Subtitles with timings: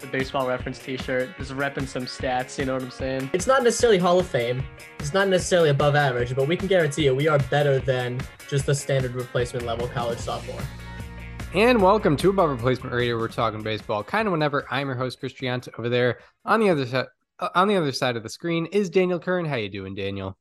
[0.00, 2.58] the baseball reference T-shirt, just repping some stats.
[2.58, 3.30] You know what I'm saying?
[3.34, 4.64] It's not necessarily Hall of Fame.
[4.98, 8.64] It's not necessarily above average, but we can guarantee you we are better than just
[8.64, 10.62] the standard replacement level college sophomore.
[11.52, 13.18] And welcome to Above Replacement Radio.
[13.18, 14.66] We're talking baseball kind of whenever.
[14.70, 15.68] I'm your host, Chris Gianta.
[15.78, 17.06] Over there on the other side,
[17.54, 19.44] on the other side of the screen is Daniel Curran.
[19.44, 20.38] How you doing, Daniel?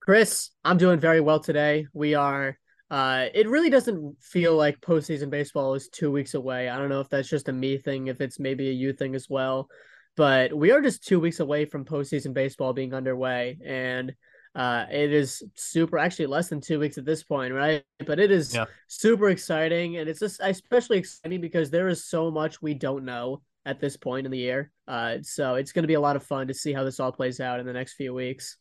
[0.00, 1.88] Chris, I'm doing very well today.
[1.92, 2.58] We are.
[2.94, 6.68] Uh, it really doesn't feel like postseason baseball is two weeks away.
[6.68, 9.16] I don't know if that's just a me thing, if it's maybe a you thing
[9.16, 9.68] as well,
[10.16, 14.14] but we are just two weeks away from postseason baseball being underway, and
[14.54, 17.82] uh, it is super, actually less than two weeks at this point, right?
[18.06, 18.66] But it is Yeah.
[18.86, 23.42] super exciting, and it's just especially exciting because there is so much we don't know
[23.66, 24.70] at this point in the year.
[24.86, 27.10] Uh, so it's going to be a lot of fun to see how this all
[27.10, 28.56] plays out in the next few weeks.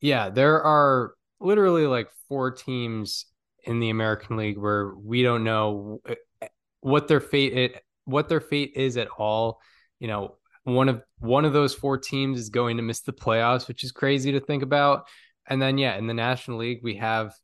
[0.00, 3.26] Yeah, there are literally like four teams
[3.64, 6.46] in the American League where we don't know uh,
[6.80, 9.60] what their fate it, what their fate is at all.
[9.98, 13.68] You know, one of one of those four teams is going to miss the playoffs,
[13.68, 15.06] which is crazy to think about.
[15.46, 17.34] And then yeah, in the National League we have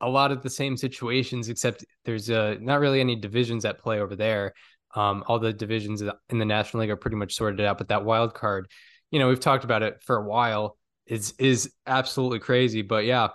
[0.00, 4.00] a lot of the same situations except there's uh, not really any divisions at play
[4.00, 4.54] over there.
[4.94, 8.04] Um, all the divisions in the National League are pretty much sorted out, but that
[8.04, 8.68] wild card,
[9.10, 10.76] you know, we've talked about it for a while.
[11.06, 13.28] Is is absolutely crazy, but yeah,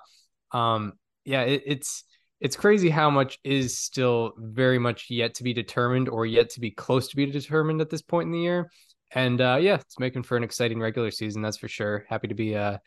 [0.52, 0.94] um,
[1.26, 2.04] yeah, it, it's
[2.46, 6.60] it's crazy how much is still very much yet to be determined or yet to
[6.60, 8.70] be close to be determined at this point in the year.
[9.16, 12.06] And uh, yeah, it's making for an exciting regular season, that's for sure.
[12.08, 12.78] Happy to be uh,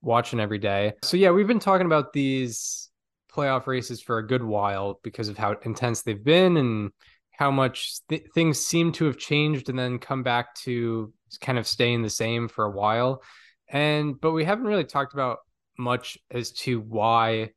[0.00, 0.94] watching every day.
[1.02, 2.88] So yeah, we've been talking about these
[3.30, 6.90] playoff races for a good while because of how intense they've been and
[7.30, 11.66] how much th- things seem to have changed and then come back to kind of
[11.66, 13.22] staying the same for a while.
[13.68, 15.40] And but we haven't really talked about
[15.76, 17.50] much as to why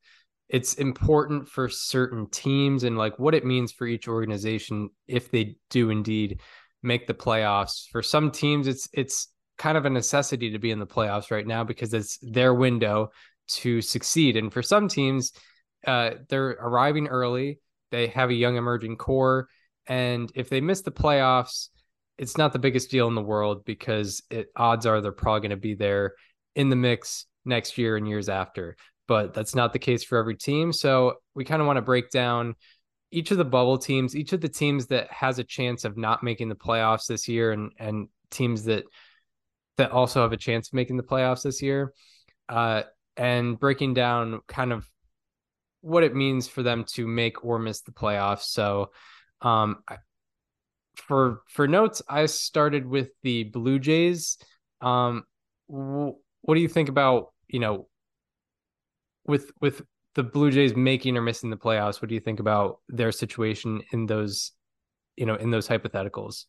[0.49, 5.57] it's important for certain teams and like what it means for each organization if they
[5.69, 6.39] do indeed
[6.83, 7.87] make the playoffs.
[7.91, 11.45] For some teams it's it's kind of a necessity to be in the playoffs right
[11.45, 13.09] now because it's their window
[13.47, 14.37] to succeed.
[14.37, 15.33] And for some teams
[15.85, 17.59] uh they're arriving early,
[17.91, 19.49] they have a young emerging core
[19.87, 21.69] and if they miss the playoffs
[22.17, 25.51] it's not the biggest deal in the world because it odds are they're probably going
[25.51, 26.15] to be there
[26.55, 28.75] in the mix next year and years after
[29.07, 30.73] but that's not the case for every team.
[30.73, 32.55] So we kind of want to break down
[33.11, 36.23] each of the bubble teams, each of the teams that has a chance of not
[36.23, 38.83] making the playoffs this year, and and teams that
[39.77, 41.93] that also have a chance of making the playoffs this year,
[42.49, 42.83] uh,
[43.15, 44.85] and breaking down kind of
[45.81, 48.43] what it means for them to make or miss the playoffs.
[48.43, 48.91] So,
[49.41, 49.83] um,
[50.95, 54.37] for for notes, I started with the Blue Jays.
[54.81, 55.23] Um,
[55.67, 57.87] what do you think about you know
[59.27, 59.81] with with
[60.15, 63.81] the Blue Jays making or missing the playoffs, what do you think about their situation
[63.91, 64.51] in those,
[65.15, 66.45] you know, in those hypotheticals?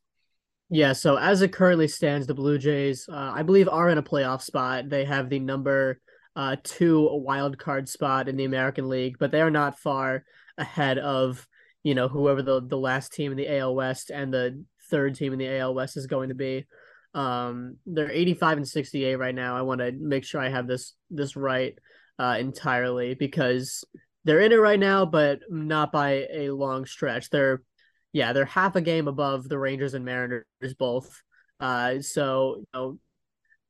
[0.70, 4.02] Yeah, so as it currently stands, the Blue Jays, uh, I believe, are in a
[4.02, 4.88] playoff spot.
[4.88, 6.00] They have the number
[6.36, 10.24] uh, two wild card spot in the American League, but they are not far
[10.56, 11.46] ahead of
[11.82, 15.32] you know whoever the the last team in the AL West and the third team
[15.32, 16.66] in the AL West is going to be.
[17.14, 19.56] Um, they're 85 and 68 right now.
[19.56, 21.78] I want to make sure I have this this right
[22.18, 23.84] uh, entirely because
[24.24, 27.30] they're in it right now, but not by a long stretch.
[27.30, 27.62] They're,
[28.12, 30.44] yeah, they're half a game above the Rangers and Mariners
[30.78, 31.22] both.
[31.60, 32.98] Uh, so you know,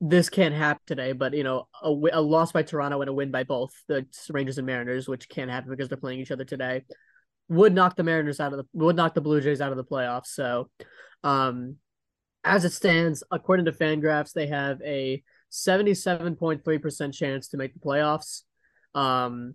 [0.01, 3.31] this can't happen today, but you know, a, a loss by Toronto and a win
[3.31, 6.85] by both the Rangers and Mariners, which can't happen because they're playing each other today,
[7.49, 9.85] would knock the Mariners out of the would knock the Blue Jays out of the
[9.85, 10.27] playoffs.
[10.27, 10.71] So,
[11.25, 11.77] um,
[12.45, 18.43] as it stands, according to Fangraphs, they have a 77.3% chance to make the playoffs.
[18.95, 19.55] Um,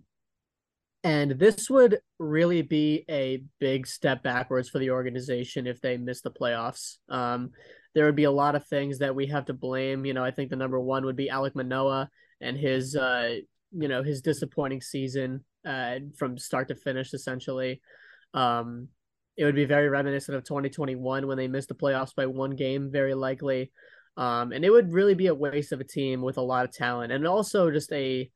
[1.02, 6.22] and this would really be a big step backwards for the organization if they miss
[6.22, 6.96] the playoffs.
[7.10, 7.50] Um,
[7.94, 10.06] there would be a lot of things that we have to blame.
[10.06, 12.08] You know, I think the number one would be Alek Manoah
[12.40, 13.36] and his, uh,
[13.72, 17.82] you know, his disappointing season uh, from start to finish, essentially.
[18.32, 18.88] Um,
[19.36, 22.90] it would be very reminiscent of 2021 when they missed the playoffs by one game,
[22.90, 23.72] very likely.
[24.16, 26.72] Um, and it would really be a waste of a team with a lot of
[26.72, 28.30] talent and also just a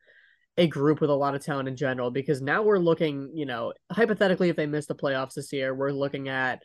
[0.57, 3.73] a group with a lot of talent in general because now we're looking, you know,
[3.93, 6.61] hypothetically if they miss the playoffs this year, we're looking at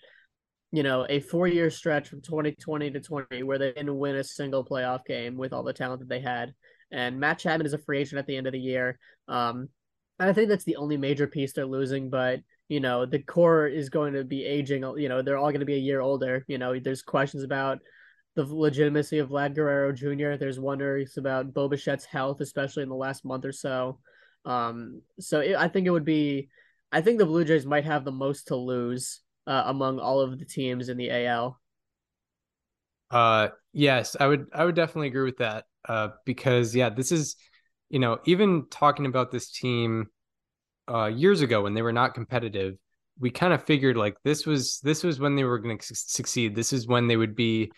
[0.74, 4.66] you know, a four-year stretch from 2020 to 20 where they didn't win a single
[4.66, 6.52] playoff game with all the talent that they had.
[6.92, 8.98] And Matt Chapman is a free agent at the end of the year.
[9.28, 9.70] Um,
[10.20, 12.40] and I think that's the only major piece they're losing, but
[12.70, 15.66] you know, the core is going to be aging, you know, they're all going to
[15.66, 16.44] be a year older.
[16.48, 17.78] You know, there's questions about
[18.36, 20.36] the legitimacy of Vlad Guerrero Jr.
[20.38, 24.00] There's wonders about Bo Bichette's health, especially in the last month or so.
[24.46, 26.50] Um, so it, I think it would be,
[26.92, 30.40] I think the Blue Jays might have the most to lose uh, among all of
[30.40, 31.60] the teams in the AL.
[33.12, 35.66] Uh, yes, I would, I would definitely agree with that.
[35.88, 37.36] Uh, because yeah, this is,
[37.90, 40.08] you know, even talking about this team,
[40.90, 42.76] uh, years ago when they were not competitive,
[43.20, 45.96] we kind of figured like this was this was when they were going to su-
[45.96, 46.56] succeed.
[46.56, 47.72] This is when they would be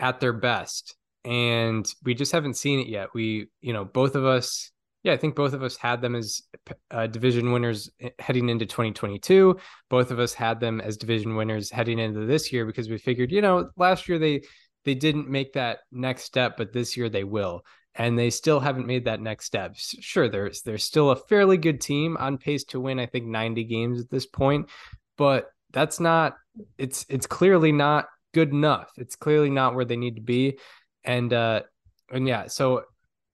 [0.00, 3.10] at their best, and we just haven't seen it yet.
[3.14, 6.42] We, you know, both of us yeah, I think both of us had them as
[6.90, 9.58] uh, division winners eh, heading into 2022.
[9.88, 13.32] Both of us had them as division winners heading into this year because we figured,
[13.32, 14.42] you know, last year they
[14.84, 17.62] they didn't make that next step, but this year they will.
[17.94, 19.74] And they still haven't made that next step.
[19.76, 23.64] Sure, there's there's still a fairly good team on pace to win, I think 90
[23.64, 24.68] games at this point,
[25.16, 26.36] but that's not
[26.76, 28.90] it's it's clearly not good enough.
[28.96, 30.58] It's clearly not where they need to be.
[31.04, 31.62] And uh
[32.10, 32.84] and yeah, so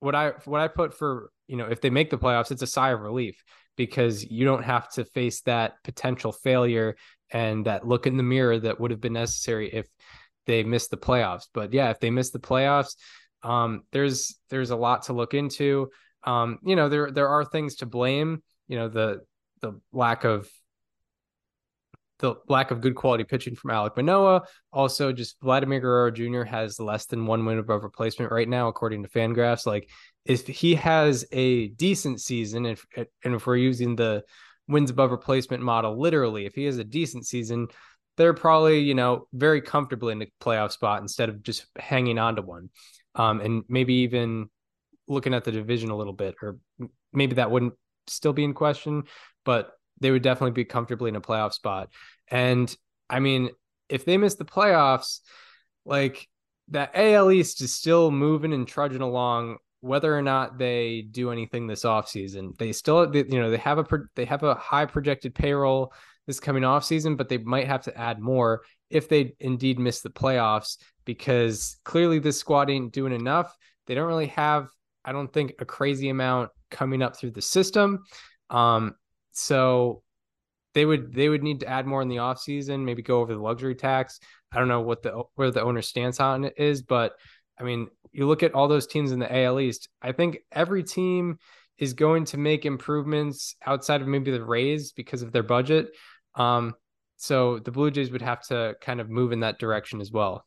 [0.01, 2.67] what I what I put for you know, if they make the playoffs, it's a
[2.67, 3.43] sigh of relief
[3.77, 6.97] because you don't have to face that potential failure
[7.31, 9.87] and that look in the mirror that would have been necessary if
[10.47, 11.47] they missed the playoffs.
[11.53, 12.97] But yeah, if they miss the playoffs,
[13.43, 15.91] um, there's there's a lot to look into.
[16.25, 18.43] Um, you know, there there are things to blame.
[18.69, 19.21] You know, the
[19.61, 20.49] the lack of
[22.19, 24.43] the lack of good quality pitching from Alek Manoah.
[24.73, 26.43] Also, just Vladimir Guerrero Jr.
[26.43, 29.67] has less than one win above replacement right now, according to Fangraphs.
[29.67, 29.91] Like,
[30.25, 34.25] if he has a decent season, if and if we're using the
[34.69, 37.69] wins above replacement model literally, if he has a decent season,
[38.17, 42.37] they're probably you know very comfortably in the playoff spot instead of just hanging on
[42.37, 42.71] to one,
[43.15, 44.49] um, and maybe even
[45.07, 46.57] looking at the division a little bit, or
[47.13, 47.75] maybe that wouldn't
[48.07, 49.05] still be in question,
[49.45, 51.91] but they would definitely be comfortably in a playoff spot.
[52.29, 52.75] And
[53.09, 53.51] I mean,
[53.89, 55.21] if they miss the playoffs,
[55.85, 56.29] like
[56.69, 61.67] that AL East is still moving and trudging along whether or not they do anything
[61.67, 62.57] this offseason.
[62.59, 65.93] They still they, you know, they have a they have a high projected payroll
[66.27, 70.01] this coming off season, but they might have to add more if they indeed miss
[70.01, 73.55] the playoffs because clearly this squad ain't doing enough.
[73.87, 74.69] They don't really have
[75.05, 78.03] I don't think a crazy amount coming up through the system.
[78.51, 78.97] Um,
[79.37, 80.03] so
[80.75, 83.41] they would they would need to add more in the offseason, maybe go over the
[83.41, 84.19] luxury tax.
[84.53, 87.13] I don't know what the where the owner's stance on it is, but
[87.59, 90.83] I mean, you look at all those teams in the AL East, I think every
[90.83, 91.39] team
[91.79, 95.89] is going to make improvements outside of maybe the Rays because of their budget.
[96.35, 96.75] Um,
[97.17, 100.45] so the Blue Jays would have to kind of move in that direction as well.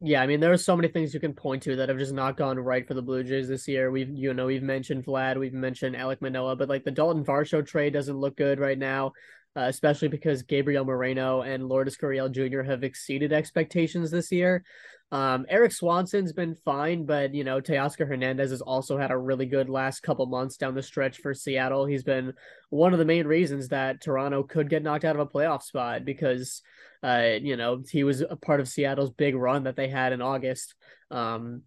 [0.00, 2.12] Yeah, I mean there are so many things you can point to that have just
[2.12, 3.90] not gone right for the Blue Jays this year.
[3.90, 7.66] We've you know we've mentioned Vlad, we've mentioned Alek Manoah, but like the Dalton Varsho
[7.66, 9.12] trade doesn't look good right now,
[9.56, 12.62] uh, especially because Gabriel Moreno and Lourdes Gurriel Jr.
[12.62, 14.64] have exceeded expectations this year.
[15.10, 19.46] Um, Erik Swanson's been fine, but you know, Teoscar Hernandez has also had a really
[19.46, 21.86] good last couple months down the stretch for Seattle.
[21.86, 22.34] He's been
[22.68, 26.04] one of the main reasons that Toronto could get knocked out of a playoff spot
[26.04, 26.60] because
[27.02, 30.20] uh, you know, he was a part of Seattle's big run that they had in
[30.20, 30.74] August.
[31.10, 31.62] Um,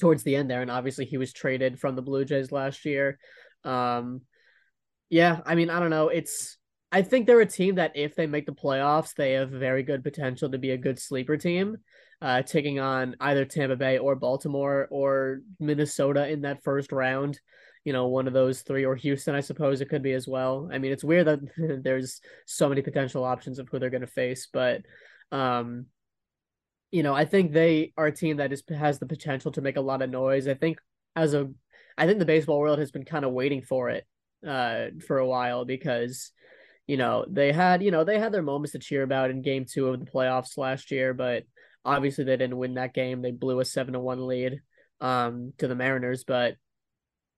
[0.00, 3.18] towards the end there, and obviously he was traded from the Blue Jays last year.
[3.62, 4.22] Um,
[5.10, 6.08] yeah, I mean, I don't know.
[6.08, 6.58] It's
[6.92, 10.04] I think they're a team that if they make the playoffs, they have very good
[10.04, 11.78] potential to be a good sleeper team
[12.20, 17.40] uh, taking on either Tampa Bay or Baltimore or Minnesota in that first round.
[17.84, 20.68] You know, one of those three, or Houston, I suppose it could be as well.
[20.70, 21.40] I mean, it's weird that
[21.82, 24.82] there's so many potential options of who they're going to face, but,
[25.32, 25.86] um,
[26.90, 29.78] you know, I think they are a team that is, has the potential to make
[29.78, 30.46] a lot of noise.
[30.46, 30.78] I think
[31.16, 31.50] as a,
[31.96, 34.06] I think the baseball world has been kind of waiting for it
[34.46, 36.30] uh, for a while because,
[36.86, 39.64] you know, they had, you know, they had their moments to cheer about in game
[39.68, 41.44] two of the playoffs last year, but
[41.84, 43.22] Obviously, they didn't win that game.
[43.22, 44.60] They blew a seven to one lead
[45.00, 46.54] um, to the Mariners, but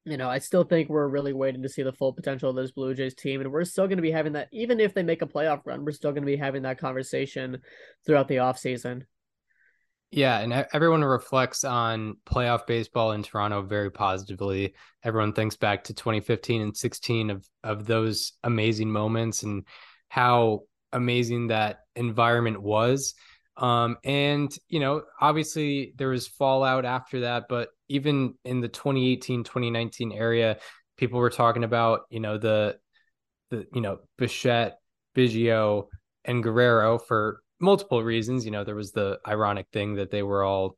[0.05, 2.73] you know, I still think we're really waiting to see the full potential of this
[2.73, 4.49] Blue Jays team, and we're still going to be having that.
[4.53, 7.59] Even if they make a playoff run, we're still going to be having that conversation
[8.05, 9.05] throughout the offseason.
[10.15, 14.75] Yeah, and everyone reflects on playoff baseball in Toronto very positively.
[15.03, 19.65] Everyone thinks back to 2015 and 16 of of those amazing moments and
[20.09, 20.61] how
[20.93, 23.15] amazing that environment was.
[23.57, 29.43] Um, and you know, obviously there was fallout after that, but even in the 2018,
[29.43, 30.59] 2019 area,
[30.97, 32.79] people were talking about, you know, the
[33.51, 34.79] the you know, Bichette,
[35.17, 35.89] Biggio,
[36.25, 38.45] and Guerrero for multiple reasons.
[38.45, 40.77] You know, there was the ironic thing that they were all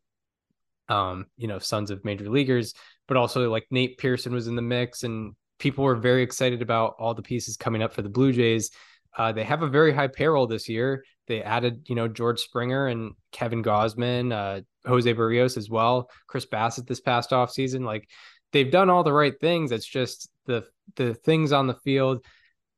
[0.89, 2.75] um, you know, sons of major leaguers,
[3.09, 6.95] but also like Nate Pearson was in the mix and people were very excited about
[6.99, 8.71] all the pieces coming up for the Blue Jays.
[9.17, 11.05] Uh, they have a very high payroll this year.
[11.27, 16.47] They added, you know, George Springer and Kevin Gausman, uh, Jose Berrios as well, Chris
[16.47, 17.85] Bassitt this past off season.
[17.85, 18.09] Like
[18.53, 19.73] they've done all the right things.
[19.73, 20.65] It's just the
[20.95, 22.25] the things on the field,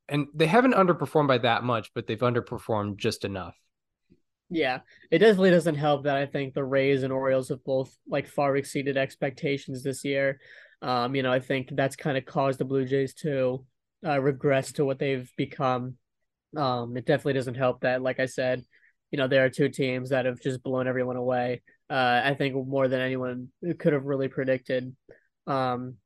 [0.09, 3.55] and they haven't underperformed by that much, but they've underperformed just enough.
[4.50, 8.26] Yeah, it definitely doesn't help that I think the Rays and Orioles have both like
[8.26, 10.40] far exceeded expectations this year.
[10.81, 13.64] Um, you know, I think that's kind of caused the Blue Jays to
[14.07, 15.97] uh, regress to what they've become.
[16.57, 18.64] Um, it definitely doesn't help that, like I said,
[19.11, 21.62] you know, there are two teams that have just blown everyone away.
[21.90, 24.95] Uh, I think more than anyone could have really predicted.
[25.47, 25.97] Um,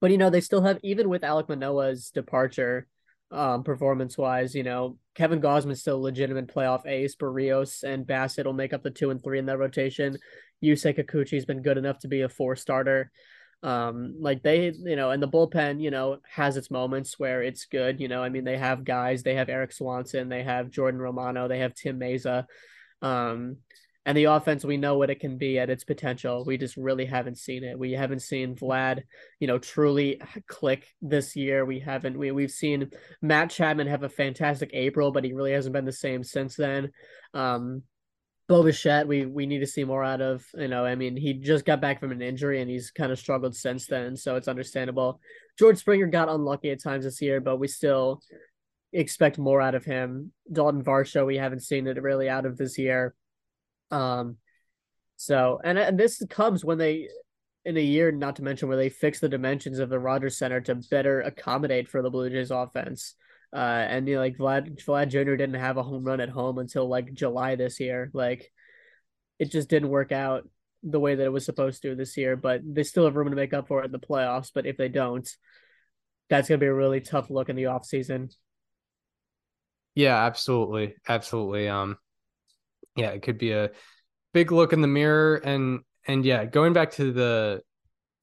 [0.00, 2.86] but you know, they still have even with Alek Manoah's departure,
[3.30, 7.16] um, performance wise, you know, Kevin Gausman's still a legitimate playoff ace.
[7.16, 10.18] Berrios and Bassitt will make up the two and three in that rotation.
[10.62, 13.10] Yusei Kikuchi's been good enough to be a four starter.
[13.62, 17.64] Um, like they, you know, and the bullpen, you know, has its moments where it's
[17.64, 18.00] good.
[18.00, 21.48] You know, I mean, they have guys, they have Erik Swanson, they have Jordan Romano,
[21.48, 22.44] they have Tim Mayza.
[23.02, 23.56] Um,
[24.06, 26.44] and the offense, we know what it can be at its potential.
[26.46, 27.76] We just really haven't seen it.
[27.76, 29.02] We haven't seen Vlad,
[29.40, 31.64] you know, truly click this year.
[31.64, 32.16] We haven't.
[32.16, 35.92] We we've seen Matt Chapman have a fantastic April, but he really hasn't been the
[35.92, 36.92] same since then.
[37.34, 37.82] Um,
[38.48, 40.46] Bo Bichette, we we need to see more out of.
[40.54, 43.18] You know, I mean, he just got back from an injury and he's kind of
[43.18, 45.20] struggled since then, so it's understandable.
[45.58, 48.22] George Springer got unlucky at times this year, but we still
[48.92, 50.30] expect more out of him.
[50.52, 53.12] Dalton Varsho, we haven't seen it really out of this year.
[53.90, 54.36] Um,
[55.16, 57.08] so and and this comes when they
[57.66, 60.60] in a year, not to mention where they fix the dimensions of the Rogers Center
[60.60, 63.16] to better accommodate for the Blue Jays offense.
[63.52, 65.34] Uh, and you know, like Vlad Vlad Jr.
[65.34, 68.08] didn't have a home run at home until like July this year.
[68.12, 68.52] Like
[69.40, 70.48] it just didn't work out
[70.84, 72.36] the way that it was supposed to this year.
[72.36, 74.52] But they still have room to make up for it in the playoffs.
[74.54, 75.28] But if they don't,
[76.30, 78.30] that's gonna be a really tough look in the off season.
[79.96, 81.68] Yeah, absolutely, absolutely.
[81.68, 81.96] Um,
[82.96, 83.70] yeah, it could be a
[84.32, 87.62] big look in the mirror and and yeah, going back to the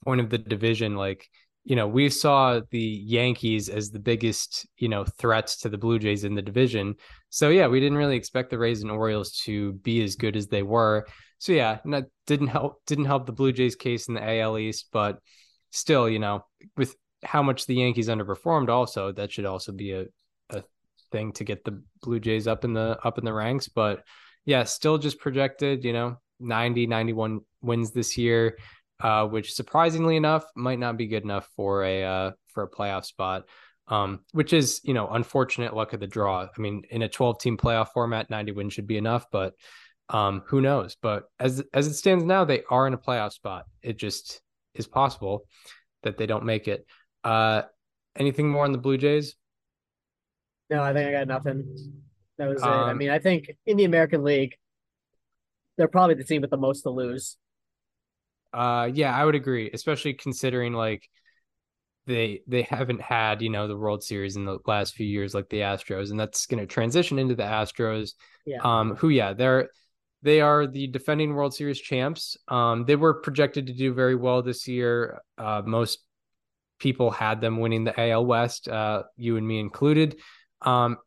[0.05, 1.27] point of the division, like
[1.65, 5.97] you know, we saw the Yankees as the biggest, you know, threats to the Blue
[5.97, 6.95] Jays in the division.
[7.29, 10.47] So yeah, we didn't really expect the Rays and Orioles to be as good as
[10.47, 11.07] they were.
[11.37, 14.89] So yeah, that didn't help didn't help the Blue Jays case in the AL East,
[14.91, 15.19] but
[15.71, 20.05] still, you know, with how much the Yankees underperformed also, that should also be a,
[20.49, 20.63] a
[21.11, 24.03] thing to get the Blue Jays up in the up in the ranks, but
[24.45, 28.57] yeah, still just projected, you know, 90, 91 wins this year,
[29.01, 33.05] uh, which surprisingly enough might not be good enough for a uh, for a playoff
[33.05, 33.43] spot.
[33.89, 36.43] Um, which is, you know, unfortunate luck of the draw.
[36.43, 39.55] I mean, in a 12 team playoff format, 90 wins should be enough, but
[40.07, 40.95] um, who knows?
[41.01, 43.65] But as as it stands now, they are in a playoff spot.
[43.81, 44.41] It just
[44.73, 45.45] is possible
[46.03, 46.85] that they don't make it.
[47.23, 47.63] Uh,
[48.15, 49.35] anything more on the Blue Jays?
[50.69, 52.02] No, I think I got nothing.
[52.37, 52.73] That was um, it.
[52.73, 54.55] I um, mean, I think in the American League,
[55.77, 57.37] they're probably the team with the most to lose.
[58.53, 61.09] Uh, yeah, I would agree, especially considering like
[62.05, 65.49] they they haven't had you know the World Series in the last few years like
[65.49, 68.11] the Astros, and that's going to transition into the Astros.
[68.45, 68.59] Yeah.
[68.61, 69.69] Um, who yeah, they're
[70.21, 72.37] they are the defending World Series champs.
[72.47, 75.19] Um, they were projected to do very well this year.
[75.37, 75.99] Uh, most
[76.79, 80.17] people had them winning the AL West, uh, you and me included.
[80.61, 80.97] Um,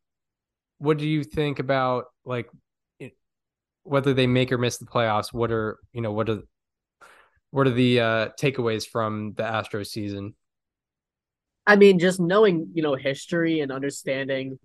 [0.78, 2.48] what do you think about like
[3.82, 5.32] whether they make or miss the playoffs?
[5.32, 6.42] What are you know what are
[7.50, 10.34] what are the uh, takeaways from the Astros season?
[11.66, 14.58] I mean, just knowing you know history and understanding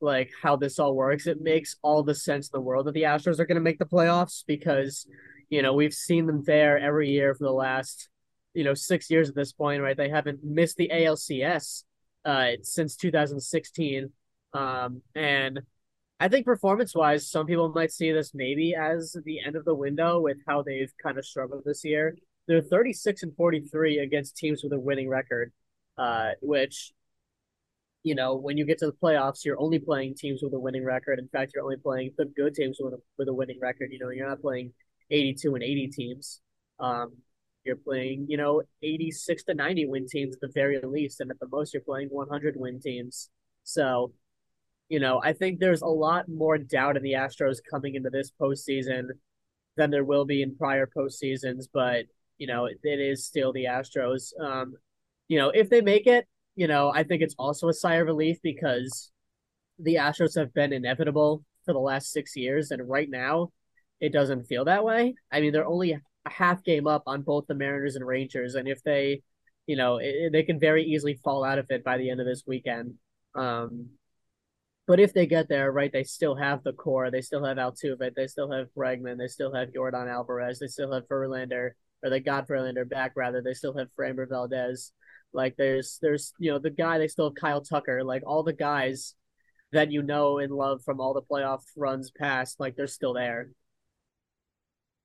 [0.00, 3.02] like how this all works, it makes all the sense in the world that the
[3.02, 5.06] Astros are going to make the playoffs because
[5.48, 8.08] you know we've seen them there every year for the last
[8.54, 9.96] you know six years at this point, right?
[9.96, 11.84] They haven't missed the ALCS
[12.24, 14.10] uh, since 2016
[14.52, 15.60] um, and
[16.18, 19.74] I think performance wise, some people might see this maybe as the end of the
[19.74, 22.16] window with how they've kind of struggled this year.
[22.48, 25.52] They're 36 and 43 against teams with a winning record,
[25.98, 26.92] uh, which,
[28.02, 30.84] you know, when you get to the playoffs, you're only playing teams with a winning
[30.84, 31.18] record.
[31.18, 33.90] In fact, you're only playing the good teams with a, with a winning record.
[33.92, 34.72] You know, you're not playing
[35.10, 36.40] 82 and 80 teams.
[36.78, 37.12] Um,
[37.64, 41.20] you're playing, you know, 86 to 90 win teams at the very least.
[41.20, 43.28] And at the most, you're playing 100 win teams.
[43.64, 44.12] So,
[44.88, 48.30] you know, I think there's a lot more doubt in the Astros coming into this
[48.40, 49.08] postseason
[49.76, 51.66] than there will be in prior postseasons.
[51.72, 52.06] But
[52.38, 54.32] you know, it, it is still the Astros.
[54.40, 54.74] Um,
[55.28, 58.06] you know, if they make it, you know, I think it's also a sigh of
[58.06, 59.10] relief because
[59.78, 63.50] the Astros have been inevitable for the last six years, and right now,
[64.00, 65.14] it doesn't feel that way.
[65.32, 68.68] I mean, they're only a half game up on both the Mariners and Rangers, and
[68.68, 69.22] if they
[69.66, 72.26] you know, it, they can very easily fall out of it by the end of
[72.26, 72.94] this weekend.
[73.34, 73.90] Um,
[74.86, 77.10] but if they get there, right, they still have the core.
[77.10, 78.14] They still have Altuve.
[78.14, 79.18] They still have Bregman.
[79.18, 80.60] They still have Yordan Alvarez.
[80.60, 81.70] They still have Verlander,
[82.02, 83.42] or they got Verlander back rather.
[83.42, 84.92] They still have Framber Valdez.
[85.32, 86.98] Like there's there's you know the guy.
[86.98, 88.04] They still have Kyle Tucker.
[88.04, 89.14] Like all the guys
[89.72, 92.60] that you know and love from all the playoff runs past.
[92.60, 93.48] Like they're still there.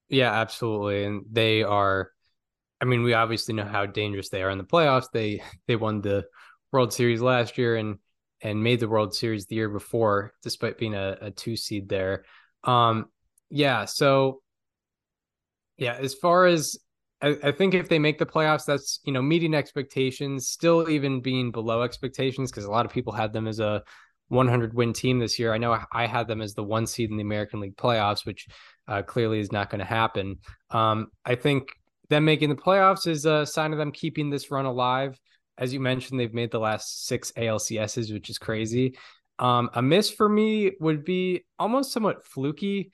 [0.10, 2.12] Yeah, absolutely, and they are.
[2.80, 5.08] I mean, we obviously know how dangerous they are in the playoffs.
[5.12, 6.26] They they won the
[6.72, 7.98] World Series last year, and
[8.42, 12.26] and made the World Series the year before, despite being a, a two seed there.
[12.64, 13.06] Um,
[13.50, 14.42] yeah, so
[15.78, 16.78] yeah, as far as
[17.22, 21.22] I, I, think if they make the playoffs, that's you know meeting expectations, still even
[21.22, 23.84] being below expectations because a lot of people had them as a
[24.30, 25.54] 100 win team this year.
[25.54, 28.48] I know I had them as the one seed in the American League playoffs, which
[28.88, 30.38] uh, clearly is not going to happen.
[30.70, 31.74] Um, I think
[32.10, 35.20] them making the playoffs is a sign of them keeping this run alive
[35.62, 38.98] as you mentioned, they've made the last six ALCSs, which is crazy.
[39.38, 42.92] Um, a miss for me would be almost somewhat fluky.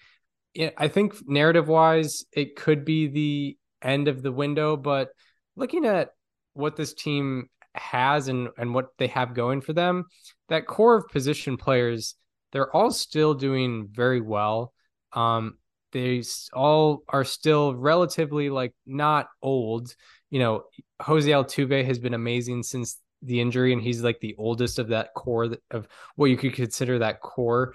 [0.77, 5.12] I think narrative wise, it could be the end of the window, but
[5.55, 6.09] looking at
[6.53, 10.03] what this team has and, and what they have going for them,
[10.50, 12.15] that core of position players,
[12.51, 14.74] they're all still doing very well.
[15.13, 15.57] Um,
[15.93, 16.21] they
[16.51, 19.95] all are still relatively like not old
[20.29, 20.63] you know,
[21.01, 25.13] Jose Altuve has been amazing since the injury, and he's like the oldest of that
[25.13, 27.74] core of what you could consider that core.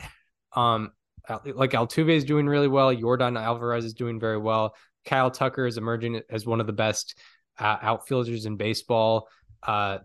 [0.54, 0.92] Um,
[1.28, 2.94] like Altuve is doing really well.
[2.94, 4.74] Yordan Alvarez is doing very well.
[5.04, 7.18] Kyle Tucker is emerging as one of the best
[7.58, 9.28] uh, outfielders in baseball.
[9.62, 9.98] Uh,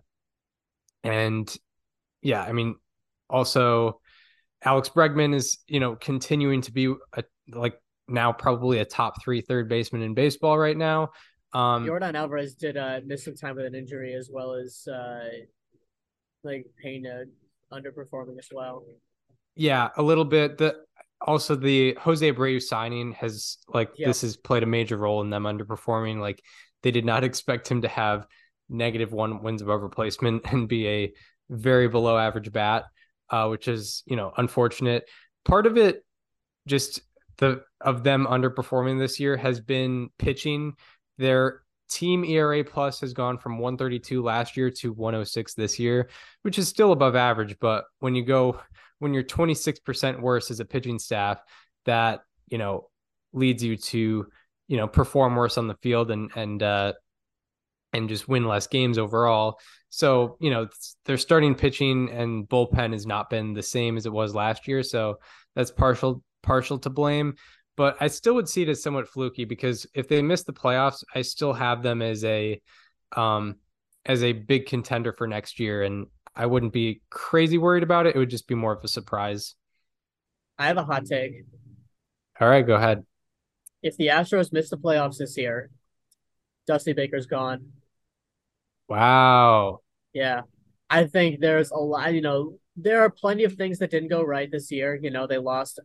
[1.04, 1.56] and
[2.22, 2.76] yeah, I mean,
[3.30, 4.00] also
[4.64, 9.42] Alex Bregman is, you know, continuing to be a, like now probably a top three
[9.42, 11.10] third baseman in baseball right now.
[11.54, 15.30] Um, Yordan Alvarez did uh, miss some time with an injury as well as uh,
[16.44, 17.24] like Pena
[17.72, 18.84] underperforming as well.
[19.56, 20.58] Yeah, a little bit.
[20.58, 20.76] The
[21.22, 24.08] also the Jose Abreu signing has like yep.
[24.08, 26.20] this has played a major role in them underperforming.
[26.20, 26.42] Like
[26.84, 28.28] they did not expect him to have
[28.70, 31.14] negative one wins above replacement and be a
[31.50, 32.86] very below average bat,
[33.30, 35.10] uh, which is you know unfortunate.
[35.46, 36.04] Part of it,
[36.68, 37.02] just
[37.38, 40.74] the of them underperforming this year has been pitching
[41.18, 46.10] their team ERA plus has gone from 132 last year to 106 this year,
[46.42, 47.58] which is still above average.
[47.60, 48.60] But when you go,
[49.00, 51.42] when you're 26% worse as a pitching staff,
[51.86, 52.90] that, you know,
[53.34, 54.28] leads you to,
[54.68, 56.94] you know, perform worse on the field and, and, uh,
[57.94, 59.60] and just win less games overall.
[59.90, 60.68] So, you know,
[61.06, 64.84] their starting pitching and bullpen has not been the same as it was last year.
[64.84, 65.20] So
[65.56, 67.36] that's partial partial to blame
[67.78, 71.04] but I still would see it as somewhat fluky because if they miss the playoffs,
[71.16, 72.60] I still have them as a
[73.16, 73.56] um
[74.06, 78.16] as a big contender for next year and I wouldn't be crazy worried about it.
[78.16, 79.56] It would just be more of a surprise.
[80.58, 81.46] I have a hot take.
[82.40, 83.06] All right, go ahead.
[83.82, 85.70] If the Astros miss the playoffs this year,
[86.68, 87.72] Dusty Baker's gone.
[88.88, 89.80] Wow.
[90.14, 90.42] Yeah.
[90.90, 94.22] I think there's a lot, you know, there are plenty of things that didn't go
[94.22, 94.98] right this year.
[95.02, 95.80] You know, they lost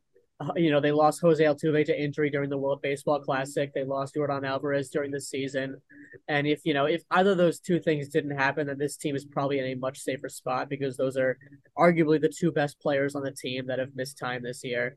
[0.57, 3.73] you know, they lost Jose Altuve to injury during the World Baseball Classic.
[3.75, 5.81] They lost Yordan Alvarez during the season.
[6.29, 9.17] And if, you know, if either of those two things didn't happen, then this team
[9.17, 11.39] is probably in a much safer spot because those are
[11.79, 14.97] arguably the two best players on the team that have missed time this year.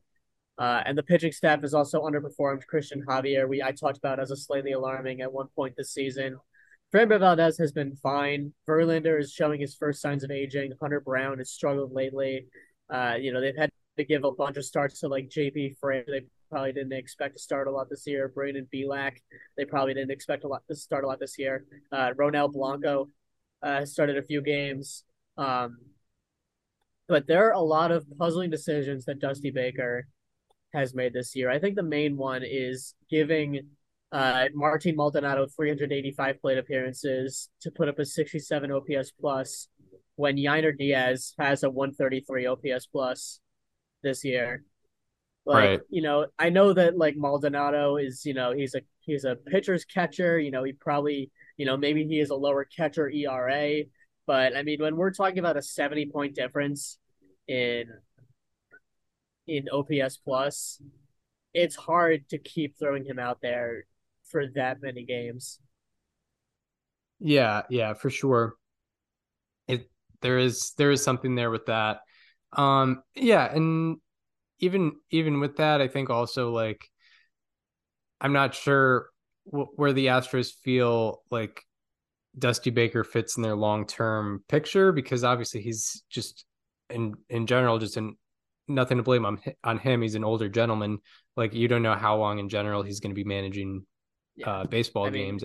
[0.58, 2.66] Uh, and the pitching staff has also underperformed.
[2.66, 6.38] Christian Javier, we I talked about as a slightly alarming at one point this season.
[6.94, 8.52] Framber Valdez has been fine.
[8.66, 10.72] Verlander is showing his first signs of aging.
[10.80, 12.46] Hunter Brown has struggled lately.
[12.88, 16.06] Uh, you know, they've had to give a bunch of starts to like JP France.
[16.08, 18.28] They probably didn't expect to start a lot this year.
[18.28, 19.16] Brandon Bielak,
[19.56, 21.64] they probably didn't expect a lot to start a lot this year.
[21.90, 23.08] Uh, Ronel Blanco
[23.62, 25.04] uh, started a few games.
[25.36, 25.78] Um,
[27.08, 30.06] but there are a lot of puzzling decisions that Dusty Baker
[30.72, 31.50] has made this year.
[31.50, 33.60] I think the main one is giving
[34.12, 39.68] uh, Martin Maldonado 385 plate appearances to put up a 67 OPS plus
[40.16, 43.40] when Yainer Diaz has a 133 OPS plus
[44.06, 44.62] this year.
[45.44, 45.80] Like, right.
[45.90, 49.84] you know, I know that like Maldonado is, you know, he's a he's a pitcher's
[49.84, 50.38] catcher.
[50.38, 53.82] You know, he probably, you know, maybe he is a lower catcher ERA,
[54.26, 56.98] but I mean, when we're talking about a seventy point difference
[57.46, 57.84] in
[59.46, 60.80] in OPS plus,
[61.54, 63.84] it's hard to keep throwing him out there
[64.30, 65.60] for that many games.
[67.18, 68.54] Yeah, yeah, for sure.
[69.68, 69.88] It
[70.22, 72.00] there is there is something there with that.
[72.56, 73.98] Um, yeah, and
[74.58, 76.88] even even with that, I think also like
[78.20, 79.10] I'm not sure
[79.44, 81.62] where the Astros feel like
[82.38, 86.44] Dusty Baker fits in their long term picture because obviously he's just
[86.90, 88.16] in in general just in
[88.68, 90.02] nothing to blame on on him.
[90.02, 90.98] He's an older gentleman.
[91.36, 93.84] Like you don't know how long in general he's going to be managing
[94.34, 94.50] yeah.
[94.50, 95.44] uh, baseball I games.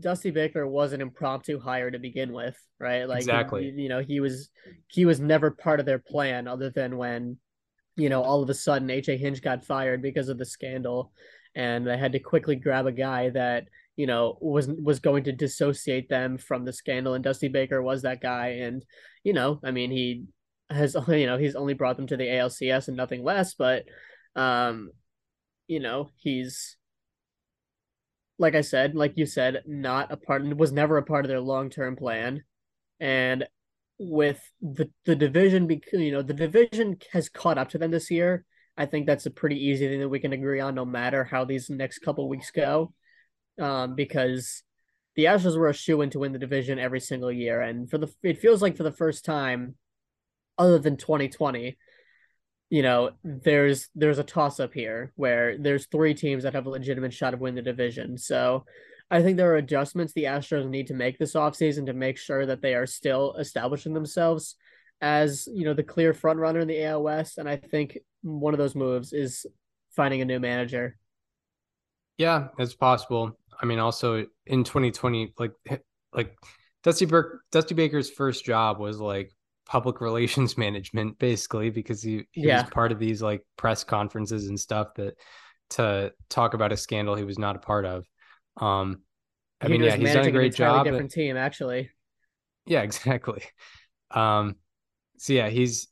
[0.00, 3.08] Dusty Baker was an impromptu hire to begin with, right?
[3.08, 3.72] Like exactly.
[3.76, 4.50] you know, he was
[4.88, 7.38] he was never part of their plan other than when,
[7.96, 11.12] you know, all of a sudden AJ Hinch got fired because of the scandal,
[11.54, 15.32] and they had to quickly grab a guy that you know was was going to
[15.32, 18.84] dissociate them from the scandal, and Dusty Baker was that guy, and
[19.22, 20.24] you know, I mean, he
[20.70, 23.84] has you know he's only brought them to the ALCS and nothing less, but
[24.36, 24.90] um,
[25.66, 26.76] you know, he's
[28.38, 31.40] like I said, like you said, not a part was never a part of their
[31.40, 32.42] long term plan,
[33.00, 33.46] and
[33.98, 38.44] with the the division, you know the division has caught up to them this year.
[38.76, 41.44] I think that's a pretty easy thing that we can agree on, no matter how
[41.44, 42.92] these next couple weeks go,
[43.60, 44.64] um, because
[45.14, 47.98] the Astros were a shoe in to win the division every single year, and for
[47.98, 49.76] the it feels like for the first time,
[50.58, 51.76] other than 2020,
[52.70, 56.70] you know, there's there's a toss up here where there's three teams that have a
[56.70, 58.18] legitimate shot of winning the division.
[58.18, 58.64] So
[59.10, 62.46] I think there are adjustments the Astros need to make this offseason to make sure
[62.46, 64.56] that they are still establishing themselves
[65.00, 67.38] as, you know, the clear front runner in the AL West.
[67.38, 69.44] And I think one of those moves is
[69.94, 70.96] finding a new manager.
[72.16, 73.38] Yeah, it's possible.
[73.60, 75.52] I mean, also in 2020, like
[76.12, 76.36] like
[76.82, 79.32] Dusty Burke, Dusty Baker's first job was like
[79.74, 82.62] public relations management basically because he, he yeah.
[82.62, 85.14] was part of these like press conferences and stuff that
[85.68, 88.04] to talk about a scandal he was not a part of
[88.60, 89.00] um
[89.60, 91.90] i he mean yeah he's done a great job different team actually
[92.66, 93.42] yeah exactly
[94.12, 94.54] um
[95.18, 95.88] so yeah he's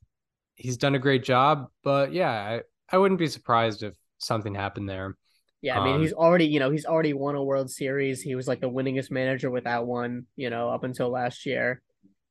[0.55, 4.89] he's done a great job but yeah i i wouldn't be surprised if something happened
[4.89, 5.17] there
[5.65, 8.21] yeah, I mean, um, he's already, you know, he's already won a World Series.
[8.21, 11.81] He was like the winningest manager without one, you know, up until last year.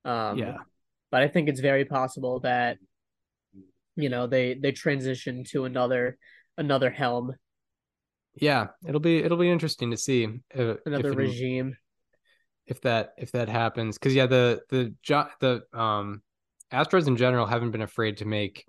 [0.03, 0.57] Um, yeah
[1.11, 2.77] but I think it's very possible that
[3.95, 6.17] you know they they transition to another
[6.57, 7.33] another helm.
[8.35, 11.75] Yeah, it'll be it'll be interesting to see if, another if regime
[12.67, 14.95] if that if that happens because yeah the the
[15.39, 16.21] the um
[16.71, 18.65] Astros in general haven't been afraid to make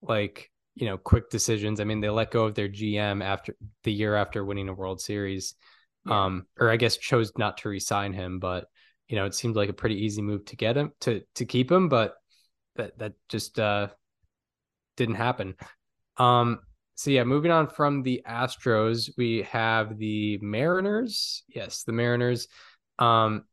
[0.00, 1.80] like you know quick decisions.
[1.80, 5.00] I mean they let go of their GM after the year after winning a World
[5.00, 5.54] Series,
[6.06, 6.24] yeah.
[6.24, 8.66] um or I guess chose not to resign him, but
[9.12, 11.70] you know, it seemed like a pretty easy move to get him to to keep
[11.70, 12.14] him, but
[12.76, 13.88] that that just uh
[14.96, 15.54] didn't happen.
[16.16, 16.60] Um
[16.94, 21.44] so yeah, moving on from the Astros, we have the Mariners.
[21.46, 22.48] Yes, the Mariners.
[22.98, 23.44] Um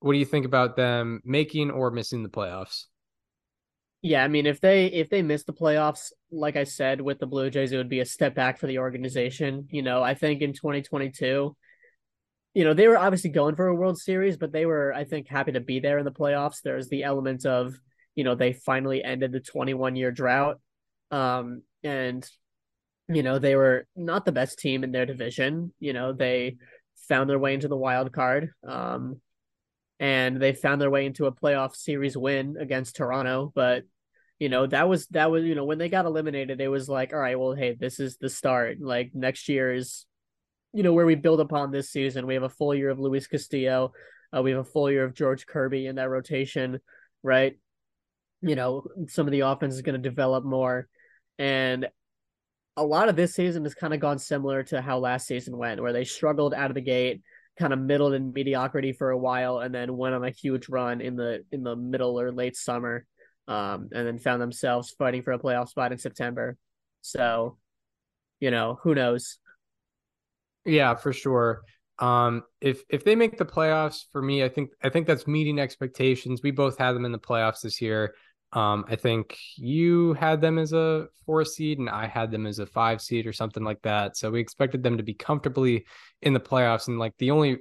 [0.00, 2.86] what do you think about them making or missing the playoffs?
[4.02, 7.28] Yeah, I mean if they if they miss the playoffs, like I said with the
[7.28, 9.68] Blue Jays, it would be a step back for the organization.
[9.70, 11.56] You know, I think in 2022,
[12.56, 15.28] you know, they were obviously going for a World Series, but they were, I think,
[15.28, 16.62] happy to be there in the playoffs.
[16.62, 17.78] There's the element of,
[18.14, 20.58] you know, they finally ended the 21 year drought.
[21.10, 22.26] Um, and,
[23.08, 25.74] you know, they were not the best team in their division.
[25.80, 26.56] You know, they
[27.10, 28.48] found their way into the wild card.
[28.66, 29.20] Um,
[30.00, 33.52] and they found their way into a playoff series win against Toronto.
[33.54, 33.82] But,
[34.38, 37.12] you know, that was, that was, you know, when they got eliminated, it was like,
[37.12, 38.78] all right, well, hey, this is the start.
[38.80, 40.05] Like next year is
[40.76, 42.26] you know, where we build upon this season.
[42.26, 43.94] We have a full year of Luis Castillo.
[44.36, 46.80] Uh, we have a full year of George Kirby in that rotation,
[47.22, 47.58] right?
[48.42, 50.86] You know, some of the offense is going to develop more.
[51.38, 51.88] And
[52.76, 55.80] a lot of this season has kind of gone similar to how last season went,
[55.80, 57.22] where they struggled out of the gate,
[57.58, 61.00] kind of middled in mediocrity for a while, and then went on a huge run
[61.00, 63.06] in the in the middle or late summer,
[63.48, 66.58] um, and then found themselves fighting for a playoff spot in September.
[67.00, 67.56] So,
[68.40, 69.38] you know, who knows?
[70.66, 71.62] Yeah, for sure.
[71.98, 75.58] Um, if if they make the playoffs, for me, I think I think that's meeting
[75.58, 76.40] expectations.
[76.42, 78.14] We both had them in the playoffs this year.
[78.52, 82.58] Um, I think you had them as a four seed and I had them as
[82.58, 84.16] a five seed or something like that.
[84.16, 85.86] So we expected them to be comfortably
[86.22, 86.88] in the playoffs.
[86.88, 87.58] And like the only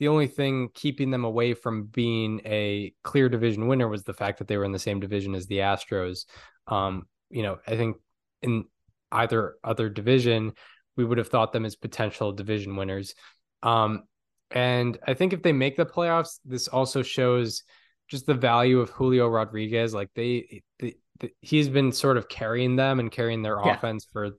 [0.00, 4.38] the only thing keeping them away from being a clear division winner was the fact
[4.38, 6.24] that they were in the same division as the Astros.
[6.66, 7.96] Um, you know, I think
[8.42, 8.64] in
[9.12, 10.52] either other division,
[10.96, 13.14] we would have thought them as potential division winners.
[13.62, 14.04] Um,
[14.50, 17.62] and I think if they make the playoffs, this also shows
[18.08, 19.94] just the value of Julio Rodriguez.
[19.94, 23.74] Like they, the, the, he's been sort of carrying them and carrying their yeah.
[23.74, 24.30] offense for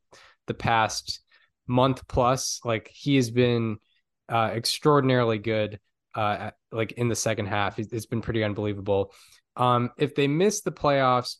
[0.47, 1.21] the past
[1.67, 2.59] month plus.
[2.63, 3.77] Like he has been
[4.29, 5.79] uh, extraordinarily good.
[6.13, 9.11] Uh, like in the second half, it's been pretty unbelievable.
[9.57, 11.35] Um, if they miss the playoffs,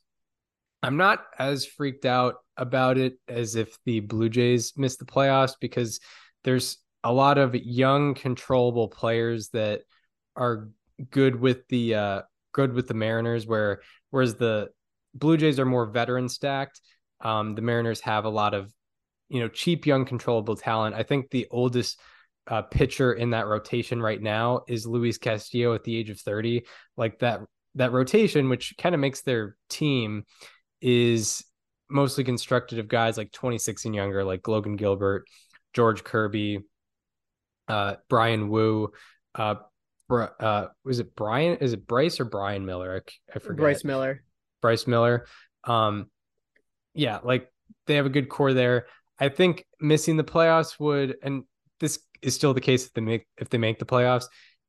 [0.86, 5.54] I'm not as freaked out about it as if the Blue Jays missed the playoffs
[5.60, 6.00] because
[6.44, 9.82] there's a lot of young, controllable players that
[10.36, 10.70] are
[11.10, 12.22] good with the uh
[12.54, 14.70] good with the Mariners where whereas the
[15.16, 16.82] Blue Jays are more veteran stacked.
[17.22, 18.72] Um, the Mariners have a lot of,
[19.30, 20.96] you know, cheap, young, controllable talent.
[20.96, 22.00] I think the oldest
[22.48, 26.66] uh, pitcher in that rotation right now is Luis Castillo at the age of 30.
[26.98, 27.40] Like that,
[27.76, 30.26] that rotation, which kind of makes their team,
[30.82, 31.44] is
[31.90, 35.26] mostly constructed of guys like 26 and younger, like Logan Gilbert,
[35.74, 36.60] George Kirby,
[37.68, 38.92] uh, Bryan Woo,
[39.34, 39.56] uh,
[40.10, 41.58] uh, was it Brian?
[41.58, 43.04] Is it Bryce or Brian Miller?
[43.04, 43.58] I, I forget.
[43.58, 44.24] Bryce Miller.
[44.62, 45.26] Bryce Miller.
[45.64, 46.10] Um,
[46.94, 47.52] yeah, like
[47.88, 48.86] they have a good core there.
[49.20, 51.44] I think missing the playoffs would, and
[51.80, 54.26] this is still the case if they make if they make the playoffs.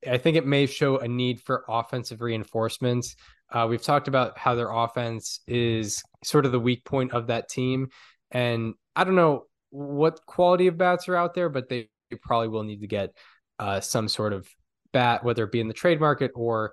[0.09, 3.17] I think it may show a need for offensive reinforcements.
[3.53, 7.49] Uh, we've talked about how their offense is sort of the weak point of that
[7.49, 7.89] team,
[8.31, 11.89] and I don't know what quality of bats are out there, but they
[12.23, 13.11] probably will need to get
[13.59, 14.49] uh, some sort of
[14.93, 16.73] bat, whether it be in the trade market or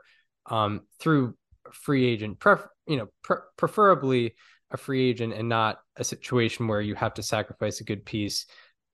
[0.50, 1.36] um, through
[1.72, 4.36] free agent, pref- you know, pre- preferably
[4.72, 8.46] a free agent and not a situation where you have to sacrifice a good piece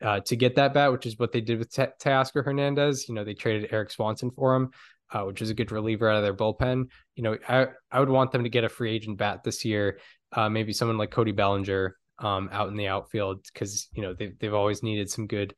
[0.02, 3.08] uh, to get that bat, which is what they did with T- Teoscar Hernandez.
[3.08, 4.72] You know, they traded Erik Swanson for him,
[5.12, 6.86] uh, which is a good reliever out of their bullpen.
[7.16, 10.00] You know, I, I would want them to get a free agent bat this year.
[10.32, 14.38] Uh, maybe someone like Cody Bellinger um, out in the outfield because you know they've
[14.40, 15.54] they've always needed some good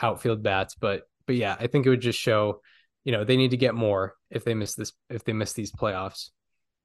[0.00, 0.74] outfield bats.
[0.74, 2.60] But but yeah, I think it would just show,
[3.04, 5.72] you know, they need to get more if they miss this if they miss these
[5.72, 6.30] playoffs.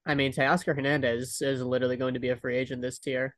[0.06, 3.36] I mean, Teoscar Hernandez is literally going to be a free agent this year.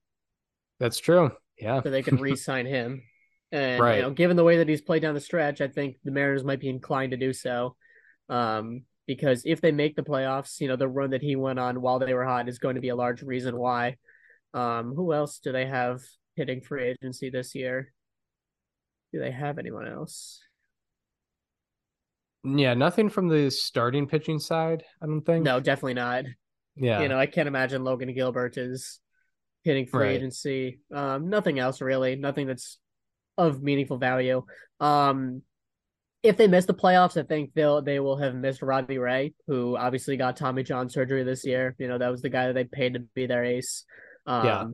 [0.79, 1.31] That's true.
[1.59, 1.83] Yeah.
[1.83, 3.03] So they could re-sign him.
[3.51, 3.97] And right.
[3.97, 6.45] you know, given the way that he's played down the stretch, I think the Mariners
[6.45, 7.77] might be inclined to do so.
[8.29, 11.81] Um, because if they make the playoffs, you know, the run that he went on
[11.81, 13.97] while they were hot is going to be a large reason why.
[14.55, 16.01] Um, who else do they have
[16.37, 17.93] hitting free agency this year?
[19.13, 20.41] Do they have anyone else?
[22.45, 25.45] Yeah, nothing from the starting pitching side, I don't think.
[25.45, 26.25] No, definitely not.
[26.77, 27.03] Yeah.
[27.03, 28.99] You know, I can't imagine Logan Gilbert is
[29.63, 30.17] hitting free Right.
[30.17, 30.81] agency.
[30.93, 32.17] Um, nothing else really.
[32.17, 32.79] Nothing that's
[33.39, 34.45] of meaningful value.
[34.81, 35.43] Um,
[36.23, 39.77] if they miss the playoffs, I think they'll they will have missed Robbie Ray, who
[39.77, 41.75] obviously got Tommy John surgery this year.
[41.79, 43.85] You know, that was the guy that they paid to be their ace.
[44.27, 44.65] Um, Yeah.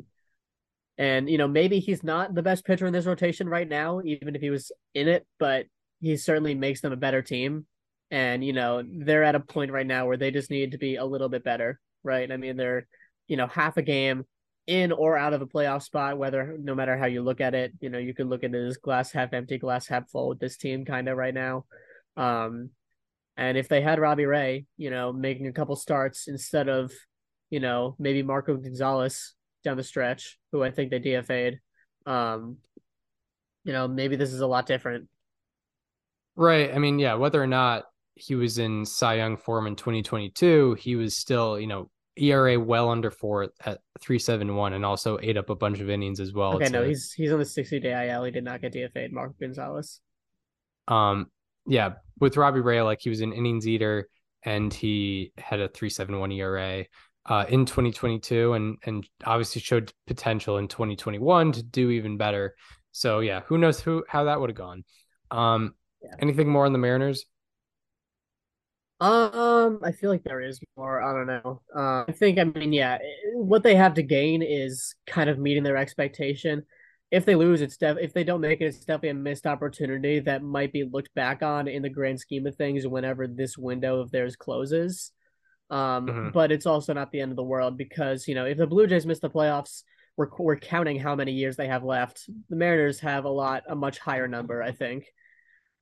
[0.99, 4.35] And you know, maybe he's not the best pitcher in this rotation right now, even
[4.35, 5.67] if he was in it, but
[6.01, 7.67] he certainly makes them a better team.
[8.11, 10.97] And you know, they're at a point right now where they just need to be
[10.97, 12.31] a little bit better, right?
[12.31, 12.87] I mean, they're
[13.27, 14.25] you know half a game
[14.69, 17.73] in or out of a playoff spot, whether no matter how you look at it,
[17.81, 20.39] you know, you could look at it as glass half empty, glass half full with
[20.39, 21.65] this team kind of right now.
[22.19, 22.69] Um,
[23.39, 26.93] and if they had Robbie Ray, you know, making a couple starts instead of,
[27.49, 31.59] you know, maybe Marco Gonzalez down the stretch, who I think they DFA'd,
[32.05, 32.59] um,
[33.65, 35.09] you know, maybe this is a lot different.
[36.37, 36.75] Right.
[36.75, 37.85] I mean, yeah, whether or not
[38.17, 42.91] he was in Cy Young form in 2022, he was still, you know, ERA well
[42.91, 46.55] under four at 371 and also ate up a bunch of innings as well.
[46.55, 48.25] Okay, no, he's he's on the 60 day IL.
[48.25, 50.01] He did not get DFA'd, Mark Gonzalez.
[50.87, 51.27] um
[51.67, 54.09] yeah, with Robbie Ray, like he was an innings eater
[54.45, 56.85] and he had a 371 ERA
[57.27, 62.55] uh in 2022 and and obviously showed potential in 2021 to do even better.
[62.93, 64.85] So yeah, who knows who how that would have gone.
[65.31, 66.15] Um Yeah.
[66.21, 67.27] anything more on the Mariners?
[69.01, 71.01] Um, I feel like there is more.
[71.03, 71.63] I don't know.
[71.75, 72.99] Uh, I think, I mean, yeah,
[73.35, 76.65] what they have to gain is kind of meeting their expectation.
[77.11, 80.19] If they lose, it's def- if they don't make it, it's definitely a missed opportunity
[80.21, 84.01] that might be looked back on in the grand scheme of things whenever this window
[84.01, 85.13] of theirs closes.
[85.71, 86.33] Um, Mhm.
[86.33, 88.87] but it's also not the end of the world because you know if the Blue
[88.87, 89.85] Jays miss the playoffs,
[90.17, 92.29] we're we're counting how many years they have left.
[92.49, 95.07] The Mariners have a lot, a much higher number, I think.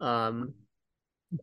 [0.00, 0.55] Um,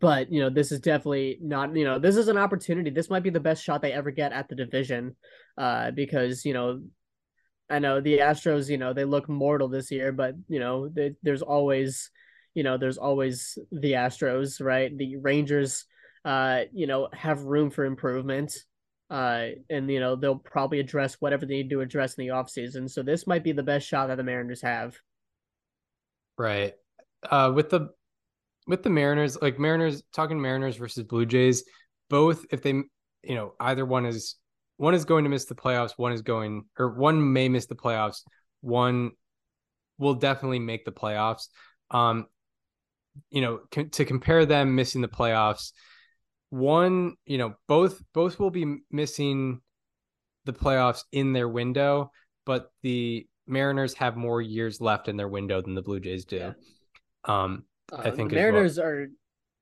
[0.02, 2.89] but you know this is definitely not you know this is an opportunity.
[2.89, 5.15] This might be the best shot they ever get at the division
[5.58, 6.82] uh because you know
[7.69, 11.13] i know the astros you know they look mortal this year but you know they,
[11.22, 12.10] there's always
[12.54, 14.96] you know there's always the astros right?
[14.98, 15.86] The rangers
[16.26, 18.56] uh you know have room for improvement
[19.10, 22.89] uh and you know they'll probably address whatever they need to address in the offseason.
[22.89, 24.96] So this might be the best shot that the mariners have.
[26.38, 26.74] Right.
[27.30, 27.89] Uh with the
[28.67, 31.63] with the Mariners, like Mariners talking Mariners versus Blue Jays,
[32.10, 32.71] both if they
[33.23, 34.36] you know, either one is
[34.78, 37.76] one is going to miss the playoffs, one is going or one may miss the
[37.76, 38.21] playoffs,
[38.62, 39.12] one
[39.97, 41.47] will definitely make the playoffs.
[41.91, 42.28] Um
[43.30, 45.71] you know, to compare them missing the playoffs,
[46.49, 49.62] one, you know, both both will be missing
[50.45, 52.12] the playoffs in their window,
[52.45, 56.38] but the Mariners have more years left in their window than the Blue Jays do.
[56.38, 56.54] Yeah.
[57.26, 57.63] Um,
[57.94, 58.52] uh, I think the as well.
[58.52, 59.08] mariners are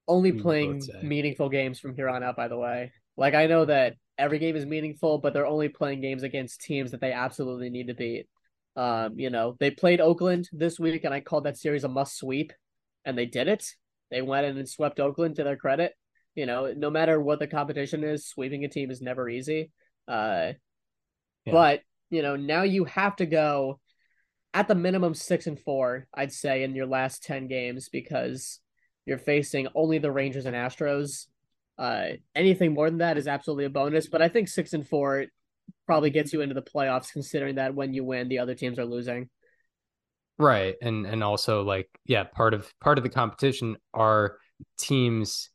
[0.08, 2.92] only playing meaningful games from here on out, by the way.
[3.18, 6.92] Like I know that every game is meaningful, but they're only playing games against teams
[6.92, 8.28] that they absolutely need to beat.
[8.76, 12.18] Um, you know, they played Oakland this week and I called that series a must
[12.18, 12.54] sweep
[13.06, 13.66] and they did it.
[14.10, 15.94] They went in and swept Oakland to their credit.
[16.36, 19.72] You know, no matter what the competition is, sweeping a team is never easy.
[20.08, 20.54] Uh
[21.46, 21.54] Yeah.
[21.54, 23.80] but, you know, now you have to go
[24.54, 28.60] at the minimum 6 and 4, I'd say in your last 10 games because
[29.06, 31.28] you're facing only the Rangers and Astros.
[31.78, 35.26] Uh, anything more than that is absolutely a bonus, but I think six and four
[35.88, 38.86] probably gets you into the playoffs, considering that when you win, the other teams are
[38.86, 39.30] losing.
[40.38, 40.76] Right.
[40.82, 44.38] And and also like yeah, part of part of the competition are
[44.78, 45.50] teams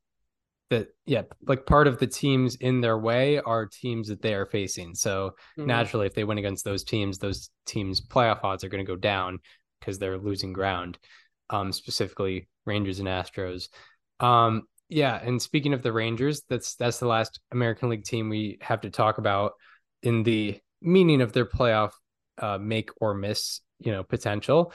[0.71, 4.47] that yeah, like part of the teams in their way are teams that they are
[4.47, 4.95] facing.
[4.95, 5.67] So Mhm.
[5.67, 8.97] naturally if they win against those teams, those teams playoff odds are going to go
[8.97, 9.39] down
[9.81, 10.99] because they're losing ground.
[11.51, 13.69] Um specifically Rangers and Astros.
[14.21, 18.59] Um yeah, and speaking of the Rangers, that's that's the last American League team we
[18.61, 19.53] have to talk about
[20.03, 21.91] in the meaning of their playoff
[22.39, 24.73] uh, make or miss, you know, potential.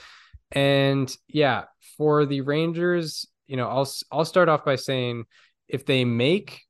[0.51, 1.65] And yeah,
[1.97, 5.25] for the Rangers, you know, I'll I'll start off by saying
[5.71, 6.61] if they make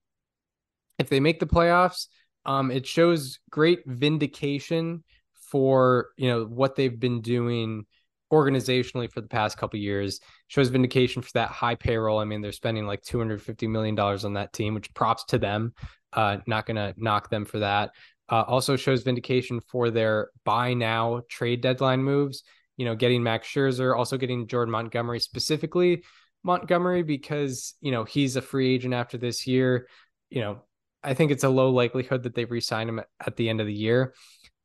[0.98, 2.08] if they make the playoffs,
[2.46, 7.86] um, it shows great vindication for you know what they've been doing
[8.32, 10.20] organizationally for the past couple years.
[10.48, 12.20] Shows vindication for that high payroll.
[12.20, 15.74] I mean they're spending like 250 million dollars on that team which props to them.
[16.14, 17.92] Uh not gonna knock them for that.
[18.30, 22.44] Uh, also shows vindication for their buy now trade deadline moves
[22.78, 26.02] you know getting max scherzer also getting jordan montgomery specifically
[26.44, 29.88] montgomery because you know he's a free agent after this year
[30.30, 30.62] you know
[31.04, 33.74] i think it's a low likelihood that they re-sign him at the end of the
[33.74, 34.14] year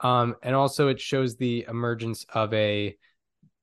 [0.00, 2.96] um and also it shows the emergence of a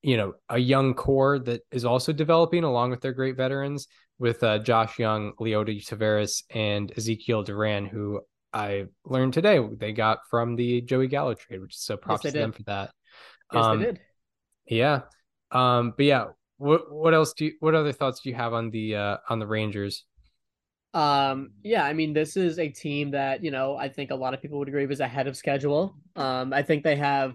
[0.04, 3.88] you know, a young core that is also developing along with their great veterans
[4.19, 8.19] with uh, Josh Jung, Leody Taveras, and Ezekiel Duran, who
[8.52, 12.32] I learned today they got from the Joey Gallo trade, which is so props they
[12.32, 12.91] to them for that.
[13.52, 13.99] Yes, Um, they did.
[14.67, 15.02] Yeah.
[15.52, 16.26] Um, but yeah,
[16.63, 19.39] what what else do you what other thoughts do you have on the uh on
[19.39, 20.06] the Rangers?
[20.93, 24.36] Um, yeah, I mean, this is a team that, you know, I think a lot
[24.36, 25.95] of people would agree was ahead of schedule.
[26.15, 27.32] Um, I think they have,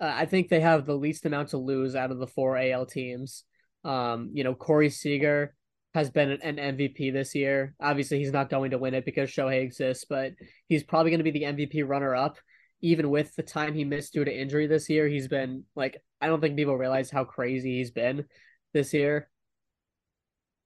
[0.00, 2.86] uh, I think they have the least amount to lose out of the four AL
[2.86, 3.42] teams.
[3.84, 5.56] Um, you know, Corey Seager
[5.92, 7.74] has been an MVP this year.
[7.80, 10.34] Obviously, he's not going to win it because Shohei exists, but
[10.68, 12.36] he's probably going to be the MVP runner up.
[12.80, 16.26] Even with the time he missed due to injury this year, he's been like, I
[16.26, 18.24] don't think people realize how crazy he's been
[18.72, 19.28] this year.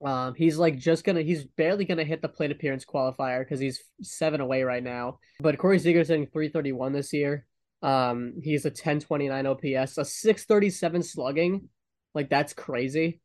[0.03, 3.81] Um, he's like just gonna, he's barely gonna hit the plate appearance qualifier because he's
[4.01, 5.19] seven away right now.
[5.39, 7.45] But Corey Seager's hitting 331 this year.
[7.81, 11.69] Um, he's a 1029 OPS, a 637 slugging.
[12.13, 13.21] Like that's crazy.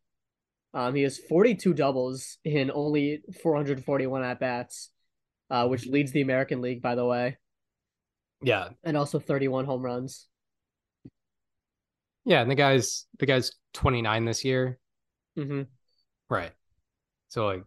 [0.74, 4.90] Um, he has 42 doubles in only 441 at bats,
[5.50, 7.38] uh, which leads the American League, by the way,
[8.42, 8.68] Yeah.
[8.84, 10.28] and also 31 home runs.
[12.24, 14.78] Yeah, and the guy's the guy's 29 this year.
[15.36, 15.62] hmm
[16.28, 16.52] Right.
[17.28, 17.64] So like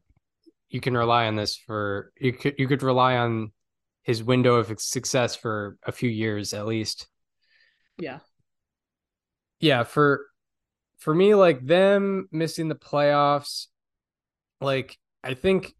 [0.70, 3.52] you can rely on this for you could you could rely on
[4.04, 7.08] his window of success for a few years at least.
[7.98, 8.20] Yeah.
[9.60, 10.28] Yeah, for
[10.98, 13.68] for me like them missing the playoffs
[14.60, 15.74] like I think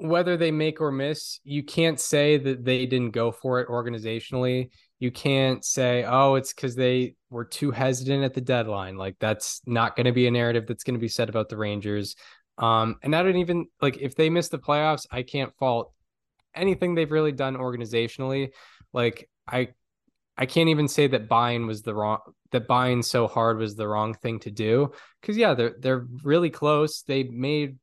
[0.00, 4.70] whether they make or miss, you can't say that they didn't go for it organizationally.
[4.98, 8.96] You can't say, oh, it's because they were too hesitant at the deadline.
[8.96, 11.58] Like that's not going to be a narrative that's going to be said about the
[11.58, 12.16] Rangers.
[12.56, 15.92] Um, and I don't even like if they miss the playoffs, I can't fault
[16.54, 18.50] anything they've really done organizationally.
[18.92, 19.68] Like I,
[20.36, 22.20] I can't even say that buying was the wrong
[22.52, 26.50] that buying so hard was the wrong thing to do because yeah, they're they're really
[26.50, 27.02] close.
[27.02, 27.78] They made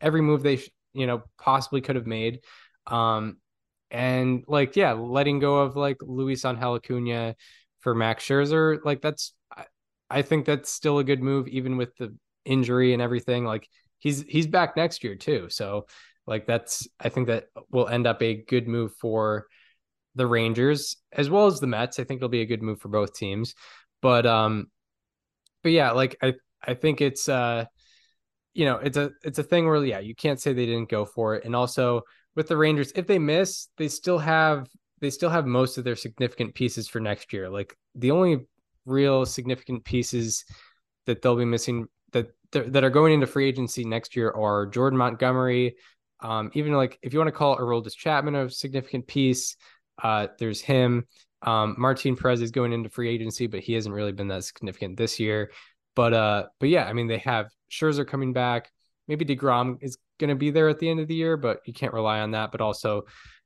[0.00, 2.40] every move they sh- you know possibly could have made.
[2.86, 3.38] Um
[3.90, 7.36] and like yeah letting go of like Luis Angel Acuna
[7.80, 9.64] for Max Scherzer like that's I,
[10.10, 13.44] I think that's still a good move even with the injury and everything.
[13.44, 15.48] Like he's he's back next year too.
[15.50, 15.86] So
[16.26, 19.46] like that's I think that will end up a good move for
[20.14, 21.98] the Rangers as well as the Mets.
[21.98, 23.54] I think it'll be a good move for both teams.
[24.02, 24.66] But um
[25.62, 27.66] but yeah like I I think it's uh
[28.54, 31.04] you know, it's a it's a thing where yeah, you can't say they didn't go
[31.04, 31.44] for it.
[31.44, 32.02] And also
[32.34, 34.68] with the Rangers, if they miss, they still have
[35.00, 37.48] they still have most of their significant pieces for next year.
[37.48, 38.46] Like the only
[38.84, 40.44] real significant pieces
[41.06, 44.98] that they'll be missing that that are going into free agency next year are Jordan
[44.98, 45.76] Montgomery.
[46.20, 49.56] Um, even like if you want to call Aroldis Chapman a significant piece,
[50.02, 51.06] uh, there's him.
[51.42, 54.96] Um, Martin Perez is going into free agency, but he hasn't really been that significant
[54.96, 55.52] this year.
[55.98, 58.70] But uh, but yeah, I mean they have Scherzer coming back.
[59.08, 61.72] maybe DeGrom is going to be there at the end of the year, but you
[61.72, 62.52] can't rely on that.
[62.52, 63.02] But also,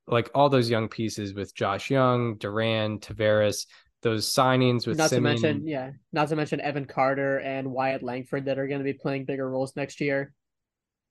[0.06, 3.64] like all those young pieces with Josh Jung, Duran, Taveras,
[4.02, 8.44] those signings with not to mention, yeah, not to mention Evan Carter and Wyatt Langford
[8.44, 10.34] that are going to be playing bigger roles next year.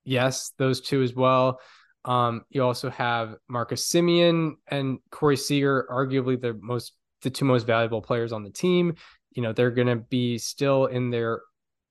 [0.03, 1.59] Yes, those two as well.
[2.05, 7.65] Um, you also have Marcus Semien and Corey Seager, arguably the most the two most
[7.65, 8.93] valuable players on the team.
[9.31, 11.41] You know, they're going to be still in their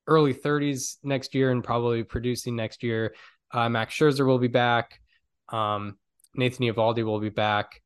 [0.07, 3.15] early 30s next year and probably producing next year.
[3.51, 4.99] Uh, Max Scherzer will be back.
[5.49, 5.97] Um,
[6.35, 7.81] Nathan Eovaldi will be back,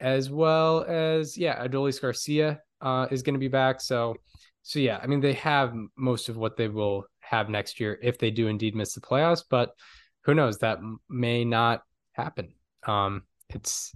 [0.00, 3.80] as well as yeah, Adolis Garcia uh, is going to be back.
[3.80, 4.16] So,
[4.62, 8.18] so yeah, I mean they have most of what they will have next year if
[8.18, 9.74] they do indeed miss the playoffs, but
[10.22, 10.58] who knows?
[10.58, 10.78] That
[11.08, 11.82] may not
[12.12, 12.52] happen.
[12.86, 13.94] Um, it's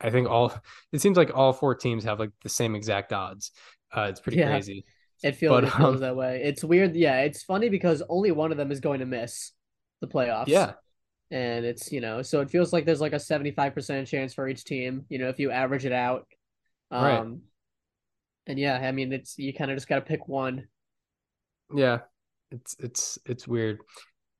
[0.00, 0.52] I think all
[0.92, 3.52] it seems like all four teams have like the same exact odds.
[3.94, 4.48] Uh, it's pretty Yeah.
[4.50, 4.84] crazy.
[5.22, 6.40] It feels, But, it feels um, that way.
[6.44, 6.96] It's weird.
[6.96, 9.52] Yeah, it's funny because only one of them is going to miss
[10.00, 10.46] the playoffs.
[10.48, 10.72] Yeah,
[11.30, 14.32] and it's you know, so it feels like there's like a seventy five percent chance
[14.32, 15.04] for each team.
[15.10, 16.26] You know, if you average it out.
[16.90, 17.36] Um, Right.
[18.46, 20.66] And yeah, I mean, it's you kind of just got to pick one.
[21.74, 21.98] yeah.
[22.50, 23.78] It's it's it's weird.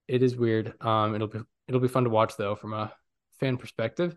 [0.09, 0.73] It is weird.
[0.81, 1.39] Um, it'll be
[1.69, 2.93] it'll be fun to watch though from a
[3.39, 4.17] fan perspective.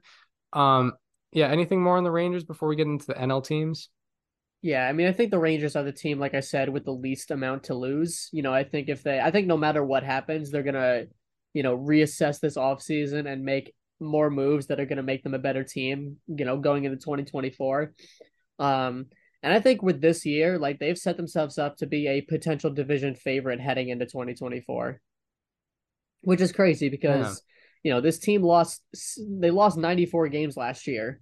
[0.53, 0.93] Um,
[1.31, 1.47] yeah.
[1.49, 3.89] Anything more on the Rangers before we get into the NL teams?
[4.63, 6.93] Yeah, I mean, I think the Rangers are the team, like I said, with the
[6.93, 8.29] least amount to lose.
[8.31, 11.03] You know, I think if they, I think no matter what happens, they're gonna,
[11.53, 15.39] you know, reassess this offseason and make more moves that are gonna make them a
[15.39, 16.15] better team.
[16.27, 17.93] You know, going into twenty twenty four.
[18.57, 19.07] Um,
[19.43, 22.71] and I think with this year, like they've set themselves up to be a potential
[22.71, 25.01] division favorite heading into twenty twenty four,
[26.21, 27.43] which is crazy because
[27.83, 28.81] you know this team lost,
[29.19, 31.19] they lost ninety four games last year.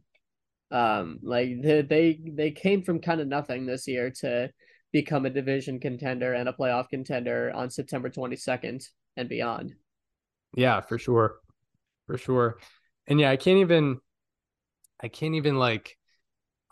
[0.72, 4.50] Um, like they they, they came from kind of nothing this year to
[4.92, 8.84] become a division contender and a playoff contender on September 22nd
[9.18, 9.74] and beyond.
[10.56, 11.40] Yeah, for sure.
[12.08, 12.58] For sure.
[13.08, 14.00] And yeah, I can't even
[15.02, 15.98] I can't even like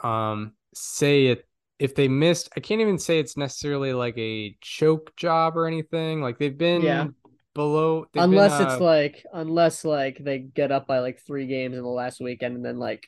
[0.04, 1.46] um say it
[1.80, 6.22] if they missed, I can't even say it's necessarily like a choke job or anything.
[6.22, 7.08] Like they've been Yeah.
[7.56, 11.48] below they've been, unless it's uh, like unless like they get up by like three
[11.48, 13.08] games in the last weekend and then like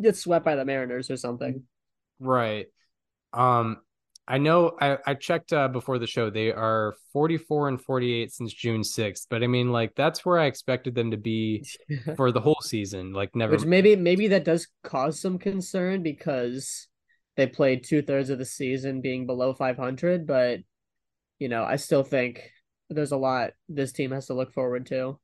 [0.00, 1.64] get swept by the Mariners or something.
[2.20, 2.66] right.
[3.32, 3.78] Um
[4.26, 6.30] I know I, I checked uh, before the show.
[6.30, 10.46] They are 44 and 48 since June 6th, but I mean like that's where I
[10.46, 11.66] expected them to be
[12.16, 13.12] for the whole season.
[13.12, 16.88] Like never Which maybe maybe that does cause some concern because
[17.36, 20.60] they played two thirds of the season being below 500, but
[21.38, 22.48] you know I still think
[22.90, 25.18] there's a lot this team has to look forward to.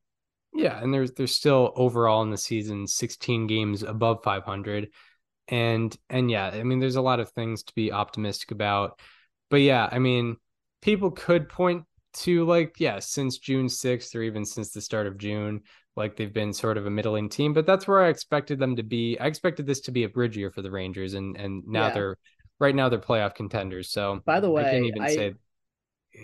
[0.59, 4.91] Yeah, and there's there's still overall in the season 16 games above 500.
[5.47, 8.99] And and yeah, I mean there's a lot of things to be optimistic about.
[9.51, 10.37] But yeah, I mean
[10.83, 11.85] people could point
[12.25, 15.61] to like yeah, since June 6th or even since the start of June,
[15.95, 18.83] like they've been sort of a middling team, but that's where I expected them to
[18.83, 19.17] be.
[19.21, 21.95] I expected this to be a bridge year for the Rangers and and now Yeah.
[21.95, 22.17] they're
[22.59, 23.91] right now they're playoff contenders.
[23.93, 25.35] So By the way, I can't even I- say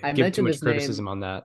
[0.03, 1.45] I give too much his name- criticism on that.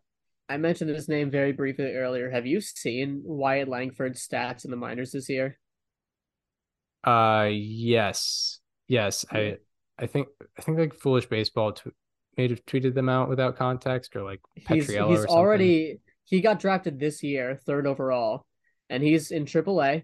[0.49, 2.29] I mentioned his name very briefly earlier.
[2.29, 5.59] Have you seen Wyatt Langford's stats in the minors this year?
[7.03, 9.25] Uh, yes, yes.
[9.31, 9.57] I,
[9.99, 10.27] I think,
[10.57, 11.91] I think like Foolish Baseball t-
[12.35, 15.35] may have tweeted them out without context, or like He's Petriello he's or something.
[15.35, 18.45] already he got drafted this year, third overall,
[18.89, 20.03] and he's in AAA.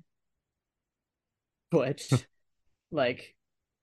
[1.71, 2.11] Which,
[2.91, 3.35] like,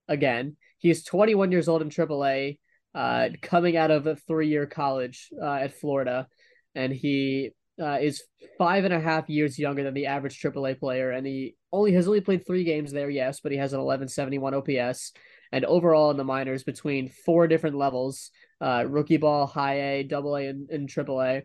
[0.07, 2.57] again, he's 21 years old in AAA,
[2.95, 6.27] uh, coming out of a three-year college uh, at Florida,
[6.75, 7.51] and he
[7.81, 8.23] uh, is
[8.57, 12.07] five and a half years younger than the average AAA player, and he only has
[12.07, 15.13] only played three games there, yes, but he has an 1171 OPS,
[15.51, 20.35] and overall in the minors between four different levels, uh, rookie ball, high A, double
[20.35, 21.43] A, and, and triple A,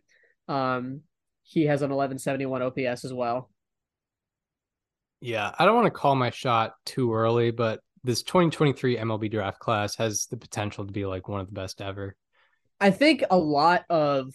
[0.48, 1.00] um,
[1.42, 3.50] he has an 1171 OPS as well.
[5.20, 9.58] Yeah, I don't want to call my shot too early, but this 2023 MLB draft
[9.58, 12.16] class has the potential to be like one of the best ever.
[12.80, 14.32] I think a lot of,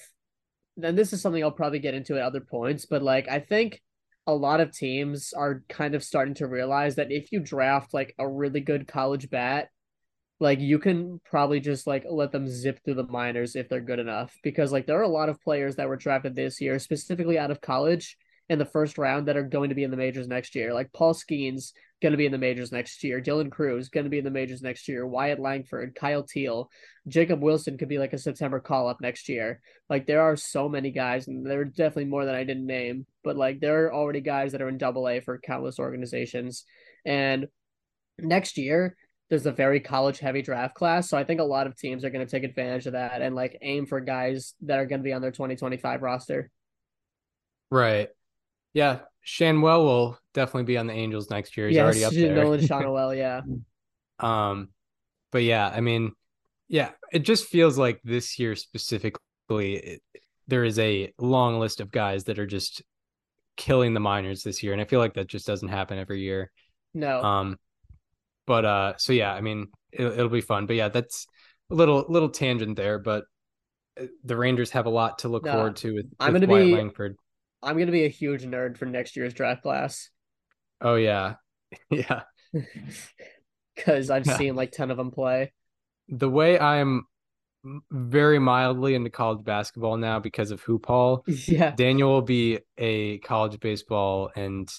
[0.82, 3.82] and this is something I'll probably get into at other points, but like I think
[4.26, 8.16] a lot of teams are kind of starting to realize that if you draft like
[8.18, 9.68] a really good college bat,
[10.40, 14.00] like you can probably just like let them zip through the minors if they're good
[14.00, 14.34] enough.
[14.44, 17.52] Because like there are a lot of players that were drafted this year, specifically out
[17.52, 18.18] of college
[18.50, 20.74] in the first round, that are going to be in the majors next year.
[20.74, 21.72] Like Paul Skenes
[22.02, 23.22] going to be in the majors next year.
[23.22, 25.08] Dylan Crews going to be in the majors next year.
[25.08, 26.70] Wyatt Langford, Kyle Teel,
[27.08, 29.62] Jacob Wilson could be like a September call up next year.
[29.90, 33.06] Like there are so many guys, and there are definitely more than I didn't name,
[33.24, 36.66] but like there are already guys that are in double A for countless organizations.
[37.06, 37.48] And
[38.20, 38.98] next year,
[39.30, 41.10] there's a very college heavy draft class.
[41.10, 43.34] So I think a lot of teams are going to take advantage of that and
[43.34, 46.52] like aim for guys that are going to be on their 2025 roster.
[47.72, 48.10] Right.
[48.74, 49.00] Yeah.
[49.26, 51.68] Schanuel will definitely be on the Angels next year.
[51.68, 52.36] He's yes, already up there.
[52.36, 53.42] Nolan Schanuel, yeah.
[54.20, 54.70] um,
[55.32, 56.12] but yeah, I mean,
[56.68, 60.02] yeah, it just feels like this year specifically, it,
[60.48, 62.82] there is a long list of guys that are just
[63.56, 66.52] killing the minors this year, and I feel like that just doesn't happen every year.
[66.94, 67.24] No.
[67.24, 67.58] Um,
[68.46, 70.66] but uh, so yeah, I mean, it, it'll be fun.
[70.66, 71.28] But yeah, that's
[71.72, 73.24] a little little tangent there, but
[74.00, 76.66] uh, the Rangers have a lot to look No, forward to with, I'm gonna Wyatt
[76.66, 77.16] be- Langford.
[77.64, 80.10] I'm going to be a huge nerd for next year's draft class
[80.82, 81.36] Oh yeah,
[81.90, 82.24] yeah.
[83.76, 84.38] because I've Yeah.
[84.38, 85.52] seen like 10 of them play.
[86.10, 87.06] The way I'm
[87.92, 91.26] very mildly into college basketball now because of Hoop Hall.
[91.48, 91.72] Yeah.
[91.76, 94.70] Daniel will be a college baseball and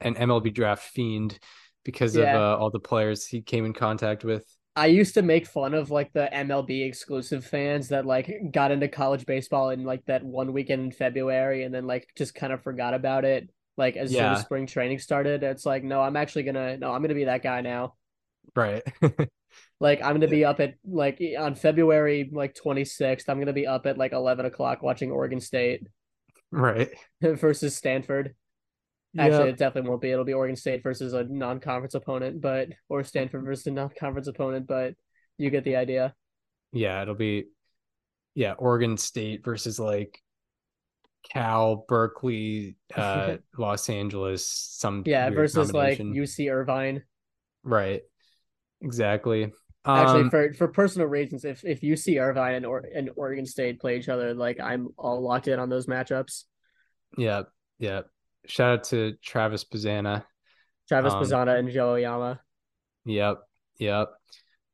[0.00, 1.38] an MLB draft fiend
[1.84, 2.34] because Yeah.
[2.34, 4.44] of uh, all the players he came in contact with.
[4.76, 8.88] I used to make fun of like the MLB exclusive fans that like got into
[8.88, 12.62] college baseball in like that one weekend in February and then like just kind of
[12.62, 13.50] forgot about it.
[13.76, 17.02] Like as soon as spring training started, it's like, no, I'm actually gonna no, I'm
[17.02, 17.94] gonna be that guy now.
[18.54, 18.82] Right.
[19.80, 23.86] Like I'm gonna be up at like on February like 26th, I'm gonna be up
[23.86, 25.86] at like 11 o'clock watching Oregon State
[26.50, 26.90] right.
[27.20, 28.34] versus Stanford.
[29.16, 29.50] Actually, Yeah.
[29.50, 30.10] it definitely won't be.
[30.10, 34.66] It'll be Oregon State versus a non-conference opponent, but or Stanford versus a non-conference opponent,
[34.66, 34.94] but
[35.38, 36.14] you get the idea.
[36.72, 37.46] Yeah, it'll be
[38.34, 40.18] yeah, Oregon State versus like
[41.32, 45.98] Cal, Berkeley, uh Los Angeles, some Yeah, versus like.
[45.98, 47.02] UC Irvine.
[47.62, 48.02] right.
[48.82, 49.52] Exactly.
[49.86, 53.80] Actually, Um, for for personal reasons, if if UC Irvine and or and Oregon State
[53.80, 56.44] play each other, like I'm all locked in on those matchups.
[57.16, 57.42] yeah,
[57.78, 58.02] yeah.
[58.46, 60.24] Shout out to Travis Pizzana.
[60.88, 62.40] Travis Um, Pizzana and Joe Yama.
[63.04, 63.42] Yep.
[63.78, 64.08] Yep.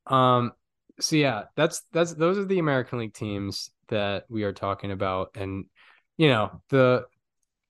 [0.06, 0.52] Um
[0.98, 5.30] so yeah, that's that's those are the American League teams that we are talking about
[5.34, 5.66] and
[6.18, 7.06] you know, the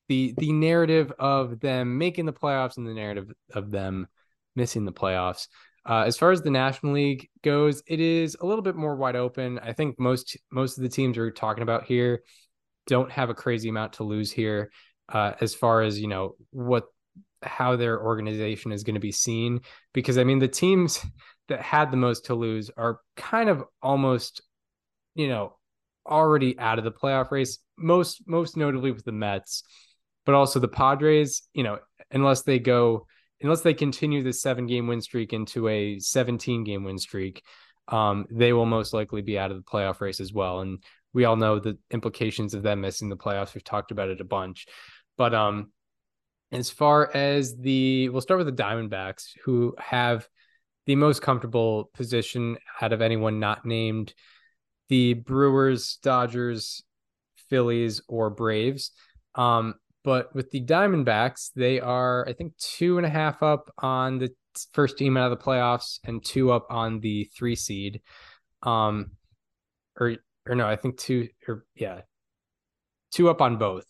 [0.08, 4.08] the the narrative of them making the playoffs and the narrative of them
[4.56, 5.46] missing the playoffs.
[5.88, 9.16] Uh, as far as the National League goes, it is a little bit more wide
[9.16, 9.58] open.
[9.60, 12.22] I think most most of the teams we're talking about here
[12.86, 14.72] don't have a crazy amount to lose here,
[15.10, 16.84] uh, as far as you know what
[17.42, 19.60] how their organization is going to be seen.
[19.92, 21.04] Because I mean, the teams
[21.48, 24.42] that had the most to lose are kind of almost,
[25.14, 25.56] you know,
[26.06, 27.58] already out of the playoff race.
[27.76, 29.62] Most most notably with the Mets,
[30.26, 31.42] but also the Padres.
[31.54, 31.78] You know,
[32.10, 33.06] unless they go
[33.40, 37.42] unless they continue the seven game win streak into a 17 game win streak,
[37.88, 40.60] um, they will most likely be out of the playoff race as well.
[40.60, 40.82] And
[41.12, 43.54] we all know the implications of them missing the playoffs.
[43.54, 44.66] We've talked about it a bunch.
[45.20, 45.70] But um,
[46.50, 50.26] as far as the, we'll start with the Diamondbacks, who have
[50.86, 54.14] the most comfortable position out of anyone not named
[54.88, 56.82] the Brewers, Dodgers,
[57.50, 58.92] Phillies, or Braves.
[59.34, 64.16] Um, but with the Diamondbacks, they are, I think, two and a half up on
[64.16, 64.30] the
[64.72, 68.00] first team out of the playoffs and two up on the three seed.
[68.62, 69.10] Um,
[70.00, 70.16] or
[70.48, 72.00] or no, I think two or yeah,
[73.12, 73.84] two up on both.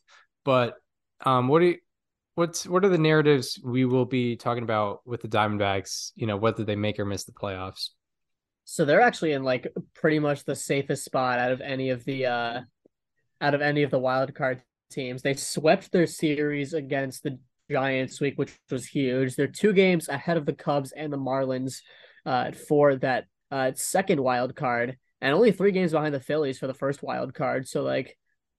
[0.45, 0.75] But
[1.25, 1.77] um, what do you,
[2.35, 6.13] what's what are the narratives we will be talking about with the Diamondbacks?
[6.15, 7.91] You know, whether they make or miss the playoffs.
[8.65, 12.27] So they're actually in like pretty much the safest spot out of any of the
[12.27, 12.61] uh
[13.41, 15.23] out of any of the wild card teams.
[15.23, 17.39] They swept their series against the
[17.71, 19.35] Giants week, which was huge.
[19.35, 21.81] They're two games ahead of the Cubs and the Marlins
[22.27, 26.67] uh for that uh second wild card and only three games behind the Phillies for
[26.67, 27.69] the first wild card.
[27.69, 28.17] So like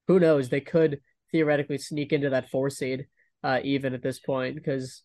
[0.07, 0.49] who knows?
[0.49, 0.99] They could
[1.31, 3.07] theoretically sneak into that four seed
[3.43, 5.03] uh even at this point because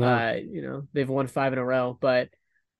[0.00, 2.28] uh, you know, they've won five in a row, but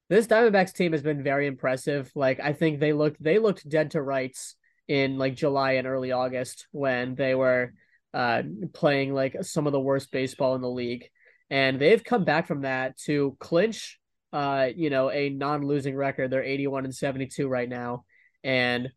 [0.09, 2.11] this Diamondbacks team has been very impressive.
[2.15, 4.57] Like I think they looked they looked dead to rights
[4.89, 7.73] in like July and early August when they were
[8.15, 11.09] uh playing like some of the worst baseball in the league.
[11.51, 13.99] And they've come back from that to clinch
[14.33, 16.31] uh, you know, a non-losing record.
[16.31, 18.07] They're 81 and 72 right now.
[18.43, 18.91] And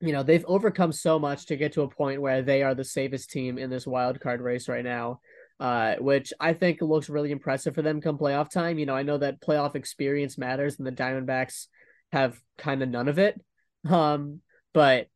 [0.00, 2.84] you know, they've overcome so much to get to a point where they are the
[2.84, 5.20] safest team in this wild card race right now
[5.58, 8.78] uh, which I think looks really impressive for them come playoff time.
[8.78, 11.66] You know, I know that playoff experience matters, and the Diamondbacks
[12.12, 13.40] have kind of none of it.
[13.88, 14.40] Um,
[14.74, 15.08] but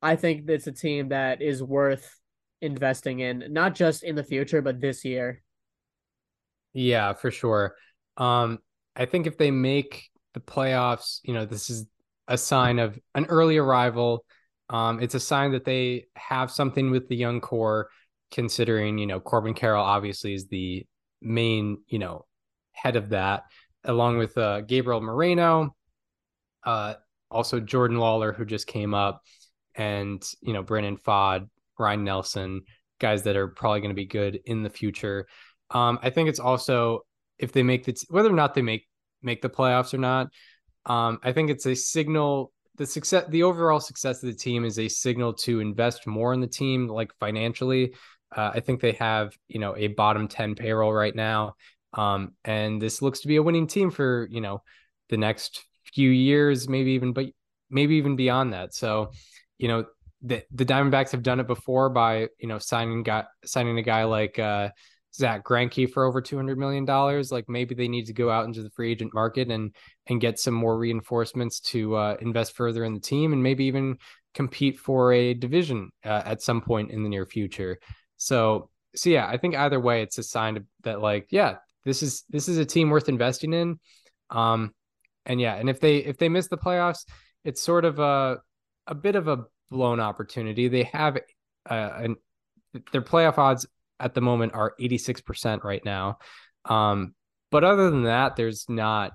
[0.00, 2.16] I think it's a team that is worth
[2.60, 5.42] investing in, not just in the future, but this year.
[6.72, 7.74] Yeah, for sure.
[8.16, 8.58] Um,
[8.94, 11.86] I think if they make the playoffs, you know, this is
[12.28, 14.24] a sign of an early arrival.
[14.70, 17.88] Um, it's a sign that they have something with the young core,
[18.30, 20.86] considering, you know, Corbin Carroll obviously is the
[21.22, 22.26] main, you know,
[22.72, 23.44] head of that.
[23.84, 25.74] along with uh, Gabriel Moreno,
[26.64, 26.94] uh,
[27.30, 29.22] also Jordan Lawlar, who just came up,
[29.74, 31.48] and you know Brandon Pfaadt,
[31.78, 32.62] Ryne Nelson,
[32.98, 35.26] guys that are probably going to be good in the future.
[35.70, 37.00] Um, I think it's also
[37.38, 38.86] if they make the t- whether or not they make
[39.22, 40.28] make the playoffs or not.
[40.88, 42.52] Um, I think it's a signal.
[42.76, 46.40] The success, the overall success of the team is a signal to invest more in
[46.40, 47.94] the team, like financially.
[48.34, 51.54] Uh, I think they have, you know, a bottom 10 payroll right now.
[51.94, 54.62] Um, and this looks to be a winning team for, you know,
[55.08, 55.64] the next
[55.94, 57.26] few years, maybe even, but
[57.70, 58.74] maybe even beyond that.
[58.74, 59.12] So,
[59.58, 59.86] you know,
[60.22, 64.04] the, the Diamondbacks have done it before by, you know, signing guy, signing a guy
[64.04, 64.68] like, uh,
[65.14, 67.32] Zack Greinke for over two hundred million dollars.
[67.32, 69.74] Like maybe they need to go out into the free agent market and
[70.08, 73.98] and get some more reinforcements to uh, invest further in the team and maybe even
[74.34, 77.78] compete for a division uh, at some point in the near future.
[78.16, 82.24] So so yeah, I think either way, it's a sign that like yeah, this is
[82.30, 83.78] this is a team worth investing in.
[84.30, 84.74] Um,
[85.26, 87.04] and yeah, and if they if they miss the playoffs,
[87.44, 88.38] it's sort of a
[88.86, 90.68] a bit of a blown opportunity.
[90.68, 91.18] They have
[91.68, 92.16] uh, an
[92.92, 93.66] their playoff odds
[94.00, 96.18] at the moment are 86% right now.
[96.64, 97.14] Um,
[97.50, 99.12] but other than that, there's not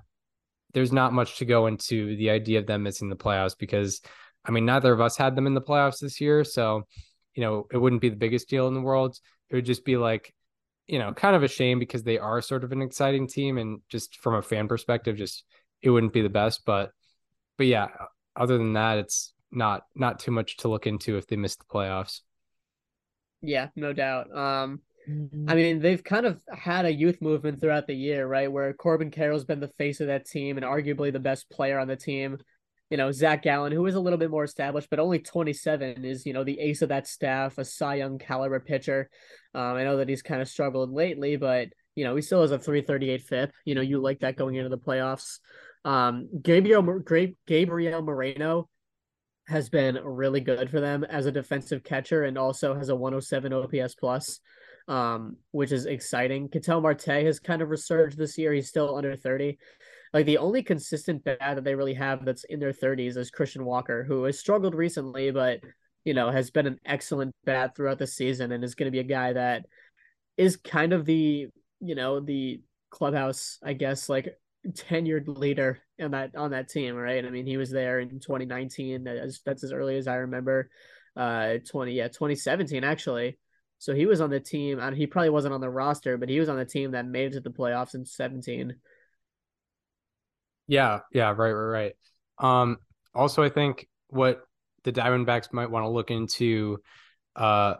[0.74, 4.00] there's not much to go into the idea of them missing the playoffs because
[4.44, 6.86] I mean neither of us had them in the playoffs this year, so
[7.34, 9.18] you know it wouldn't be the biggest deal in the world.
[9.50, 10.34] It would just be like
[10.86, 13.80] you know kind of a shame because they are sort of an exciting team and
[13.88, 15.44] just from a fan perspective, just
[15.80, 16.62] it wouldn't be the best.
[16.66, 16.90] But
[17.56, 17.88] but yeah,
[18.36, 21.64] other than that, it's not not too much to look into if they miss the
[21.64, 22.20] playoffs.
[23.40, 24.34] Yeah, no doubt.
[24.36, 25.48] Um, mm-hmm.
[25.48, 28.50] I mean, they've kind of had a youth movement throughout the year, right?
[28.50, 31.88] Where Corbin Carroll's been the face of that team and arguably the best player on
[31.88, 32.38] the team.
[32.90, 36.26] You know, Zach Gallen, who is a little bit more established, but only 27, is,
[36.26, 39.08] you know, the ace of that staff, a Cy Young caliber pitcher.
[39.54, 42.50] Um, I know that he's kind of struggled lately, but, you know, he still has
[42.50, 43.52] a 338 FIP.
[43.64, 45.38] You know, you like that going into the playoffs.
[45.84, 47.02] Um, Gabriel,
[47.46, 48.68] Gabriel Moreno,
[49.46, 53.52] has been really good for them as a defensive catcher and also has a 107
[53.52, 54.40] OPS plus,
[54.88, 56.48] um, which is exciting.
[56.48, 58.52] Ketel Marte has kind of resurged this year.
[58.52, 59.58] He's still under 30.
[60.12, 63.64] Like the only consistent bat that they really have that's in their 30s is Christian
[63.64, 65.60] Walker, who has struggled recently, but
[66.04, 69.00] you know has been an excellent bat throughout the season and is going to be
[69.00, 69.64] a guy that
[70.36, 71.48] is kind of the
[71.80, 72.60] you know the
[72.90, 77.24] clubhouse, I guess, like tenured leader on that on that team, right?
[77.24, 79.04] I mean, he was there in 2019.
[79.04, 80.70] That's, that's as early as I remember.
[81.16, 83.38] Uh, 20 yeah, 2017 actually.
[83.78, 86.40] So he was on the team, and he probably wasn't on the roster, but he
[86.40, 88.76] was on the team that made it to the playoffs in 17.
[90.66, 91.92] Yeah, yeah, right, right, right.
[92.38, 92.78] Um,
[93.14, 94.42] also, I think what
[94.84, 96.78] the Diamondbacks might want to look into
[97.36, 97.74] uh,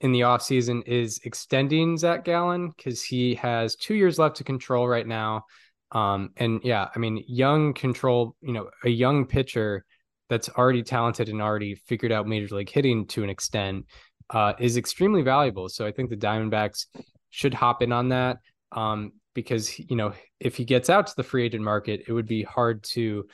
[0.00, 4.86] in the offseason is extending Zach Gallen because he has two years left to control
[4.86, 5.44] right now.
[5.92, 9.84] Um, and yeah, I mean, young control, you know, a young pitcher
[10.28, 13.86] that's already talented and already figured out major league hitting to an extent
[14.30, 15.68] uh, is extremely valuable.
[15.68, 16.86] So I think the Diamondbacks
[17.30, 18.38] should hop in on that
[18.72, 22.26] um, because, you know, if he gets out to the free agent market, it would
[22.26, 23.26] be hard to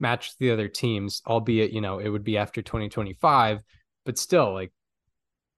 [0.00, 3.62] match the other teams, albeit, you know, it would be after 2025,
[4.04, 4.72] but still, like,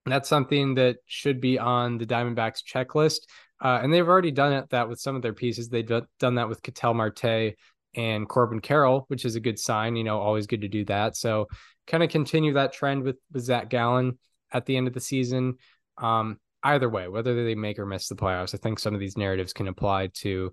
[0.06, 3.20] that's something that should be on the Diamondbacks checklist.
[3.62, 5.68] Uh, and they've already done it, that with some of their pieces.
[5.68, 7.54] They've done that with Ketel Marte
[7.94, 9.96] and Corbin Carroll, which is a good sign.
[9.96, 11.16] You know, always good to do that.
[11.16, 11.48] So
[11.86, 14.18] kind of continue that trend with, with Zach Gallen
[14.52, 15.56] at the end of the season.
[15.98, 19.16] Um, either way, whether they make or miss the playoffs, I think some of these
[19.16, 20.52] narratives can apply to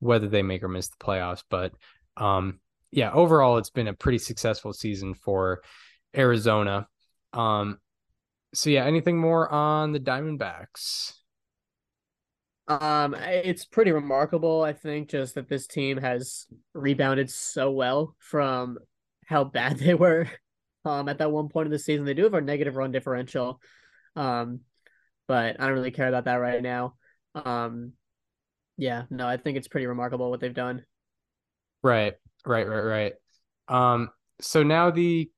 [0.00, 1.42] whether they make or miss the playoffs.
[1.48, 1.72] But
[2.16, 5.62] um, yeah, overall, it's been a pretty successful season for
[6.16, 6.88] Arizona.
[7.32, 7.78] Um,
[8.54, 11.12] so yeah, anything more on the Diamondbacks?
[12.68, 18.78] Um, it's pretty remarkable, I think, just that this team has rebounded so well from
[19.24, 20.28] how bad they were
[20.86, 22.04] um at that one point of the season.
[22.04, 23.60] They do have a negative run differential.
[24.14, 24.60] Um,
[25.28, 26.94] but I don't really care about that right now.
[27.34, 27.92] Um,
[28.78, 30.84] yeah, no, I think it's pretty remarkable what they've done.
[31.82, 32.14] Right,
[32.44, 33.12] right, right, right.
[33.68, 34.10] Um,
[34.40, 35.30] so now the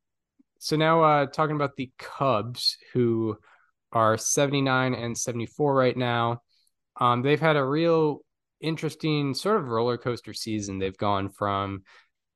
[0.59, 3.37] so now uh talking about the Cubs who
[3.93, 6.43] are 79 and 74 right now.
[7.01, 8.21] Um, they've had a real
[8.61, 10.79] interesting sort of roller coaster season.
[10.79, 11.85] They've gone from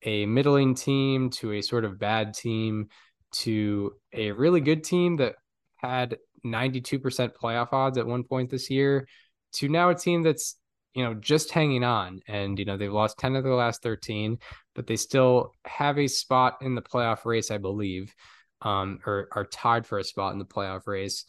[0.04, 2.88] a middling team to a sort of bad team
[3.32, 5.36] to a really good team that
[5.76, 7.00] had 92%
[7.34, 9.06] playoff odds at one point this year
[9.52, 10.56] to now a team that's
[10.94, 14.38] you know just hanging on and you know they've lost 10 of their last 13
[14.74, 18.12] but they still have a spot in the playoff race i believe
[18.60, 21.24] um or are tied for a spot in the playoff race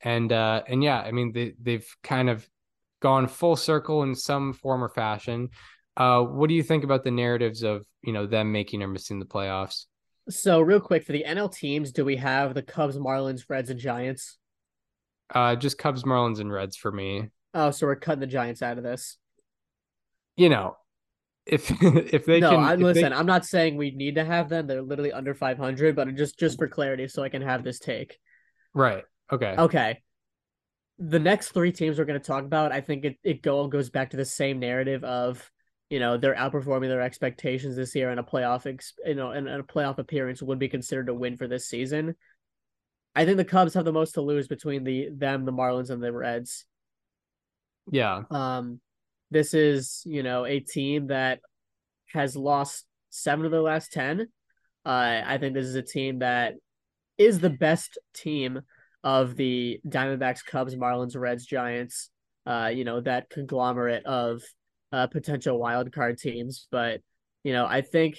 [0.00, 2.48] and uh and yeah i mean they they've kind of
[3.02, 5.50] gone full circle in some form or fashion.
[5.96, 9.18] Uh, what do you think about the narratives of you know them making or missing
[9.18, 9.86] the playoffs?
[10.28, 13.80] So, real quick for the NL teams, do we have the Cubs, Marlins, Reds, and
[13.80, 14.38] Giants?
[15.34, 17.28] Uh, just Cubs, Marlins, and Reds for me.
[17.54, 19.18] Oh, so we're cutting the Giants out of this.
[20.36, 20.76] You know,
[21.44, 23.10] if if they no, can, I'm listen.
[23.10, 24.66] they, I'm not saying we need to have them.
[24.66, 28.18] They're literally under 500, but just just for clarity, so I can have this take.
[28.74, 29.04] right?
[29.30, 29.54] Okay.
[29.58, 30.02] Okay.
[30.98, 33.90] The next three teams we're going to talk about, I think it it go goes
[33.90, 35.50] back to the same narrative of
[35.92, 39.46] you know they're outperforming their expectations this year, and a playoff ex, you know and,
[39.46, 42.16] and a playoff appearance would be considered a win for this season.
[43.14, 46.02] I think the Cubs have the most to lose between the them, the Marlins, and
[46.02, 46.64] the Reds.
[47.90, 48.22] Yeah.
[48.30, 48.80] Um,
[49.30, 51.40] this is you know a team that
[52.14, 54.28] has lost seven of their last ten.
[54.86, 56.54] Uh, I think this is a team that
[57.18, 58.62] is the best team
[59.04, 62.08] of the Diamondbacks, Cubs, Marlins, Reds, Giants.
[62.46, 64.42] Uh, you know that conglomerate of
[64.92, 67.00] uh, potential wild card teams, but
[67.42, 68.18] you know I think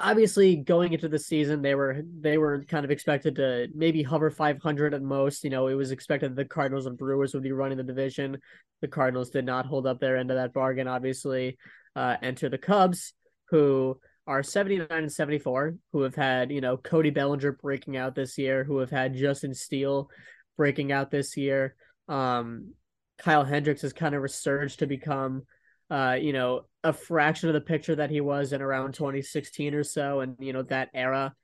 [0.00, 4.30] obviously going into the season they were they were kind of expected to maybe hover
[4.30, 5.44] 500 at most.
[5.44, 8.38] You know it was expected the cardinals and brewers would be running the division.
[8.80, 11.58] The cardinals did not hold up their end of that bargain obviously
[11.96, 13.12] uh, enter the cubs
[13.50, 18.38] who are 79 and 74 who have had you know cody bellinger breaking out this
[18.38, 20.08] year who have had justin steele
[20.56, 21.74] breaking out this year.
[22.08, 22.74] Um
[23.18, 25.42] kyle hendricks has kind of resurged to become
[25.90, 29.84] uh, you know, a fraction of the picture that he was in around 2016 or
[29.84, 31.34] so, and you know that era.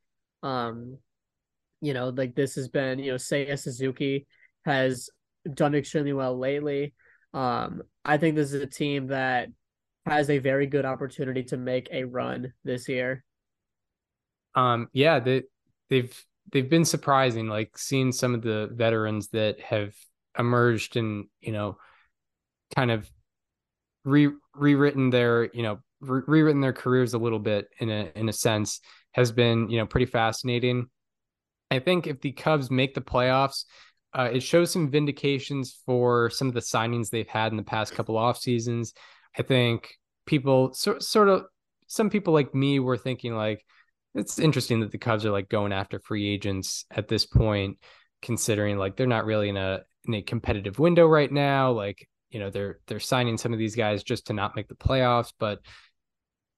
[0.43, 0.99] Um,
[1.81, 4.27] you know, like this has been, you know, Seiya Suzuki
[4.65, 5.11] has
[5.53, 6.95] done extremely well lately.
[7.35, 9.49] Um, I think this is a team that
[10.07, 13.25] has a very good opportunity to make a run this year.
[14.55, 15.43] Um, yeah, they
[15.91, 19.95] they've they've been surprising, like seeing some of the veterans that have
[20.39, 21.77] emerged and you know,
[22.75, 23.11] kind of
[24.07, 28.29] re rewritten their you know re- rewritten their careers a little bit in a in
[28.29, 28.81] a sense
[29.13, 30.87] has been you know pretty fascinating.
[31.71, 33.65] I think if the Cubs make the playoffs,
[34.15, 37.93] uh, it shows some vindications for some of the signings they've had in the past
[37.93, 38.95] couple off seasons.
[39.37, 39.93] I think
[40.25, 41.45] people so, sort of
[41.89, 43.65] some people like me were thinking like
[44.15, 47.79] it's interesting that the Cubs are like going after free agents at this point,
[48.23, 51.73] considering like they're not really in a in a competitive window right now.
[51.73, 54.74] Like you know they're they're signing some of these guys just to not make the
[54.74, 55.61] playoffs but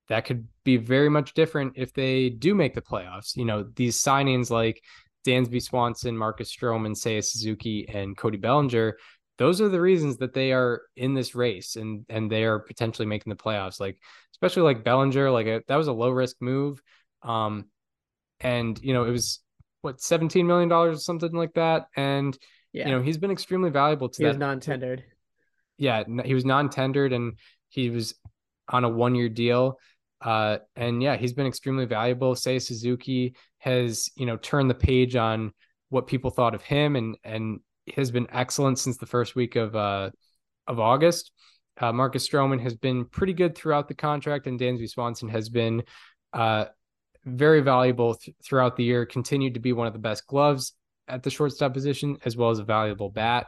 [0.08, 3.36] that could be very much different if they do make the playoffs.
[3.36, 4.82] You know these signings like
[5.26, 8.96] dansby swanson marcus stroman seiya suzuki and cody bellinger
[9.38, 13.06] those are the reasons that they are in this race and and they are potentially
[13.06, 13.80] making the playoffs.
[13.80, 13.98] Like
[14.32, 16.82] especially like bellinger like a, that was a low risk move.
[17.22, 17.66] Um
[18.40, 19.40] and you know it was
[19.80, 21.86] what 17 million dollars or something like that?
[21.96, 22.36] And
[22.72, 22.88] yeah.
[22.88, 25.04] you know he's been extremely valuable to he that non-tendered
[25.78, 28.14] yeah, he was non-tendered and he was
[28.68, 29.78] on a one-year deal.
[30.20, 32.34] Uh, and yeah, he's been extremely valuable.
[32.34, 35.52] Seiya Suzuki has, you know, turned the page on
[35.90, 37.60] what people thought of him and and
[37.96, 40.10] has been excellent since the first week of uh
[40.66, 41.32] of August.
[41.80, 45.84] Uh, Marcus Stroman has been pretty good throughout the contract, and Dansby Swanson has been
[46.32, 46.66] uh,
[47.24, 49.06] very valuable th- throughout the year.
[49.06, 50.72] Continued to be one of the best gloves
[51.06, 53.46] at the shortstop position, as well as a valuable bat.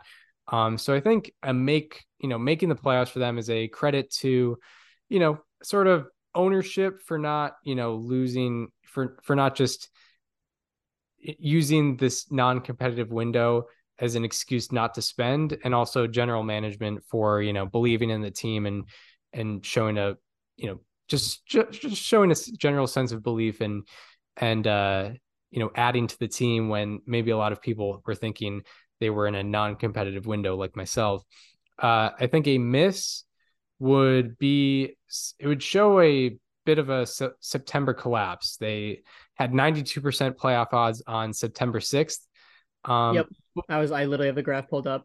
[0.48, 3.68] Um, so I think a make you know making the playoffs for them is a
[3.68, 4.58] credit to,
[5.08, 9.90] you know, sort of ownership for not you know losing for for not just
[11.22, 13.66] using this non-competitive window
[13.98, 18.22] as an excuse not to spend and also general management for you know believing in
[18.22, 18.84] the team and
[19.32, 20.14] and showing a
[20.56, 23.86] you know just just showing a general sense of belief and
[24.36, 25.10] and uh
[25.50, 28.62] you know adding to the team when maybe a lot of people were thinking
[29.00, 31.24] they were in a non-competitive window like myself.
[31.78, 33.24] Uh, I think a miss
[33.78, 34.96] would be
[35.38, 36.36] it would show a
[36.66, 38.56] bit of a se- September collapse.
[38.58, 39.02] They
[39.34, 42.18] had 92% playoff odds on September 6th.
[42.84, 43.26] Um, yep.
[43.68, 45.02] I was I literally have the graph pulled up.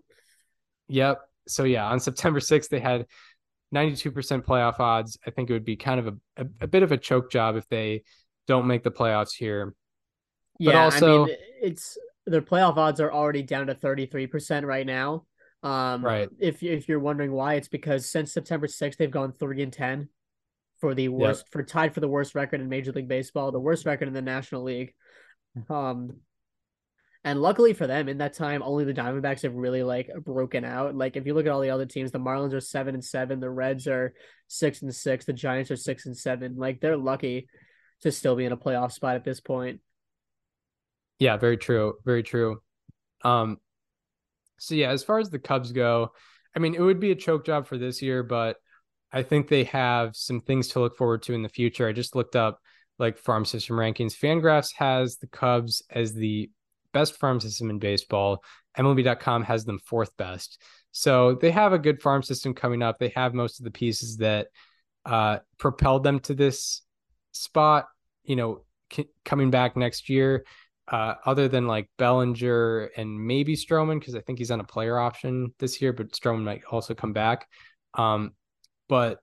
[0.90, 1.22] Yep.
[1.48, 3.06] So yeah, on September 6th they had
[3.74, 5.18] 92% playoff odds.
[5.26, 7.56] I think it would be kind of a, a, a bit of a choke job
[7.56, 8.04] if they
[8.48, 9.74] don't make the playoffs here.
[10.60, 14.86] Yeah, but also I mean, it's their playoff odds are already down to 33% right
[14.86, 15.26] now.
[15.64, 16.30] Um, right.
[16.40, 20.10] If if you're wondering why, it's because since September 6th, they've gone three and 10
[20.80, 21.52] for the worst, yep.
[21.52, 24.22] for tied for the worst record in Major League Baseball, the worst record in the
[24.22, 24.94] National League.
[25.70, 26.18] Um,
[27.24, 30.96] and luckily for them, in that time, only the Diamondbacks have really like broken out.
[30.96, 33.40] Like if you look at all the other teams, the Marlins are seven and seven,
[33.40, 34.14] the Reds are
[34.48, 36.56] six and six, the Giants are six and seven.
[36.56, 37.48] Like they're lucky
[38.02, 39.80] to still be in a playoff spot at this point.
[41.20, 41.96] Yeah, very true.
[42.06, 42.62] Very true.
[43.24, 43.58] Um,
[44.58, 46.12] so yeah, as far as the Cubs go,
[46.56, 48.58] I mean, it would be a choke job for this year, but
[49.12, 51.88] I think they have some things to look forward to in the future.
[51.88, 52.60] I just looked up
[52.98, 54.18] like farm system rankings.
[54.18, 56.50] Fangraphs has the Cubs as the
[56.94, 58.44] best farm system in baseball.
[58.78, 60.62] MLB.com has them fourth best.
[60.92, 63.00] So they have a good farm system coming up.
[63.00, 64.48] They have most of the pieces that
[65.06, 66.82] uh, propelled them to this
[67.32, 67.88] spot.
[68.24, 70.46] You know, c- coming back next year.
[70.88, 75.00] Uh, other than like Bellinger and maybe Stroman, because I think he's on a player
[75.00, 77.48] option this year, but Stroman might also come back.
[77.96, 78.34] Um,
[78.88, 79.20] but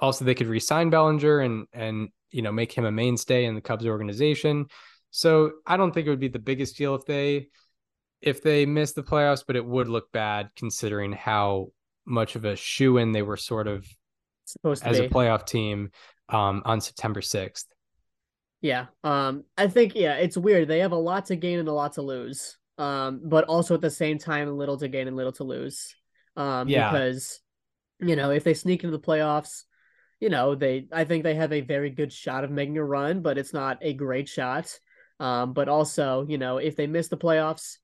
[0.00, 3.60] also they could re-sign Bellinger and and you know make him a mainstay in the
[3.60, 4.66] Cubs organization.
[5.10, 7.48] So I don't think it would be the biggest deal if they
[8.20, 11.68] if they miss the playoffs, but it would look bad considering how
[12.06, 13.86] much of a shoe in they were sort of
[14.44, 15.90] supposed to as a playoff team
[16.28, 17.64] um, on September 6th.
[18.62, 18.86] Yeah.
[19.04, 20.68] Um, I think yeah, it's weird.
[20.68, 22.56] They have a lot to gain and a lot to lose.
[22.78, 25.94] Um, but also at the same time, little to gain and little to lose.
[26.36, 26.90] Um, Yeah.
[26.90, 27.40] because
[28.00, 29.64] you know, if they sneak into the playoffs,
[30.18, 33.20] you know, they I think they have a very good shot of making a run,
[33.20, 34.78] but it's not a great shot.
[35.20, 37.78] Um, but also, you know, if they miss the playoffs,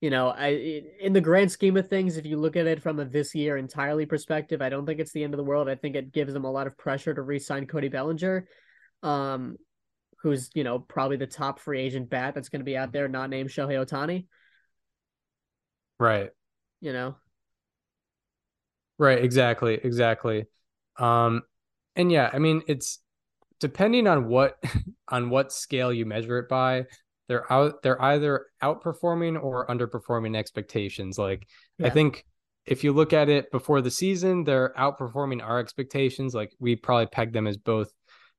[0.00, 2.98] you know, I in the grand scheme of things, if you look at it from
[2.98, 5.68] a this year entirely perspective, I don't think it's the end of the world.
[5.68, 8.46] I think it gives them a lot of pressure to re-sign Cody Bellinger,
[9.02, 9.56] um,
[10.24, 13.06] who's you know probably the top free agent bat that's going to be out there,
[13.06, 14.26] not named Shohei Ohtani.
[16.00, 16.30] Right.
[16.80, 17.16] You know,
[18.98, 20.46] Right, exactly, exactly.
[20.98, 21.42] Um
[21.94, 23.00] and yeah, I mean it's
[23.60, 24.56] depending on what
[25.08, 26.86] on what scale you measure it by,
[27.28, 31.18] they're out they're either outperforming or underperforming expectations.
[31.18, 31.46] Like
[31.82, 32.24] I think
[32.66, 36.34] if you look at it before the season, they're outperforming our expectations.
[36.34, 37.92] Like we probably pegged them as both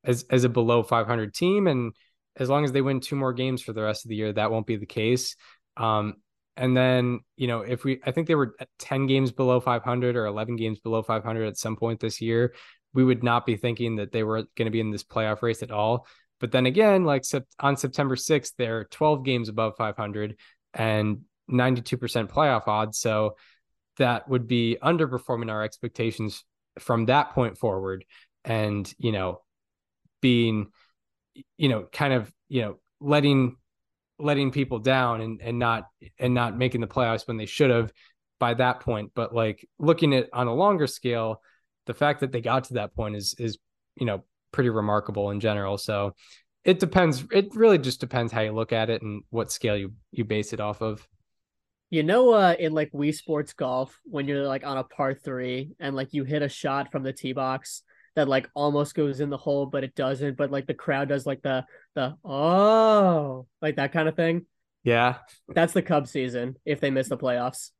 [0.06, 1.94] as as a below 500 team and
[2.38, 4.52] as long as they win two more games for the rest of the year, that
[4.52, 5.36] won't be the case.
[5.78, 6.16] Um
[6.58, 10.26] and then, you know, if we, I think they were 10 games below 500 or
[10.26, 12.54] 11 games below 500 at some point this year,
[12.94, 15.62] we would not be thinking that they were going to be in this playoff race
[15.64, 16.08] at all.
[16.40, 17.24] But then again, like
[17.60, 20.38] on September 6th, they're 12 games above 500
[20.74, 23.00] and 92% playoff odds.
[23.00, 23.36] So
[23.98, 26.44] that would be underperforming our expectations
[26.80, 28.06] from that point forward.
[28.44, 29.42] And, you know,
[30.22, 30.68] being,
[31.58, 33.58] you know, kind of, you know, letting
[34.18, 35.88] letting people down and and not
[36.20, 37.92] and not making the playoffs when they should have
[38.40, 39.12] by that point.
[39.16, 41.42] But like looking at on a longer scale,
[41.86, 43.58] the fact that they got to that point is is
[43.96, 45.78] you know pretty remarkable in general.
[45.78, 46.16] So
[46.64, 47.26] it depends.
[47.32, 50.54] It really just depends how you look at it and what scale you you base
[50.54, 51.08] it off of.
[51.90, 55.72] you know, uh, in like Wii Sports Golf, when you're like on a par three
[55.80, 57.84] and like you hit a shot from the tee box
[58.16, 60.38] that like almost goes in the hole, but it doesn't.
[60.38, 64.46] But like the crowd does like the the oh like that kind of thing.
[64.84, 67.72] Yeah, That's the Cubs season if they miss the playoffs.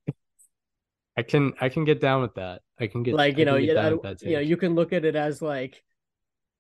[1.18, 2.62] I can I can get down with that.
[2.80, 5.06] I can get like you know, you, I- that you know, you can look at
[5.06, 5.84] it as like,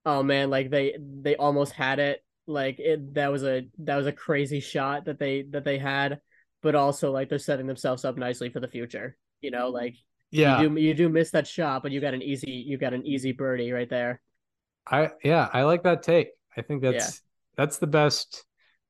[0.06, 2.24] oh man, like they they almost had it.
[2.48, 6.20] Like it that was a that was a crazy shot that they that they had,
[6.62, 9.18] but also like they're setting themselves up nicely for the future.
[9.42, 9.96] You know, like
[10.32, 12.94] yeah, you do you do miss that shot, but you got an easy you got
[12.94, 14.22] an easy birdie right there.
[14.88, 16.30] I yeah I like that take.
[16.58, 17.22] I think that's
[17.58, 18.46] that's the best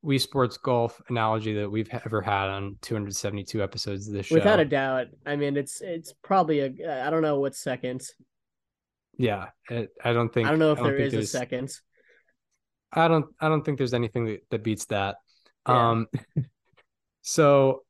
[0.06, 4.36] Wii Sports golf analogy that we've ever had on 272 episodes of this show.
[4.36, 5.08] Without a doubt.
[5.26, 8.08] I mean, it's it's probably a I don't know what's second.
[9.18, 11.72] Yeah, it, I don't think I don't know if don't there a there's- second.
[12.92, 15.18] I don't I don't think there's anything that, that beats that.
[15.68, 15.90] Yeah.
[15.90, 16.08] Um
[17.22, 17.84] so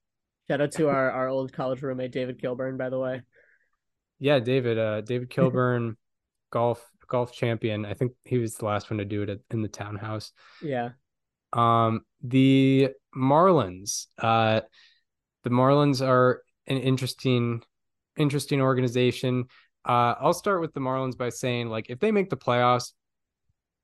[0.50, 3.22] Shout out to our our old college roommate David Kilburn, by the way.
[4.20, 5.98] Yeah, David, uh David Kilburn,
[6.52, 7.86] golf golf champion.
[7.86, 10.32] I think he was the last one to do it at, in the townhouse.
[10.62, 10.90] Yeah.
[11.54, 14.08] Um the Marlins.
[14.18, 14.62] Uh
[15.44, 17.62] the Marlins are an interesting
[18.18, 19.46] interesting organization.
[19.88, 22.94] Uh I'll start with the Marlins by saying like if they make the playoffs,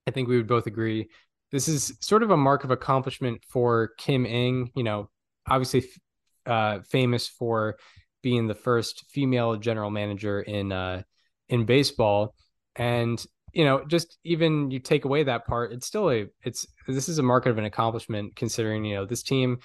[0.07, 1.09] I think we would both agree
[1.51, 5.09] this is sort of a mark of accomplishment for Kim Ng, you know,
[5.47, 5.85] obviously
[6.45, 7.77] uh famous for
[8.21, 11.01] being the first female general manager in uh
[11.49, 12.35] in baseball.
[12.75, 17.09] And you know just even you take away that part it's still a it's this
[17.09, 19.57] is a mark of an accomplishment considering you know this team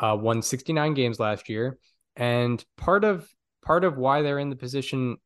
[0.00, 1.78] uh won 69 games last year.
[2.16, 3.28] And part of
[3.62, 5.16] part of why they're in the position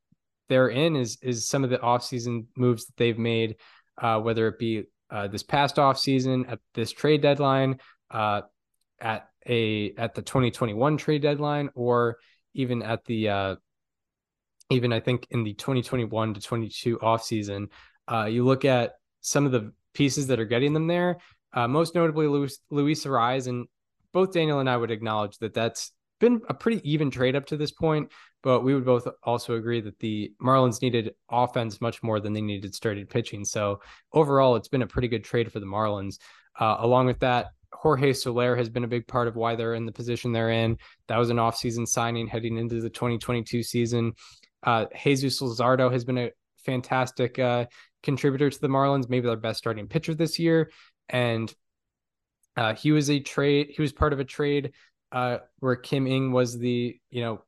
[0.49, 3.57] they're in is is some of the offseason moves that they've made
[4.01, 7.79] uh whether it be uh this past offseason at this trade deadline
[8.11, 8.43] uh
[9.01, 12.18] at a at the 2021 trade deadline or
[12.55, 13.57] even at the uh
[14.71, 17.69] even I think in the 2021 to 22 offseason,
[18.11, 21.19] uh, you look at some of the pieces that are getting them there,
[21.53, 23.67] uh, most notably Luis, Luis Arraez, and
[24.13, 27.57] both Daniel and I would acknowledge that that's been a pretty even trade up to
[27.57, 28.11] this point,
[28.43, 32.41] but we would both also agree that the Marlins needed offense much more than they
[32.41, 33.45] needed started pitching.
[33.45, 33.81] So
[34.13, 36.19] overall, it's been a pretty good trade for the Marlins.
[36.59, 39.87] Uh, along with that, Jorge Soler has been a big part of why they're in
[39.87, 40.79] the position they're in.
[41.09, 44.12] That was an offseason signing heading into the 2022 season.
[44.62, 46.31] Uh, Jesus Luzardo has been a
[46.64, 47.66] fantastic uh,
[48.03, 50.70] contributor to the Marlins, maybe their best starting pitcher this year.
[51.09, 51.53] And
[52.57, 53.72] uh, he was a trade.
[53.75, 54.72] He was part of a trade
[55.12, 57.43] uh, where Kim Ng was the you know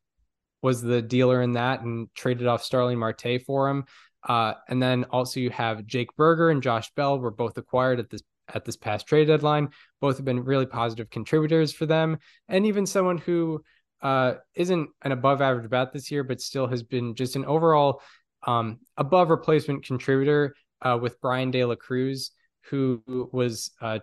[0.62, 3.84] was the dealer in that and traded off Starling Marte for him.
[4.26, 8.10] Uh, and then also you have Jake Burger and Josh Bell were both acquired at
[8.10, 8.22] this
[8.54, 9.68] at this past trade deadline.
[10.00, 12.18] Both have been really positive contributors for them,
[12.48, 13.62] and even someone who
[14.02, 18.02] uh, isn't an above average bat this year, but still has been just an overall
[18.46, 22.32] um, above replacement contributor uh, with Bryan De La Cruz,
[22.70, 23.98] who was uh,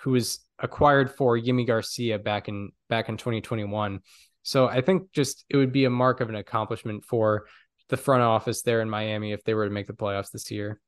[0.00, 4.00] who was acquired for Yimi Garcia back in back in 2021.
[4.42, 7.46] So I think just it would be a mark of an accomplishment for
[7.88, 10.80] the front office there in Miami if they were to make the playoffs this year.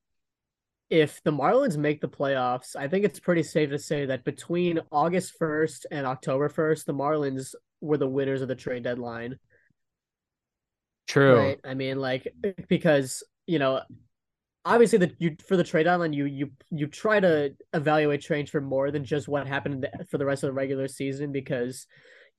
[0.89, 4.80] If the Marlins make the playoffs, I think it's pretty safe to say that between
[4.93, 9.39] August 1st and October 1st, the Marlins were the winners of the trade deadline.
[11.09, 11.39] True.
[11.39, 11.61] Right?
[11.64, 12.32] I mean, like
[12.68, 13.80] because you know,
[14.64, 18.61] obviously that you for the trade deadline, you you you try to evaluate trades for
[18.61, 21.87] more than just what happened for the rest of the regular season because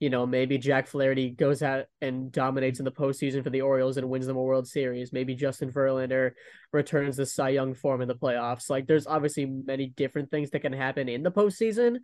[0.00, 3.96] you know, maybe Jack Flaherty goes out and dominates in the postseason for the Orioles
[3.96, 5.12] and wins them a World Series.
[5.12, 6.32] Maybe Justin Verlander
[6.72, 8.70] returns the Cy Young form in the playoffs.
[8.70, 11.98] Like, there's obviously many different things that can happen in the postseason.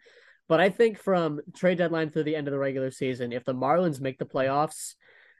[0.48, 3.54] But I think from trade deadline through the end of the regular season, if the
[3.54, 4.94] Marlins make the playoffs,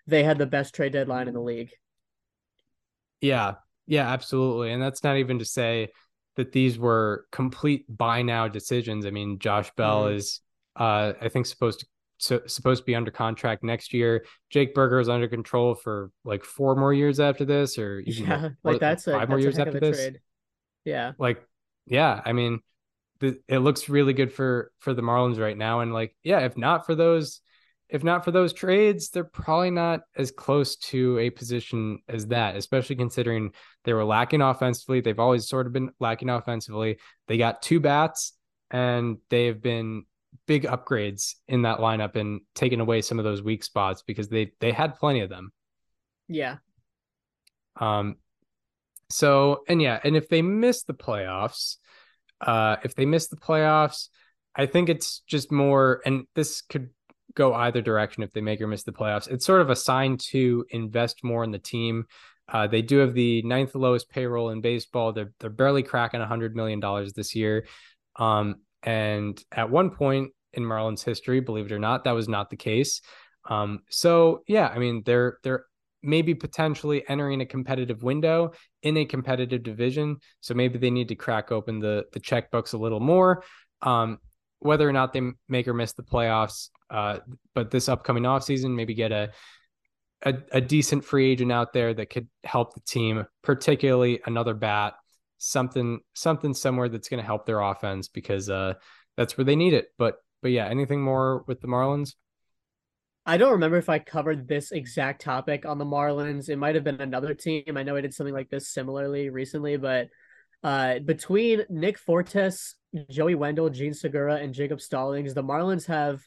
[0.07, 1.73] they had the best trade deadline in the league.
[3.21, 3.55] Yeah,
[3.87, 4.73] yeah, absolutely.
[4.73, 5.89] And that's not even to say
[6.37, 9.07] that these were complete buy now decisions.
[9.07, 10.17] I mean, Josh Bell mm-hmm.
[10.17, 10.41] is
[10.77, 11.87] uh I think supposed to
[12.19, 14.25] so, supposed to be under contract next year.
[14.51, 18.49] Jake Burger is under control for like four more years after this, or even yeah,
[18.63, 19.97] like that's five a, more years after this.
[19.97, 20.21] Trade.
[20.85, 21.47] Yeah, like
[21.87, 22.61] yeah, I mean,
[23.21, 26.57] the, it looks really good for for the Marlins right now, and like yeah, if
[26.57, 27.41] not for those
[27.89, 32.57] if not for those trades, they're probably not as close to a position as that,
[32.57, 33.53] especially considering
[33.85, 35.01] they were lacking offensively.
[35.01, 36.99] They've always sort of been lacking offensively.
[37.29, 38.33] They got two bats
[38.71, 40.07] and they've been
[40.47, 44.53] big upgrades in that lineup and taking away some of those weak spots because they
[44.61, 45.51] they had plenty of them.
[46.29, 46.57] Yeah.
[47.77, 48.17] Um
[49.11, 51.77] so and yeah, and if they miss the playoffs,
[52.41, 54.09] uh if they miss the playoffs,
[54.55, 56.91] I think it's just more and this could
[57.35, 59.29] go either direction if they make or miss the playoffs.
[59.29, 62.07] It's sort of a sign to invest more in the team.
[62.49, 65.13] Uh, they do have the ninth lowest payroll in baseball.
[65.13, 67.67] They're they're barely cracking a hundred million dollars this year.
[68.17, 72.51] Um, and at one point in Marlins history, believe it or not, that was not
[72.51, 73.01] the case.
[73.49, 75.65] Um, so yeah, I mean they're they're
[76.03, 80.19] maybe potentially entering a competitive window in a competitive division.
[80.41, 83.43] So maybe they need to crack open the the checkbooks a little more.
[83.83, 84.19] Um,
[84.61, 87.19] whether or not they make or miss the playoffs, uh,
[87.55, 89.31] but this upcoming offseason, maybe get a,
[90.23, 94.95] a, a decent free agent out there that could help the team, particularly another bat,
[95.39, 98.75] something something somewhere that's going to help their offense because uh,
[99.17, 99.87] that's where they need it.
[99.99, 102.15] But but yeah, anything more with the Marlins?
[103.27, 106.51] I don't remember if I covered this exact topic on the Marlins.
[106.51, 107.77] It might have been another team.
[107.77, 110.09] I know I did something like this similarly recently, but
[110.63, 112.75] uh, between Nick Fortes
[113.11, 116.23] Joey Wendle, Jean Segura, and Jacob Stallings, the Marlins have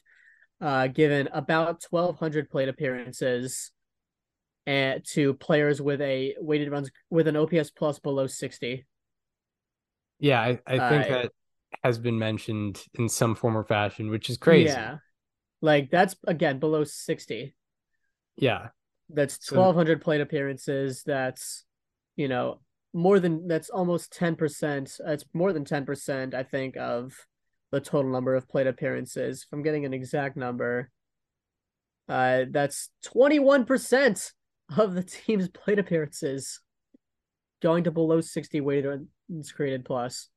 [0.60, 3.70] uh, given about 1,200 plate appearances
[4.66, 8.86] and, to players with a weighted runs with an OPS plus below 60.
[10.18, 11.32] Yeah, I, I think uh, that
[11.84, 14.70] has been mentioned in some form or fashion, which is crazy.
[14.70, 14.98] Yeah.
[15.60, 17.54] Like that's again below 60.
[18.36, 18.68] Yeah.
[19.10, 21.02] That's 1,200 so, plate appearances.
[21.04, 21.64] That's,
[22.16, 22.60] you know,
[22.92, 25.00] more than that's almost 10%.
[25.06, 27.12] It's more than 10%, I think, of
[27.70, 29.44] the total number of plate appearances.
[29.46, 30.90] If I'm getting an exact number,
[32.08, 34.32] uh, that's 21%
[34.76, 36.60] of the team's plate appearances
[37.60, 40.28] going to below 60 weighted runs created plus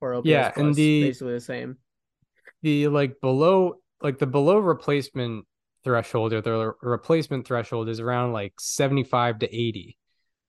[0.00, 1.76] or OPS yeah, plus, and the basically the same.
[2.62, 5.46] The like below like the below replacement
[5.84, 9.96] threshold or the replacement threshold is around like 75 to 80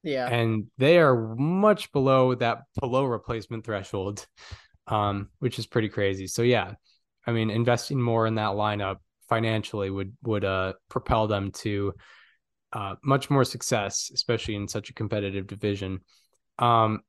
[0.04, 0.28] yeah.
[0.28, 4.26] And they are much below that below replacement threshold,
[4.88, 6.28] um, which is pretty crazy.
[6.28, 6.74] So yeah,
[7.26, 8.98] I mean, investing more in that lineup
[9.30, 11.94] financially would would uh propel them to
[12.74, 16.00] uh much more success, especially in such a competitive division.
[16.58, 17.02] Um,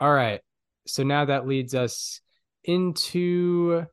[0.00, 0.40] all right.
[0.86, 2.20] So now that leads us
[2.64, 3.84] into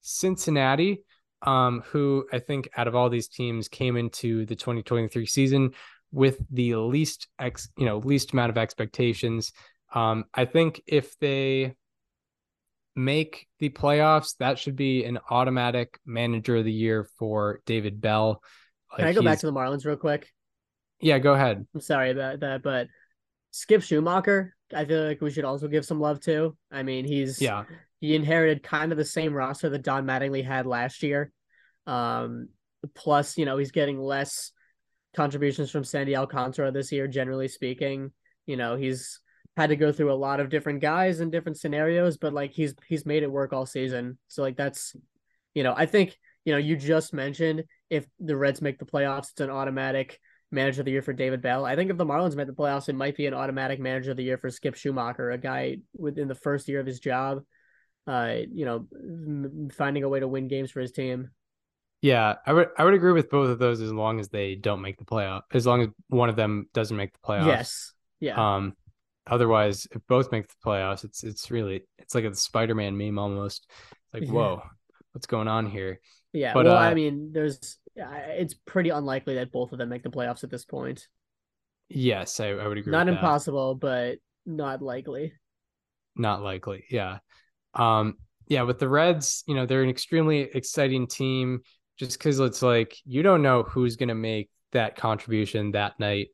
[0.00, 1.04] Cincinnati.
[1.42, 5.70] um, who I think out of all these teams came into the 2023 season
[6.10, 9.52] with the least ex, you know, least amount of expectations.
[9.94, 11.76] Um, I think if they
[12.96, 18.42] make the playoffs, that should be an automatic manager of the year for David Bell.
[18.90, 20.28] Like Can I go back to the Marlins real quick?
[21.00, 21.64] Yeah, go ahead.
[21.72, 22.88] I'm sorry about that, but
[23.52, 26.56] Skip Schumaker, I feel like we should also give some love to.
[26.70, 27.64] I mean, he's yeah,
[28.00, 31.32] he inherited kind of the same roster that Don Mattingly had last year.
[31.86, 32.48] Um,
[32.94, 34.52] plus, you know, he's getting less
[35.16, 38.12] contributions from Sandy Alcantara this year, generally speaking.
[38.46, 39.20] You know, he's
[39.56, 42.74] had to go through a lot of different guys in different scenarios, but like he's
[42.86, 44.18] he's made it work all season.
[44.28, 44.94] So like that's
[45.54, 49.30] you know, I think, you know, you just mentioned if the Reds make the playoffs,
[49.30, 50.20] it's an automatic
[50.50, 51.64] manager of the year for David Bell.
[51.64, 54.16] I think if the Marlins make the playoffs, it might be an automatic manager of
[54.16, 57.42] the year for Skip Schumaker, a guy within the first year of his job,
[58.06, 61.30] uh, you know, finding a way to win games for his team.
[62.00, 64.82] Yeah, I would I would agree with both of those as long as they don't
[64.82, 65.42] make the playoff.
[65.52, 67.46] As long as one of them doesn't make the playoffs.
[67.46, 67.92] Yes.
[68.20, 68.56] Yeah.
[68.56, 68.74] Um
[69.26, 73.66] otherwise if both make the playoffs, it's it's really it's like a Spider-Man meme almost.
[74.14, 74.62] It's like, whoa,
[75.12, 76.00] what's going on here?
[76.32, 76.54] Yeah.
[76.54, 80.10] But, well, uh, I mean, there's it's pretty unlikely that both of them make the
[80.10, 81.06] playoffs at this point.
[81.88, 82.92] Yes, I, I would agree.
[82.92, 85.32] Not impossible, but not likely.
[86.16, 86.84] Not likely.
[86.90, 87.18] Yeah.
[87.74, 91.60] Um, yeah, with the Reds, you know, they're an extremely exciting team
[91.98, 96.28] just because it's like you don't know who's going to make that contribution that night.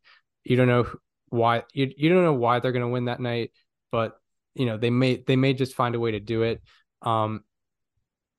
[0.44, 0.86] You don't know
[1.28, 3.50] why you, you don't know why they're going to win that night,
[3.90, 4.16] but
[4.54, 6.62] you know, they may they may just find a way to do it.
[7.02, 7.42] Um,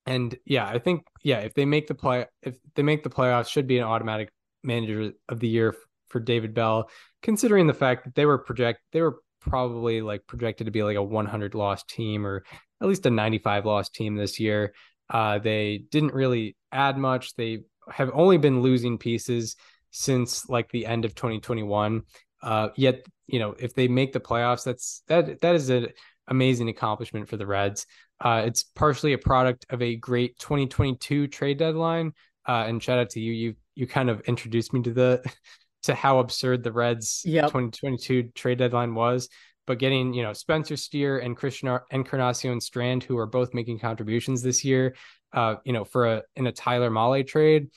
[0.06, 3.50] and yeah, I think yeah, if they make the play, if they make the playoffs,
[3.50, 4.32] should be an automatic
[4.64, 5.76] manager of the year
[6.08, 6.90] for David Bell,
[7.22, 10.98] considering the fact that they were project they were probably like projected to be like
[10.98, 12.44] a 100 loss team or
[12.82, 14.74] at least a 95 loss team this year.
[15.10, 17.36] Uh, they didn't really add much.
[17.36, 17.60] They
[17.92, 19.56] have only been losing pieces
[19.92, 22.02] since like the end of 2021.
[22.42, 25.88] Uh, yet, you know, if they make the playoffs, that's that that is an
[26.28, 27.86] amazing accomplishment for the Reds.
[28.20, 32.14] Uh, it's partially a product of a great 2022 trade deadline.
[32.48, 33.34] Uh, and shout out to you.
[33.34, 35.32] You you kind of introduced me to the
[35.84, 37.46] to how absurd the Reds yep.
[37.46, 39.30] 2022 trade deadline was.
[39.68, 44.42] But getting you know Spencer Steer and Christian Encarnacion Strand, who are both making contributions
[44.42, 44.96] this year,
[45.34, 47.70] uh, you know, for a in a Tyler Mahle trade,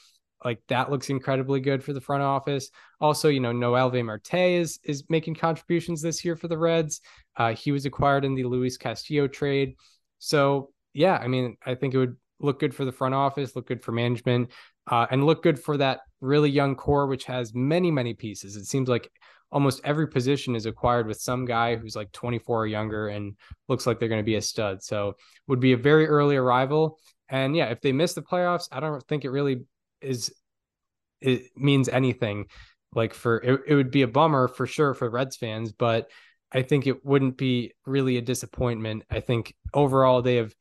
[0.44, 2.70] like that looks incredibly good for the front office.
[3.00, 7.00] Also, you know, Noelvi Marte is is making contributions this year for the Reds.
[7.36, 9.74] Uh, he was acquired in the Luis Castillo trade.
[10.18, 13.66] So yeah, I mean, I think it would look good for the front office, look
[13.66, 14.50] good for management,
[14.90, 18.56] uh, and look good for that really young core, which has many, many pieces.
[18.56, 19.10] It seems like
[19.50, 23.34] almost every position is acquired with some guy who's like 24 or younger and
[23.68, 24.82] looks like they're going to be a stud.
[24.82, 25.14] So
[25.46, 26.98] would be a very early arrival.
[27.28, 29.64] And yeah, if they miss the playoffs, I don't think it really
[30.00, 30.32] is
[31.20, 32.46] it means anything.
[32.94, 36.10] Like for it, it would be a bummer for sure for Reds fans, but
[36.52, 39.04] I think it wouldn't be really a disappointment.
[39.10, 40.54] I think overall they have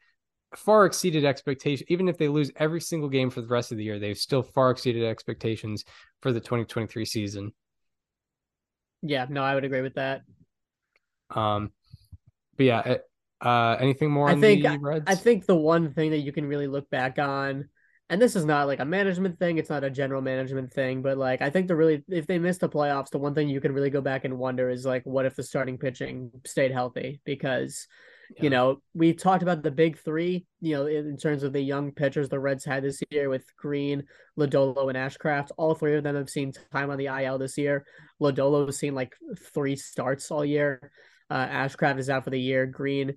[0.55, 1.89] far exceeded expectations.
[1.89, 4.43] Even if they lose every single game for the rest of the year, they've still
[4.43, 5.85] far exceeded expectations
[6.21, 7.53] for the 2023 season.
[9.01, 10.21] Yeah, no, I would agree with that.
[11.29, 11.71] Um,
[12.57, 12.95] but yeah,
[13.41, 14.29] uh, anything more?
[14.29, 14.65] I think
[15.05, 17.69] I think the one thing that you can really look back on
[18.09, 21.17] and this is not like a management thing it's not a general management thing but
[21.17, 23.73] like i think the really if they miss the playoffs the one thing you can
[23.73, 27.21] really go back and wonder is like what if the starting pitching stayed healthy?
[27.25, 27.87] Because
[28.35, 28.43] yeah.
[28.43, 31.91] you know we talked about the big three you know in terms of the young
[31.91, 34.03] pitchers the reds had this year with Greene
[34.37, 35.49] Lodolo and ashcraft.
[35.57, 37.85] All three of them have seen time on the il this year.
[38.21, 39.13] Lodolo has seen like
[39.53, 40.91] three starts all year.
[41.29, 42.65] Uh, ashcraft is out for the year.
[42.65, 43.15] Greene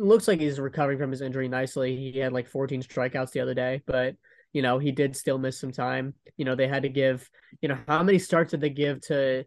[0.00, 1.96] looks like he's recovering from his injury nicely.
[1.96, 4.14] He had like 14 strikeouts the other day, but
[4.52, 6.14] you know, he did still miss some time.
[6.36, 7.28] You know, they had to give,
[7.60, 9.44] you know, how many starts did they give to,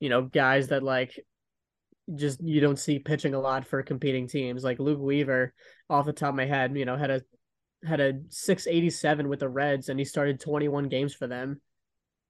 [0.00, 1.18] you know, guys that like
[2.14, 4.64] just you don't see pitching a lot for competing teams.
[4.64, 5.52] Like Luke Weaver,
[5.90, 7.22] off the top of my head, you know, had a
[7.86, 11.60] had a 687 with the Reds and he started 21 games for them.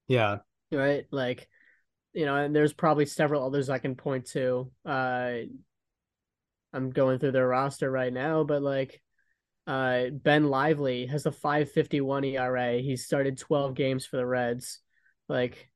[0.08, 0.38] Yeah.
[0.72, 1.04] Right?
[1.10, 1.48] Like
[2.14, 4.72] you know, and there's probably several others I can point to.
[4.84, 5.32] Uh
[6.78, 9.00] I'm going through their roster right now, but like
[9.66, 12.78] uh, Ben Lively has a 551 ERA.
[12.78, 14.80] He started 12 games for the Reds.
[15.28, 15.68] Like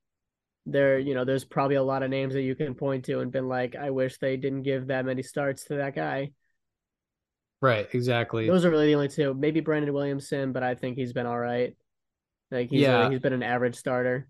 [0.64, 3.30] there, you know, there's probably a lot of names that you can point to and
[3.30, 6.30] been like, I wish they didn't give that many starts to that guy.
[7.60, 8.48] Right, exactly.
[8.48, 9.34] Those are really the only two.
[9.34, 11.76] Maybe Brandon Williamson, but I think he's been all right.
[12.50, 13.06] Like he's yeah.
[13.06, 14.28] A, he's been an average starter.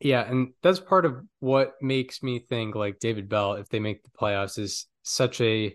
[0.00, 4.02] Yeah, and that's part of what makes me think like David Bell, if they make
[4.02, 5.74] the playoffs, is such a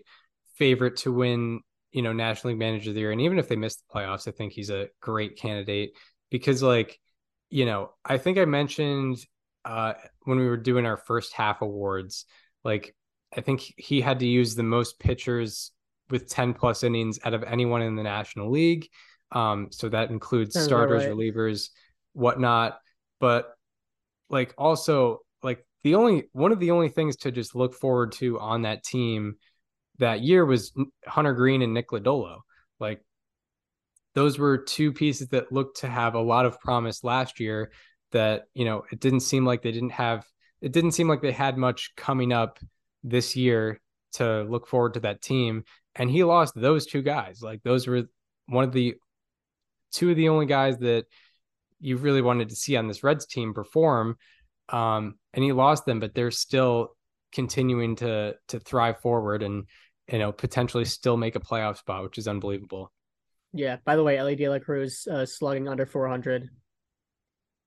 [0.56, 1.60] favorite to win
[1.96, 3.10] you know, National League Manager of the Year.
[3.10, 5.96] And even if they miss the playoffs, I think he's a great candidate
[6.30, 7.00] because, like,
[7.48, 9.16] you know, I think I mentioned
[9.64, 9.94] uh,
[10.24, 12.26] when we were doing our first half awards,
[12.64, 12.94] like,
[13.34, 15.72] I think he had to use the most pitchers
[16.10, 18.88] with 10 plus innings out of anyone in the National League.
[19.32, 21.12] Um, so that includes Sounds starters, right.
[21.14, 21.70] relievers,
[22.12, 22.78] whatnot.
[23.20, 23.54] But
[24.28, 25.20] like also
[25.86, 29.36] the only one of the only things to just look forward to on that team
[30.00, 30.72] that year was
[31.06, 32.38] Hunter Greene and Nick Lodolo.
[32.80, 33.04] Like
[34.12, 37.70] those were two pieces that looked to have a lot of promise last year
[38.10, 40.26] that, you know, it didn't seem like they didn't have
[40.60, 42.58] it didn't seem like they had much coming up
[43.04, 43.80] this year
[44.14, 45.62] to look forward to that team.
[45.94, 47.42] And he lost those two guys.
[47.42, 48.02] Like those were
[48.46, 48.96] one of the
[49.92, 51.04] two of the only guys that
[51.78, 54.16] you really wanted to see on this Reds team perform.
[54.68, 56.96] Um, and he lost them, but they're still
[57.32, 59.64] continuing to to thrive forward and
[60.10, 62.92] you know potentially still make a playoff spot, which is unbelievable.
[63.52, 63.76] Yeah.
[63.84, 66.48] By the way, De La Cruz uh, slugging under 400.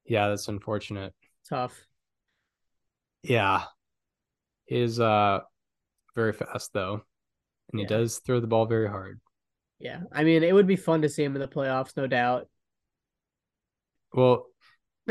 [0.06, 1.14] Yeah, that's unfortunate.
[1.48, 1.80] Tough.
[3.24, 3.64] Yeah,
[4.68, 5.40] is uh
[6.16, 7.02] very fast though,
[7.72, 7.84] and yeah.
[7.84, 9.20] he does throw the ball very hard.
[9.80, 12.48] Yeah, I mean, it would be fun to see him in the playoffs, no doubt.
[14.14, 14.48] Well,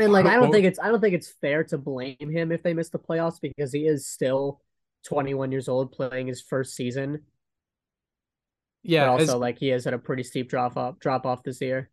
[0.01, 2.63] and like I don't think it's I don't think it's fair to blame him if
[2.63, 4.61] they miss the playoffs because he is still
[5.05, 7.23] 21 years old playing his first season.
[8.83, 11.43] Yeah, but also as, like he has had a pretty steep drop off drop off
[11.43, 11.89] this year.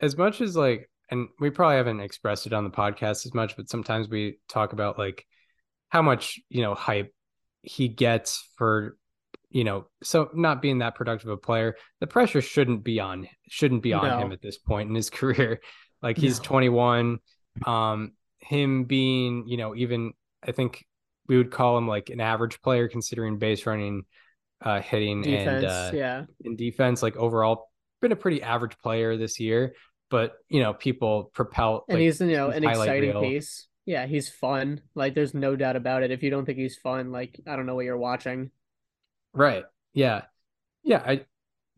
[0.00, 3.56] As much as like and we probably haven't expressed it on the podcast as much,
[3.56, 5.24] but sometimes we talk about like
[5.90, 7.14] how much, you know, hype
[7.62, 8.96] he gets for
[9.50, 13.82] you know, so not being that productive a player, the pressure shouldn't be on shouldn't
[13.82, 14.18] be on no.
[14.18, 15.60] him at this point in his career.
[16.02, 16.44] Like he's no.
[16.44, 17.18] 21.
[17.64, 20.12] Um, him being, you know, even
[20.42, 20.84] I think
[21.28, 24.04] we would call him like an average player considering base running,
[24.62, 27.70] uh, hitting defense, and uh, yeah, in defense, like overall,
[28.00, 29.74] been a pretty average player this year.
[30.10, 33.22] But you know, people propel and like, he's you know an exciting reel.
[33.22, 33.66] piece.
[33.86, 34.80] Yeah, he's fun.
[34.94, 36.10] Like, there's no doubt about it.
[36.10, 38.50] If you don't think he's fun, like, I don't know what you're watching.
[39.34, 39.64] Right.
[39.92, 40.22] Yeah.
[40.82, 41.02] Yeah.
[41.04, 41.26] I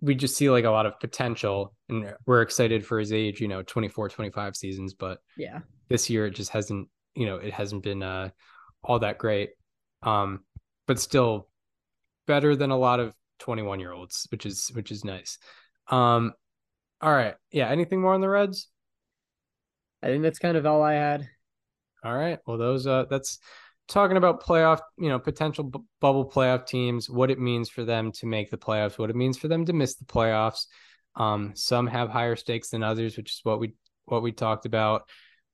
[0.00, 3.48] we just see like a lot of potential and we're excited for his age, you
[3.48, 7.82] know, 24, 25 seasons, but yeah, this year it just hasn't, you know, it hasn't
[7.82, 8.28] been uh
[8.82, 9.50] all that great.
[10.02, 10.44] Um,
[10.86, 11.48] but still
[12.26, 15.38] better than a lot of 21 year olds, which is which is nice.
[15.88, 16.32] Um
[17.00, 17.34] all right.
[17.50, 18.68] Yeah, anything more on the Reds?
[20.02, 21.28] I think that's kind of all I had.
[22.04, 22.38] All right.
[22.46, 23.38] Well, those uh that's
[23.88, 28.26] talking about playoff, you know, potential bubble playoff teams, what it means for them to
[28.26, 30.66] make the playoffs, what it means for them to miss the playoffs.
[31.14, 35.08] Um, some have higher stakes than others, which is what we what we talked about.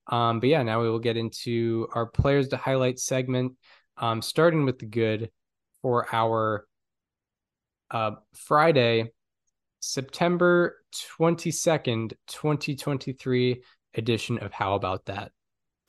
[0.07, 3.53] Um, but yeah, now we will get into our players to highlight segment,
[3.97, 5.31] um, starting with the good
[5.81, 6.67] for our
[7.89, 9.11] uh, Friday,
[9.79, 10.77] September
[11.19, 15.31] 22nd, 2023 edition of How About That.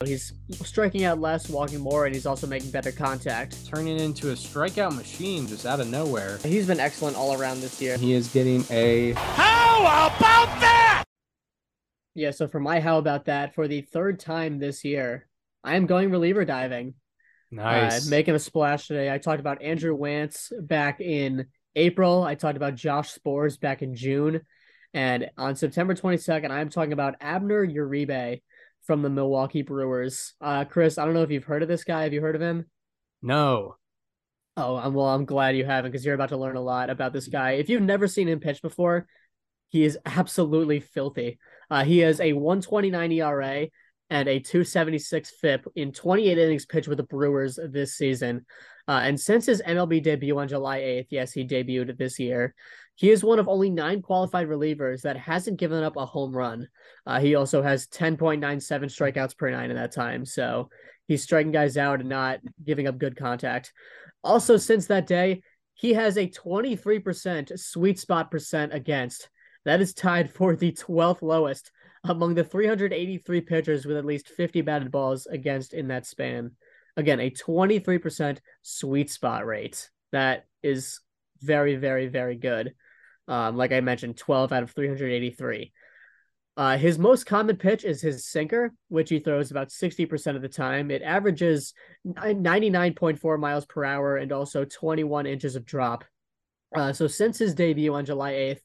[0.03, 3.65] He's striking out less, walking more, and he's also making better contact.
[3.65, 6.37] Turning into a strikeout machine just out of nowhere.
[6.43, 7.97] He's been excellent all around this year.
[7.97, 9.13] He is getting a.
[9.13, 11.05] How about that?
[12.13, 15.29] Yeah, so for my how about that, for the third time this year,
[15.63, 16.95] I am going reliever diving.
[17.49, 18.05] Nice.
[18.05, 19.09] Uh, making a splash today.
[19.09, 22.21] I talked about Andrew Wantz back in April.
[22.21, 24.41] I talked about Josh Sborz back in June.
[24.93, 28.41] And on September 22nd, I'm talking about Abner Uribe
[28.85, 30.33] from the Milwaukee Brewers.
[30.39, 32.03] Uh, Chris, I don't know if you've heard of this guy.
[32.03, 32.65] Have you heard of him?
[33.21, 33.75] No.
[34.57, 37.11] Oh, I'm, well, I'm glad you haven't because you're about to learn a lot about
[37.11, 37.51] this guy.
[37.51, 39.07] If you've never seen him pitch before,
[39.69, 41.39] he is absolutely filthy.
[41.69, 43.67] Uh, he has a 129 ERA
[44.09, 48.45] and a 276 FIP in 28 innings pitched with the Brewers this season.
[48.87, 52.53] Uh, and since his MLB debut on July 8th, yes, he debuted this year,
[52.95, 56.67] he is one of only nine qualified relievers that hasn't given up a home run.
[57.05, 58.39] Uh, he also has 10.97
[58.85, 60.23] strikeouts per nine in that time.
[60.23, 60.69] So
[61.07, 63.73] he's striking guys out and not giving up good contact.
[64.23, 65.41] Also, since that day,
[65.73, 69.29] he has a 23% sweet spot percent against.
[69.65, 71.71] That is tied for the 12th lowest
[72.09, 76.51] among the 383 pitchers with at least 50 batted balls against in that span.
[76.97, 79.89] Again, a 23% sweet spot rate.
[80.11, 81.01] That is
[81.41, 82.73] very, very, very good.
[83.27, 85.73] Um, like I mentioned, 12 out of 383.
[86.57, 90.47] Uh, his most common pitch is his sinker, which he throws about 60% of the
[90.47, 90.89] time.
[90.89, 91.73] It averages
[92.07, 96.05] 99.4 miles per hour and also 21 inches of drop.
[96.73, 98.61] Uh, so since his debut on July 8th,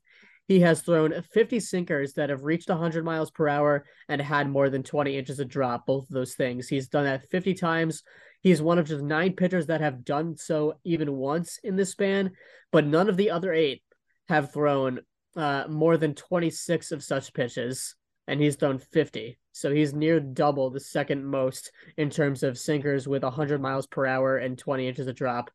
[0.51, 4.69] he has thrown 50 sinkers that have reached 100 miles per hour and had more
[4.69, 6.67] than 20 inches of drop, both of those things.
[6.67, 8.03] He's done that 50 times.
[8.41, 12.33] He's one of just nine pitchers that have done so even once in this span,
[12.73, 13.85] but none of the other eight
[14.29, 14.99] have thrown
[15.37, 17.95] uh, more than 26 of such pitches,
[18.27, 19.39] and he's thrown 50.
[19.53, 24.05] So he's near double the second most in terms of sinkers with 100 miles per
[24.05, 25.49] hour and 20 inches of drop,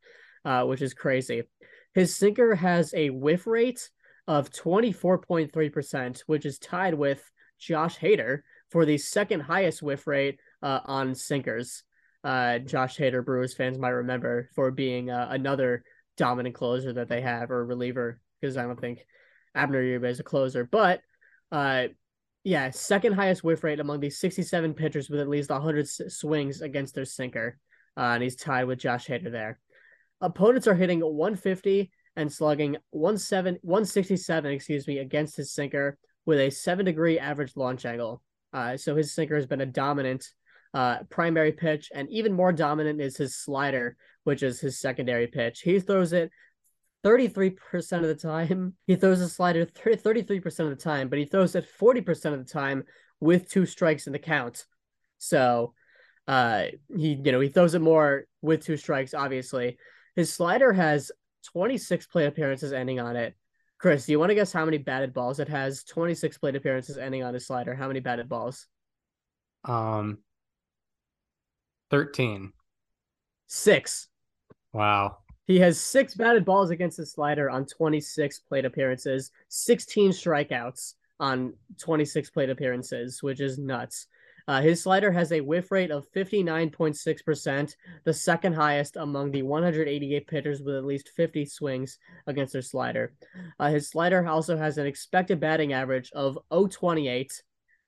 [0.46, 1.44] uh, which is crazy.
[1.94, 3.90] His sinker has a whiff rate
[4.28, 7.24] of 24.3%, which is tied with
[7.60, 8.40] Josh Hader
[8.72, 11.84] for the second highest whiff rate uh, on sinkers.
[12.24, 15.84] Uh, Josh Hader, Brewers fans might remember for being uh, another
[16.18, 19.06] dominant closer that they have or reliever, because I don't think
[19.54, 20.64] Abner Uribe is a closer.
[20.64, 21.02] But
[21.52, 21.88] uh,
[22.44, 26.96] yeah, second highest whiff rate among these 67 pitchers with at least 100 swings against
[26.96, 27.58] their sinker.
[27.98, 29.60] Uh, and he's tied with Josh Hader there.
[30.22, 36.86] Opponents are hitting 150 and slugging 167, excuse me, against his sinker with a seven
[36.86, 38.22] degree average launch angle.
[38.54, 40.26] Uh, so his sinker has been a dominant
[40.74, 45.62] uh, primary pitch, and even more dominant is his slider, which is his secondary pitch.
[45.62, 46.32] He throws it
[47.04, 47.58] 33%
[47.94, 48.74] of the time.
[48.88, 52.52] He throws a slider 33% of the time, but he throws it 40% of the
[52.52, 52.84] time
[53.20, 54.66] with two strikes in the count.
[55.18, 55.74] So
[56.28, 56.66] uh
[56.96, 59.78] he you know he throws it more with two strikes obviously
[60.16, 61.12] his slider has
[61.46, 63.36] 26 plate appearances ending on it.
[63.78, 65.84] Chris do you want to guess how many batted balls it has?
[65.84, 67.76] 26 plate appearances ending on his slider.
[67.76, 68.68] How many batted balls?
[69.64, 70.20] Um
[71.92, 72.52] 13
[73.48, 74.08] six.
[74.74, 75.18] Wow.
[75.46, 81.54] He has six batted balls against the slider on 26 plate appearances, 16 strikeouts on
[81.80, 84.08] 26 plate appearances, which is nuts.
[84.48, 90.28] Uh, his slider has a whiff rate of 59.6%, the second highest among the 188
[90.28, 91.98] pitchers with at least 50 swings
[92.28, 93.14] against their slider.
[93.60, 97.42] Uh, his slider also has an expected batting average of 028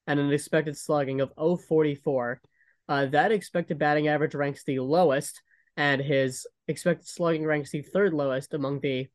[0.07, 2.41] and an expected slugging of 044.
[2.89, 5.41] Uh, that expected batting average ranks the lowest
[5.75, 9.07] and his expected slugging ranks the third lowest among the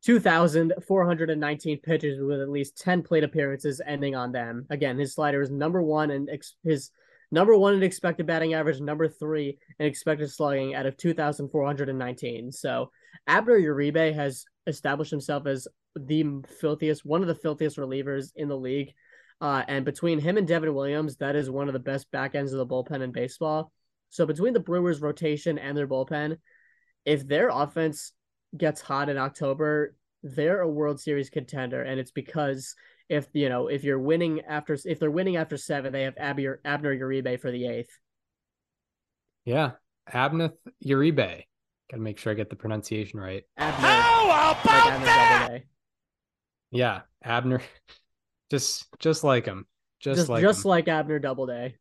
[0.04, 4.66] 2,419 pitches with at least 10 plate appearances ending on them.
[4.68, 6.90] Again, his slider is number one and ex- his
[7.30, 12.52] number one in expected batting average, number three in expected slugging out of 2,419.
[12.52, 12.90] So
[13.26, 15.66] Abner Uribe has established himself as
[15.96, 18.92] the filthiest, one of the filthiest relievers in the league.
[19.40, 22.52] Uh, and between him and Devin Williams, that is one of the best back ends
[22.52, 23.72] of the bullpen in baseball.
[24.10, 26.36] So between the Brewers rotation and their bullpen,
[27.04, 28.12] if their offense
[28.56, 32.74] gets hot in October, they're a World Series contender, and it's because
[33.08, 36.60] if you know if you're winning after if they're winning after seven, they have Abner
[36.64, 37.98] Abner Uribe for the eighth.
[39.44, 39.72] Yeah,
[40.10, 40.52] Abner
[40.84, 41.44] Uribe.
[41.90, 43.44] Got to make sure I get the pronunciation right.
[43.58, 45.62] Abner, How about like Abner that?
[46.70, 47.60] Yeah, Abner.
[48.50, 49.66] Just just like him.
[50.00, 50.68] Just, just like just him.
[50.68, 51.76] like Abner Doubleday.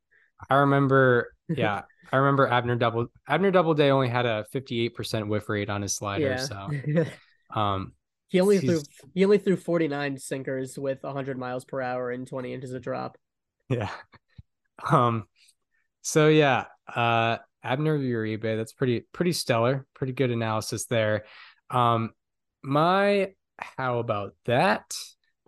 [0.49, 5.70] I remember, yeah, I remember Abner Double Abner Doubleday only had a 58% whiff rate
[5.70, 6.30] on his slider.
[6.30, 6.38] Yeah.
[6.38, 6.70] So
[7.60, 7.94] um
[8.30, 12.28] he only he's- threw he only threw 49 sinkers with 100 miles per hour and
[12.28, 13.18] 20 inches of drop.
[13.70, 13.90] yeah.
[14.90, 15.26] Um
[16.02, 21.26] so yeah, uh Abner Uribe, that's pretty pretty stellar, pretty good analysis there.
[21.70, 22.11] Um
[22.64, 23.34] my
[23.78, 24.94] how about that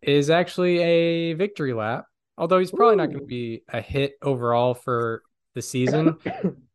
[0.01, 2.05] is actually a victory lap.
[2.37, 6.17] Although he's probably not going to be a hit overall for the season.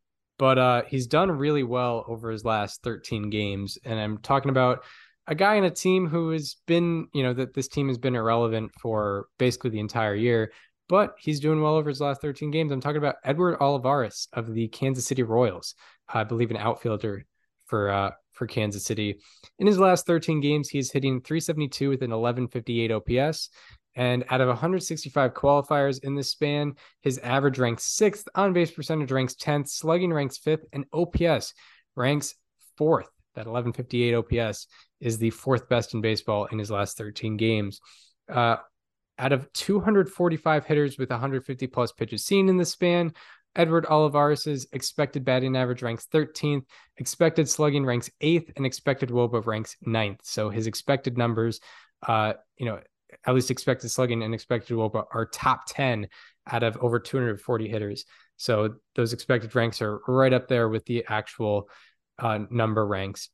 [0.41, 3.77] but uh, he's done really well over his last 13 games.
[3.85, 4.85] And I'm talking about
[5.27, 8.15] a guy in a team who has been, you know, that this team has been
[8.15, 10.51] irrelevant for basically the entire year,
[10.89, 12.73] but he's doing well over his last 13 games.
[12.73, 15.75] I'm talking about Edward Olivares of the Kansas City Royals,
[16.09, 17.27] I believe an outfielder
[17.67, 19.21] for uh, for Kansas City.
[19.59, 23.51] In his last 13 games, he's hitting 372 with an 1158 OPS.
[23.97, 29.11] And out of 165 qualifiers in this span, his average ranks sixth, on base percentage
[29.11, 31.55] ranks 10th, slugging ranks fifth, and OPS
[31.97, 32.35] ranks
[32.77, 33.09] fourth.
[33.35, 34.67] That 1158 OPS
[35.01, 37.81] is the fourth best in baseball in his last 13 games.
[38.29, 38.57] Uh,
[39.19, 43.13] out of 245 hitters with 150 plus pitches seen in the span,
[43.57, 46.65] Edward Olivares' expected batting average ranks 13th,
[46.99, 50.21] expected slugging ranks 8th, and expected WOBA ranks 9th.
[50.23, 51.61] So his expected numbers,
[52.07, 52.81] uh, you know,
[53.27, 56.09] at least expected slugging and expected WOBA are top 10
[56.51, 58.05] out of over 240 hitters.
[58.37, 61.69] So those expected ranks are right up there with the actual
[62.19, 63.29] uh, number ranks.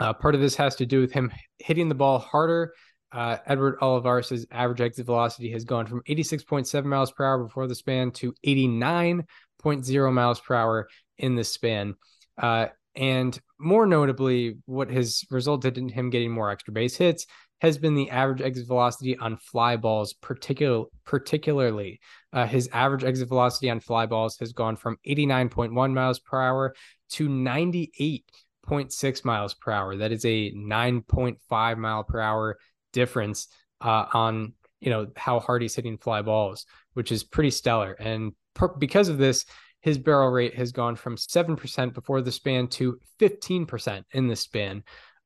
[0.00, 2.74] Uh, part of this has to do with him hitting the ball harder.
[3.12, 7.74] Uh, Edward Olivares' average exit velocity has gone from 86.7 miles per hour before the
[7.74, 10.88] span to 89.0 miles per hour
[11.18, 11.94] in the span.
[12.38, 17.26] Uh, and more notably, what has resulted in him getting more extra base hits
[17.62, 22.00] has been the average exit velocity on fly balls, particular, particularly.
[22.32, 26.74] Uh, his average exit velocity on fly balls has gone from 89.1 miles per hour
[27.10, 29.94] to 98.6 miles per hour.
[29.94, 32.58] That is a 9.5 mile per hour
[32.92, 33.46] difference
[33.80, 37.92] uh, on you know how hard he's hitting fly balls, which is pretty stellar.
[37.92, 39.44] And per- because of this,
[39.82, 44.82] his barrel rate has gone from 7% before the span to 15% in the span.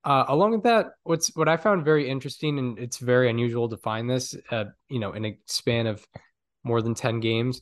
[0.07, 3.77] Uh, along with that, what's what I found very interesting, and it's very unusual to
[3.77, 6.07] find this, uh, you know, in a span of
[6.62, 7.61] more than 10 games,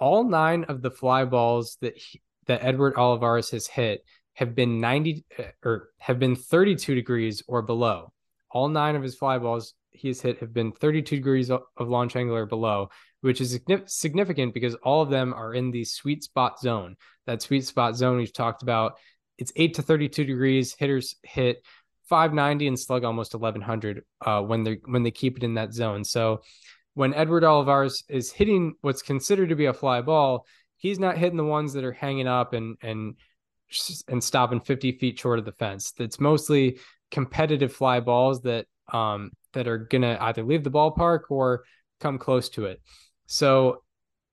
[0.00, 4.04] all nine of the fly balls that he, that Edward Olivares has hit
[4.34, 8.12] have been 90 uh, or have been 32 degrees or below.
[8.50, 12.16] All nine of his fly balls he has hit have been 32 degrees of launch
[12.16, 12.90] angle or below,
[13.20, 16.96] which is significant because all of them are in the sweet spot zone.
[17.26, 18.98] That sweet spot zone we've talked about.
[19.38, 20.74] It's 8 to 32 degrees.
[20.78, 21.62] Hitters hit
[22.08, 26.04] 590 and slug almost 1100 uh, when they when they keep it in that zone.
[26.04, 26.42] So
[26.94, 30.46] when Edward Olivares is hitting what's considered to be a fly ball,
[30.76, 33.16] he's not hitting the ones that are hanging up and and
[34.08, 35.92] and stopping 50 feet short of the fence.
[35.92, 36.78] That's mostly
[37.10, 41.64] competitive fly balls that um that are gonna either leave the ballpark or
[42.00, 42.80] come close to it.
[43.26, 43.82] So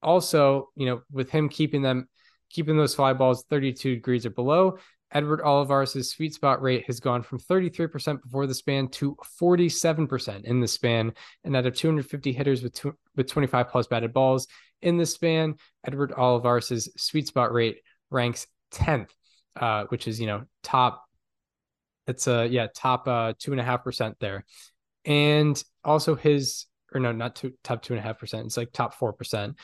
[0.01, 2.07] also, you know, with him keeping them
[2.49, 4.77] keeping those fly balls 32 degrees or below,
[5.13, 10.59] Edward Olivares' sweet spot rate has gone from 33% before the span to 47% in
[10.59, 11.13] the span.
[11.43, 12.83] And out of 250 hitters with,
[13.15, 14.47] with 25 plus batted balls
[14.81, 17.77] in the span, Edward Olivares' sweet spot rate
[18.09, 19.09] ranks 10th,
[19.55, 21.03] uh, which is, you know, top.
[22.07, 24.43] It's a, uh, yeah, top uh, two and a half percent there.
[25.05, 28.45] And also his, or no, not top two and a half percent.
[28.45, 29.55] It's like top 4%.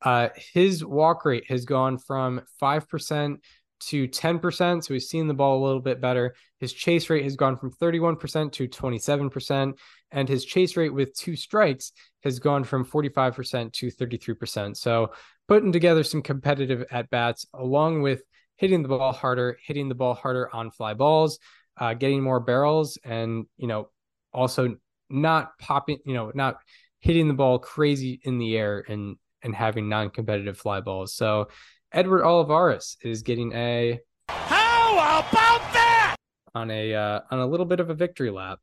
[0.00, 3.38] Uh, his walk rate has gone from 5%
[3.80, 4.84] to 10%.
[4.84, 6.34] So he's seen the ball a little bit better.
[6.60, 9.78] His chase rate has gone from 31% to 27%.
[10.10, 11.92] And his chase rate with two strikes
[12.24, 14.76] has gone from 45% to 33%.
[14.76, 15.12] So
[15.46, 18.22] putting together some competitive at bats along with
[18.56, 21.38] hitting the ball harder, hitting the ball harder on fly balls,
[21.76, 23.88] uh, getting more barrels, and, you know,
[24.32, 24.76] also
[25.08, 26.58] not popping, you know, not
[27.00, 31.14] hitting the ball crazy in the air and and having non-competitive fly balls.
[31.14, 31.48] So
[31.92, 36.16] Edward Olivares is getting a How about that?
[36.54, 38.58] On a uh, on a little bit of a victory lap.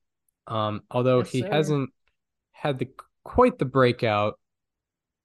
[0.47, 1.49] Um, although yes, he sir.
[1.51, 1.89] hasn't
[2.51, 2.89] had the
[3.23, 4.39] quite the breakout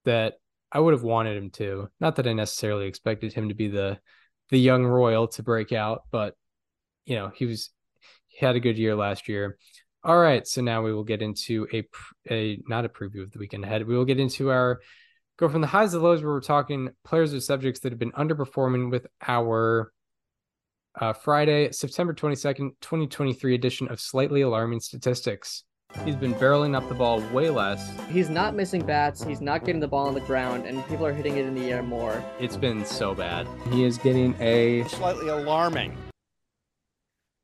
[0.05, 0.35] that
[0.73, 1.89] I would have wanted him to.
[2.01, 3.99] Not that I necessarily expected him to be the
[4.51, 6.35] the young royal to break out, but
[7.05, 7.71] you know, he was
[8.29, 9.59] he had a good year last year.
[10.03, 11.87] All right, so now we will get into a
[12.31, 13.87] a not a preview of the weekend ahead.
[13.87, 14.81] We will get into our
[15.41, 17.99] go from the highs to the lows where we're talking players or subjects that have
[17.99, 19.91] been underperforming with our
[21.01, 25.65] uh, Friday, September 22nd, 2023 edition of Slightly Alarming Statistics.
[26.05, 27.91] He's been barreling up the ball way less.
[28.11, 29.25] He's not missing bats.
[29.25, 31.73] He's not getting the ball on the ground, and people are hitting it in the
[31.73, 32.23] air more.
[32.39, 33.49] It's been so bad.
[33.73, 35.97] He is getting a slightly alarming.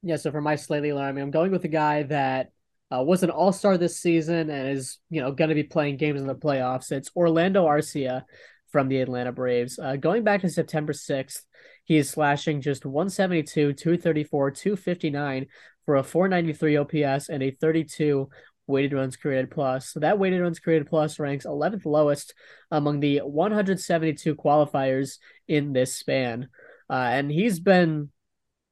[0.02, 2.52] Yeah, so for my slightly alarming, I'm going with a guy that
[2.94, 5.96] uh, was an All Star this season and is you know going to be playing
[5.96, 6.92] games in the playoffs.
[6.92, 8.22] It's Orlando Arcia
[8.70, 9.78] from the Atlanta Braves.
[9.78, 11.44] Uh, going back to September sixth,
[11.84, 15.46] he is slashing just 172, 234, 259
[15.84, 18.28] for a 493 OPS and a 32
[18.66, 19.90] weighted runs created plus.
[19.92, 22.34] So that weighted runs created plus ranks 11th lowest
[22.70, 26.48] among the 172 qualifiers in this span.
[26.90, 28.10] Uh, and he's been,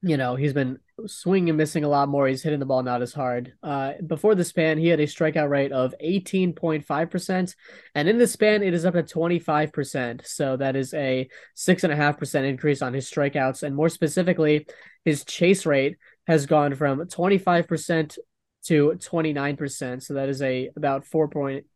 [0.02, 2.26] you know, he's been swinging and missing a lot more.
[2.28, 3.54] He's hitting the ball not as hard.
[3.62, 7.54] Uh, before the span, he had a strikeout rate of 18.5%.
[7.94, 10.26] And in the span, it is up to 25%.
[10.26, 13.62] So that is a 6.5% increase on his strikeouts.
[13.62, 14.66] And more specifically,
[15.04, 15.96] his chase rate
[16.26, 18.18] has gone from 25%
[18.66, 20.02] to 29%.
[20.02, 21.66] So that is a about four point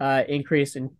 [0.00, 0.90] uh, increase in,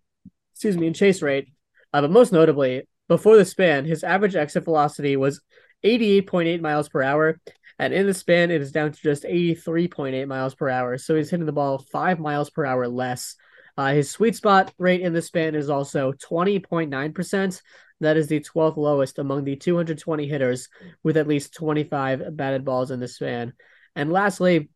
[0.52, 1.48] excuse me, in chase rate.
[1.92, 5.40] Uh, but most notably, before the span, his average exit velocity was
[5.84, 7.40] 88.8 miles per hour.
[7.78, 10.96] And in the span, it is down to just 83.8 miles per hour.
[10.98, 13.36] So he's hitting the ball five miles per hour less.
[13.76, 17.62] Uh, his sweet spot rate in the span is also 20.9%.
[18.00, 20.68] That is the 12th lowest among the 220 hitters
[21.02, 23.52] with at least 25 batted balls in the span.
[23.94, 24.70] And lastly,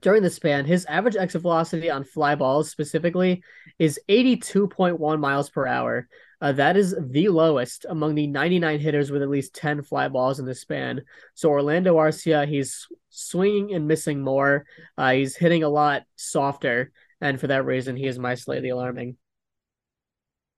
[0.00, 3.42] during the span, his average exit velocity on fly balls specifically
[3.78, 6.08] is 82.1 miles per hour.
[6.40, 10.40] Uh, that is the lowest among the 99 hitters with at least 10 fly balls
[10.40, 11.02] in the span.
[11.34, 14.64] So Orlando Arcia, he's swinging and missing more.
[14.96, 19.16] Uh, he's hitting a lot softer, and for that reason, he is my slightly alarming.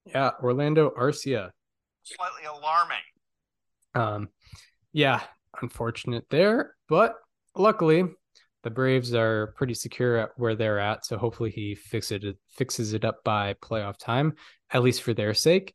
[0.06, 1.50] Yeah, Orlando Arcia.
[2.04, 2.96] Slightly alarming.
[3.94, 4.28] Um,
[4.92, 5.20] yeah,
[5.60, 7.14] unfortunate there, but
[7.54, 8.04] luckily
[8.62, 12.92] the Braves are pretty secure at where they're at, so hopefully he fixes it fixes
[12.92, 14.34] it up by playoff time,
[14.70, 15.74] at least for their sake.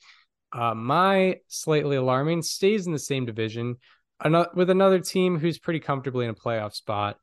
[0.53, 3.75] Uh, my slightly alarming stays in the same division.
[4.23, 7.17] another with another team who's pretty comfortably in a playoff spot.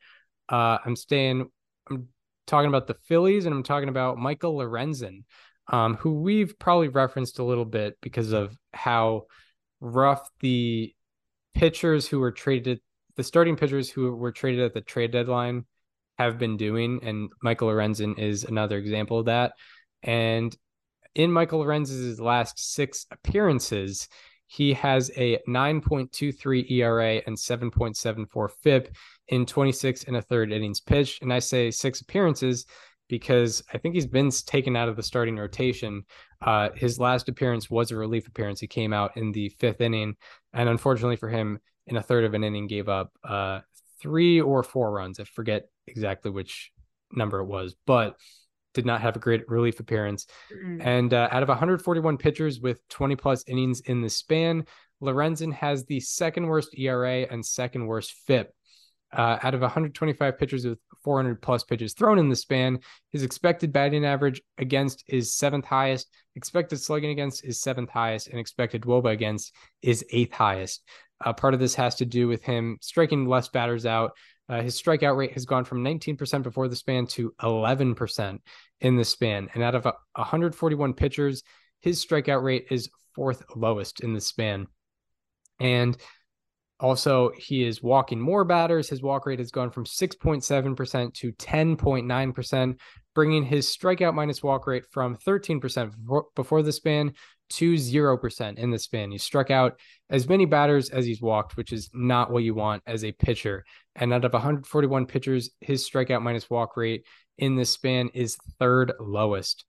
[0.48, 1.48] Uh, I'm staying.
[1.90, 2.08] I'm
[2.46, 5.24] talking about the Phillies, and I'm talking about Michael Lorenzen,
[5.68, 9.24] um, who we've probably referenced a little bit because of how
[9.80, 10.94] rough the
[11.54, 12.80] pitchers who were traded,
[13.16, 15.64] the starting pitchers who were traded at the trade deadline,
[16.18, 19.52] have been doing, and Michael Lorenzen is another example of that.
[20.02, 20.56] And
[21.14, 24.08] in Michael Lorenzen's last six appearances,
[24.46, 28.94] he has a 9.23 ERA and 7.74 FIP
[29.28, 31.22] in 26 and a third innings pitched.
[31.22, 32.66] And I say six appearances
[33.08, 36.04] because I think he's been taken out of the starting rotation.
[36.42, 38.60] Uh, his last appearance was a relief appearance.
[38.60, 40.14] He came out in the fifth inning,
[40.52, 43.60] and unfortunately for him, in a third of an inning, gave up uh,
[44.00, 45.20] three or four runs.
[45.20, 46.72] I forget exactly which
[47.12, 48.16] number it was, but
[48.74, 50.26] did not have a great relief appearance.
[50.52, 50.82] Mm-hmm.
[50.82, 54.66] And uh, out of 141 pitchers with 20 plus innings in the span,
[55.02, 58.52] Lorenzen has the second worst ERA and second worst FIP.
[59.12, 62.80] Uh, out of 125 pitchers with 400 plus pitches thrown in the span,
[63.10, 68.40] his expected batting average against is seventh highest, expected slugging against is seventh highest, and
[68.40, 70.82] expected wOBA against is eighth highest.
[71.24, 74.12] Uh, part of this has to do with him striking less batters out,
[74.48, 78.38] uh, his strikeout rate has gone from 19% before the span to 11%
[78.80, 79.48] in the span.
[79.54, 81.42] And out of 141 pitchers,
[81.80, 84.66] his strikeout rate is fourth lowest in the span.
[85.60, 85.96] And
[86.80, 88.88] also, he is walking more batters.
[88.88, 92.80] His walk rate has gone from 6.7% to 10.9%,
[93.14, 95.94] bringing his strikeout minus walk rate from 13%
[96.34, 97.14] before the span
[97.50, 99.10] to 0% in the span.
[99.10, 99.78] He struck out
[100.10, 103.64] as many batters as he's walked, which is not what you want as a pitcher.
[103.94, 107.04] And out of 141 pitchers, his strikeout minus walk rate
[107.38, 109.64] in this span is third lowest.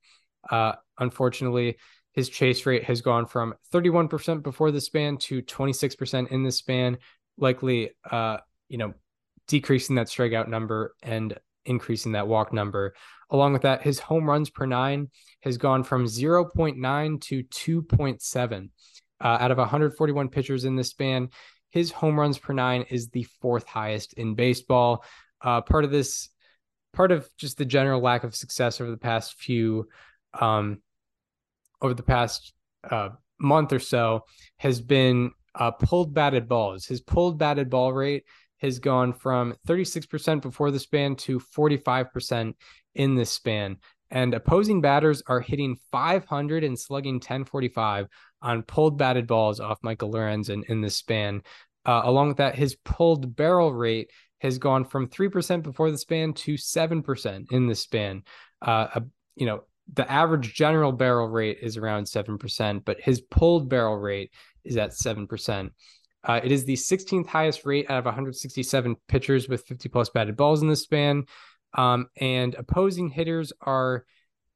[0.49, 1.77] Uh, unfortunately,
[2.13, 6.97] his chase rate has gone from 31% before the span to 26% in the span,
[7.37, 8.37] likely, uh,
[8.69, 8.93] you know,
[9.47, 12.93] decreasing that strikeout number and increasing that walk number.
[13.29, 15.09] Along with that, his home runs per nine
[15.41, 18.69] has gone from 0.9 to 2.7.
[19.21, 21.29] Uh, out of 141 pitchers in this span,
[21.71, 25.03] his home runs per nine is the fourth highest in baseball.
[25.41, 26.29] Uh, part of this,
[26.93, 29.87] part of just the general lack of success over the past few,
[30.39, 30.81] um,
[31.81, 32.53] over the past
[32.89, 33.09] uh,
[33.39, 34.23] month or so,
[34.57, 36.85] has been uh, pulled batted balls.
[36.85, 38.23] His pulled batted ball rate
[38.65, 42.53] has gone from 36% before the span to 45%
[42.95, 43.77] in this span.
[44.11, 48.07] And opposing batters are hitting 500 and slugging 1045
[48.41, 51.41] on pulled batted balls off Michael Lorenzen in this span.
[51.85, 56.33] Uh, along with that, his pulled barrel rate has gone from 3% before the span
[56.33, 58.23] to 7% in the span.
[58.61, 58.99] Uh,
[59.35, 59.63] you know,
[59.93, 64.31] the average general barrel rate is around 7%, but his pulled barrel rate
[64.63, 65.69] is at 7%.
[66.25, 70.35] Uh, it is the 16th highest rate out of 167 pitchers with 50 plus batted
[70.35, 71.25] balls in the span.
[71.75, 74.05] Um, and opposing hitters are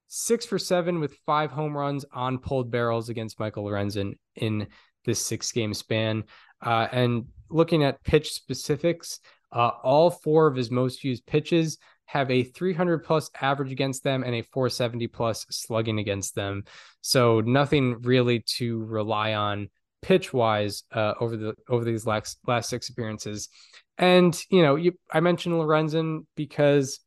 [0.07, 4.67] six for seven with five home runs on pulled barrels against Michael Lorenzen in
[5.05, 6.23] this six game span.
[6.61, 9.19] Uh, and looking at pitch specifics,
[9.51, 14.23] uh, all four of his most used pitches have a 300 plus average against them
[14.23, 16.63] and a 470 plus slugging against them.
[17.01, 19.69] So nothing really to rely on
[20.01, 23.49] pitch wise uh, over the over these last last six appearances.
[23.97, 26.99] And you know, you I mentioned Lorenzen because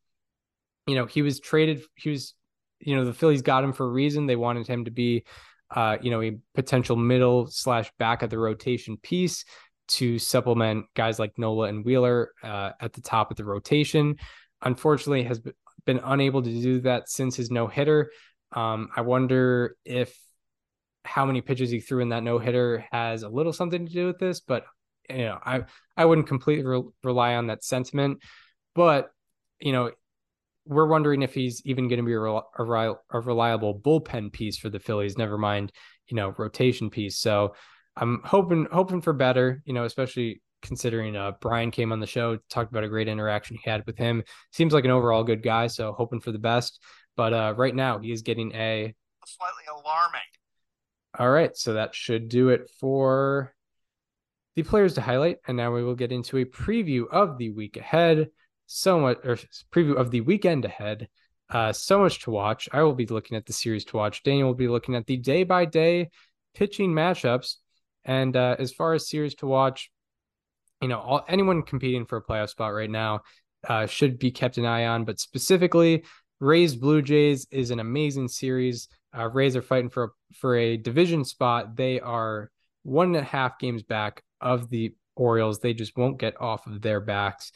[0.87, 1.81] you know he was traded.
[1.95, 2.33] He was
[2.79, 4.27] you know the Phillies got him for a reason.
[4.27, 5.23] They wanted him to be
[5.71, 9.45] uh, you know a potential middle slash back of the rotation piece
[9.85, 14.17] to supplement guys like Nola and Wheeler uh, at the top of the rotation.
[14.61, 15.41] Unfortunately, has
[15.85, 18.11] been unable to do that since his no hitter.
[18.53, 20.17] Um, I wonder if
[21.05, 24.07] how many pitches he threw in that no hitter has a little something to do
[24.07, 24.65] with this, but
[25.09, 25.63] you know, I
[25.97, 28.19] I wouldn't completely re- rely on that sentiment.
[28.75, 29.11] But
[29.59, 29.91] you know,
[30.65, 34.69] we're wondering if he's even going to be a, a, a, reliable bullpen piece for
[34.69, 35.17] the Phillies.
[35.17, 35.71] Never mind,
[36.07, 37.19] you know, rotation piece.
[37.19, 37.55] So
[37.95, 39.61] I'm hoping hoping for better.
[39.65, 43.57] You know, especially considering uh, Brian came on the show, talked about a great interaction
[43.61, 44.23] he had with him.
[44.51, 45.67] Seems like an overall good guy.
[45.67, 46.81] So hoping for the best.
[47.15, 50.21] But uh, right now, he is getting a slightly alarming
[51.17, 53.53] all right, so that should do it for
[54.55, 55.37] the players to highlight.
[55.47, 58.29] And now we will get into a preview of the week ahead.
[58.65, 59.37] So much, or
[59.71, 61.07] preview of the weekend ahead.
[61.49, 62.67] Uh, so much to watch.
[62.71, 64.23] I will be looking at the series to watch.
[64.23, 66.09] Daniel will be looking at the day by day
[66.55, 67.55] pitching matchups.
[68.05, 69.91] And uh, as far as series to watch,
[70.81, 73.21] you know, all, anyone competing for a playoff spot right now
[73.67, 75.05] uh, should be kept an eye on.
[75.05, 76.03] But specifically,
[76.39, 78.87] Rays Blue Jays is an amazing series.
[79.15, 81.75] Uh, Rays are fighting for a, for a division spot.
[81.75, 82.49] They are
[82.83, 85.59] one and a half games back of the Orioles.
[85.59, 87.51] They just won't get off of their backs.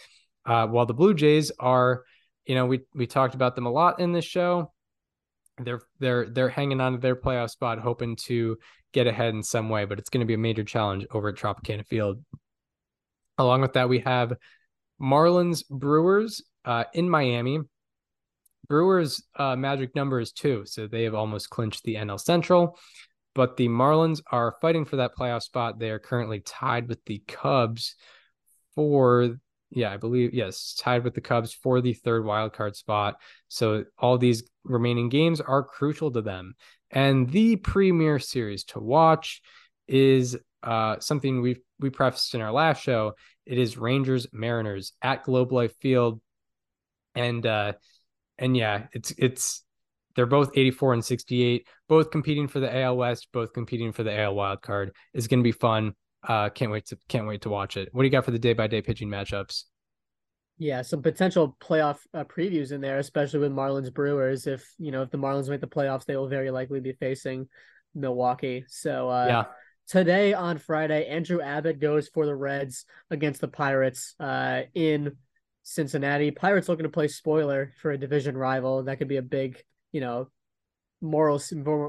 [0.46, 2.04] Uh, while the Blue Jays are,
[2.46, 4.72] you know, we we talked about them a lot in this show.
[5.58, 8.58] They're they're they're hanging on to their playoff spot, hoping to
[8.94, 11.36] get ahead in some way, but it's going to be a major challenge over at
[11.36, 12.24] Tropicana Field.
[13.38, 14.34] Along with that, we have
[15.02, 17.60] Marlins Brewers uh, in Miami.
[18.70, 22.78] Brewers uh, magic number is two, so they have almost clinched the NL Central.
[23.34, 25.78] But the Marlins are fighting for that playoff spot.
[25.80, 27.96] They are currently tied with the Cubs
[28.74, 29.38] for,
[29.70, 33.18] yeah, I believe, yes, tied with the Cubs for the third wild card spot.
[33.48, 36.56] So all these remaining games are crucial to them.
[36.90, 39.42] And the premier series to watch
[39.88, 43.14] is uh, something we we prefaced in our last show.
[43.46, 46.20] It is Rangers Mariners at Globe Life Field,
[47.16, 47.74] and uh,
[48.38, 49.64] and yeah, it's it's
[50.16, 54.20] they're both 84 and 68, both competing for the AL West, both competing for the
[54.20, 54.92] AL wild card.
[55.14, 55.94] It's going to be fun.
[56.28, 57.90] Uh, can't wait to can't wait to watch it.
[57.92, 59.64] What do you got for the day by day pitching matchups?
[60.58, 64.48] Yeah, some potential playoff uh, previews in there, especially with Marlins Brewers.
[64.48, 67.48] If you know if the Marlins make the playoffs, they will very likely be facing
[67.94, 68.66] Milwaukee.
[68.68, 69.44] So uh, yeah,
[69.88, 75.16] today on Friday, Andrew Abbott goes for the Reds against the Pirates uh, in
[75.70, 76.32] Cincinnati.
[76.32, 78.84] Pirates looking to play spoiler for a division rival.
[78.84, 79.62] That could be a big,
[79.92, 80.30] you know,
[81.02, 81.42] moral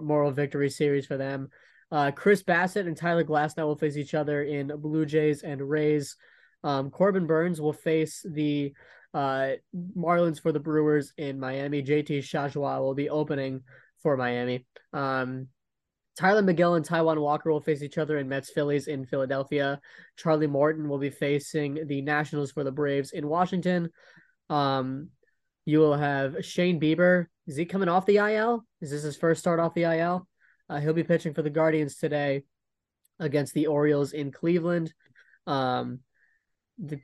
[0.02, 1.48] moral victory series for them.
[1.92, 6.16] Uh, Chris Bassitt and Tyler Glasnow will face each other in Blue Jays and Rays.
[6.64, 8.72] Um, Corbin Burnes will face the
[9.14, 9.50] uh,
[9.96, 11.80] Marlins for the Brewers in Miami.
[11.80, 13.62] JT Chargois will be opening
[14.02, 14.66] for Miami.
[14.92, 15.46] Um,
[16.18, 19.80] Tylor Megill and Taijuan Walker will face each other in Mets Phillies in Philadelphia.
[20.16, 23.88] Charlie Morton will be facing the Nationals for the Braves in Washington.
[24.50, 25.10] Um,
[25.64, 27.26] you will have Shane Bieber.
[27.46, 28.64] Is he coming off the IL?
[28.80, 30.26] Is this his first start off the IL?
[30.68, 32.42] Uh, he'll be pitching for the Guardians today
[33.20, 34.92] against the Orioles in Cleveland.
[35.46, 36.00] Um,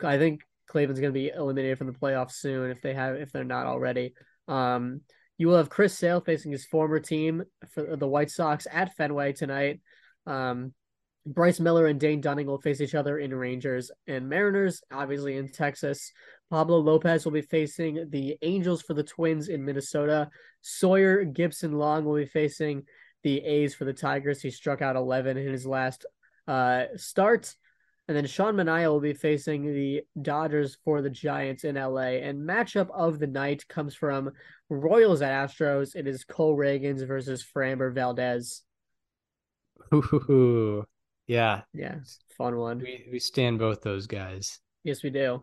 [0.03, 3.31] I think Cleveland's going to be eliminated from the playoffs soon if they have if
[3.31, 4.15] they're not already.
[4.49, 5.03] Um,
[5.39, 9.33] you will have Chris Sale facing his former team for the White Sox at Fenway
[9.33, 9.81] tonight.
[10.27, 10.73] Um,
[11.27, 15.49] Bryce Miller and Dane Dunning will face each other in Rangers and Mariners, obviously in
[15.49, 16.13] Texas.
[16.51, 20.29] Pablo Lopez will be facing the Angels for the Twins in Minnesota.
[20.61, 22.85] Sawyer Gipson-Long will be facing
[23.23, 24.43] the A's for the Tigers.
[24.43, 26.05] He struck out 11 in his last
[26.47, 27.55] uh, start.
[28.07, 32.21] And then Sean Manaea will be facing the Dodgers for the Giants in LA.
[32.21, 34.31] And matchup of the night comes from
[34.75, 35.95] Royals at Astros.
[35.95, 38.63] It is Cole Ragans versus Framber Valdez.
[39.93, 40.85] Ooh,
[41.27, 41.63] yeah.
[41.73, 41.97] Yeah,
[42.37, 42.79] fun one.
[42.79, 44.61] We we stand both those guys.
[44.83, 45.43] Yes, we do.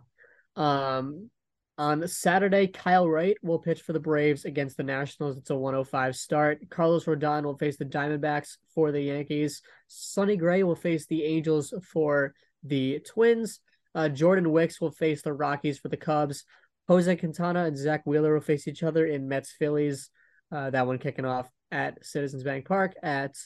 [0.55, 1.29] Um
[1.77, 5.37] on Saturday, Kyle Wright will pitch for the Braves against the Nationals.
[5.37, 6.69] It's a 105 start.
[6.69, 9.63] Carlos Rodon will face the Diamondbacks for the Yankees.
[9.87, 13.61] Sonny Gray will face the Angels for the Twins.
[13.95, 16.45] Uh, Jordan Wicks will face the Rockies for the Cubs.
[16.91, 20.09] Jose Quintana and Zack Wheeler will face each other in Mets Phillies.
[20.51, 23.37] Uh, that one kicking off at Citizens Bank Park at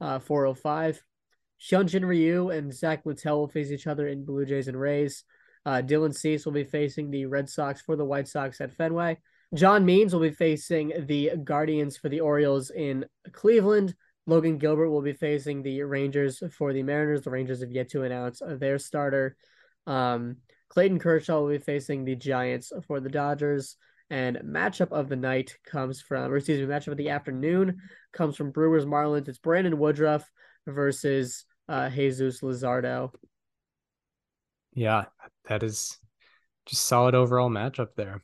[0.00, 1.00] uh, 405.
[1.62, 5.22] Hyunjin Ryu and Zack Littell will face each other in Blue Jays and Rays.
[5.64, 9.18] Uh, Dylan Cease will be facing the Red Sox for the White Sox at Fenway.
[9.54, 13.94] John Means will be facing the Guardians for the Orioles in Cleveland.
[14.26, 17.22] Logan Gilbert will be facing the Rangers for the Mariners.
[17.22, 19.36] The Rangers have yet to announce their starter.
[19.86, 20.38] Um,
[20.68, 23.76] Clayton Kershaw will be facing the Giants for the Dodgers.
[24.10, 27.78] And matchup of the night comes from, or excuse me, matchup of the afternoon
[28.12, 29.28] comes from Brewers Marlins.
[29.28, 30.30] It's Brandon Woodruff
[30.66, 33.12] versus uh, Jesus Luzardo.
[34.74, 35.06] Yeah,
[35.48, 35.98] that is
[36.66, 38.22] just solid overall matchup there.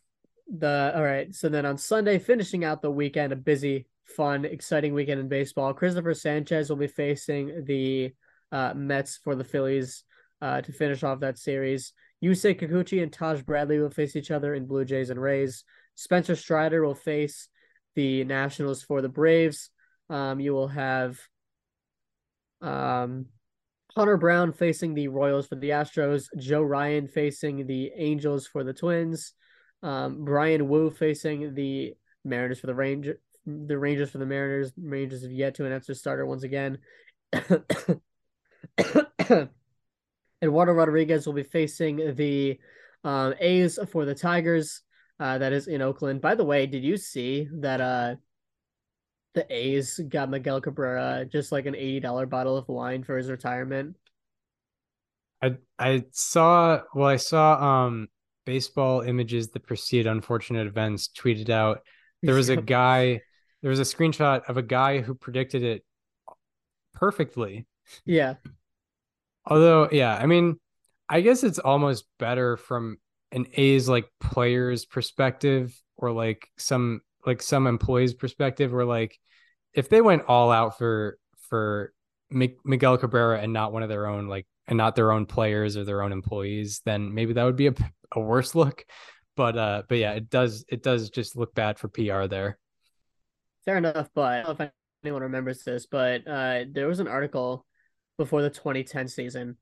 [0.49, 1.35] The all right.
[1.35, 5.75] So then on Sunday, finishing out the weekend, a busy fun, exciting weekend in baseball.
[5.75, 8.13] Christopher Sanchez will be facing the
[8.53, 10.05] uh, Mets for the Phillies
[10.41, 11.93] uh, to finish off that series.
[12.25, 15.65] Yusei Kikuchi and Taj Bradley will face each other in Blue Jays and Rays.
[15.95, 17.49] Spencer Strider will face
[17.95, 19.71] the Nationals for the Braves.
[20.09, 21.19] Um, you will have
[22.63, 23.27] um,
[23.95, 26.29] Hunter Brown facing the Royals for the Astros.
[26.39, 29.35] Joe Ryan facing the Angels for the Twins.
[29.83, 31.93] Um, Bryan Woo facing the
[32.25, 34.73] Mariners for the Ranger the Rangers for the Mariners.
[34.79, 36.79] Rangers have yet to announce their starter once again.
[40.45, 42.59] Eduardo Rodriguez will be facing the
[43.03, 44.83] um, A's for the Tigers.
[45.21, 46.21] Uh, that is in Oakland.
[46.21, 48.17] By the way, did you see that uh,
[49.35, 53.31] the A's got Miguel Cabrera just like an eighty dollar bottle of wine for his
[53.31, 53.97] retirement?
[55.41, 58.09] I I saw well I saw um
[58.45, 61.83] baseball images that precede unfortunate events tweeted out.
[62.23, 63.21] There was a guy
[63.63, 65.85] there was a screenshot of a guy who predicted it
[66.93, 67.67] perfectly.
[68.05, 68.35] Yeah.
[69.47, 70.59] Although, yeah, I mean,
[71.09, 72.99] I guess it's almost better from
[73.33, 79.19] an A's like players perspective or like some like some employees perspective where like
[79.73, 81.19] if they went all out for
[81.49, 81.93] for
[82.31, 85.85] Miguel Cabrera and not one of their own like and not their own players or
[85.85, 87.75] their own employees then maybe that would be a,
[88.13, 88.85] a worse look.
[89.37, 92.59] But uh but yeah it does it does just look bad for PR there.
[93.65, 94.73] Fair enough but I don't know if
[95.05, 97.67] anyone remembers this but uh there was an article
[98.17, 99.57] before the 2010 season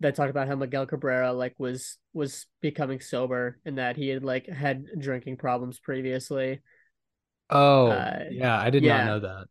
[0.00, 4.24] that talked about how Miguel Cabrera like was was becoming sober and that he had
[4.24, 6.60] like had drinking problems previously.
[7.50, 8.98] Oh, uh, yeah, I did yeah.
[8.98, 9.46] not know that.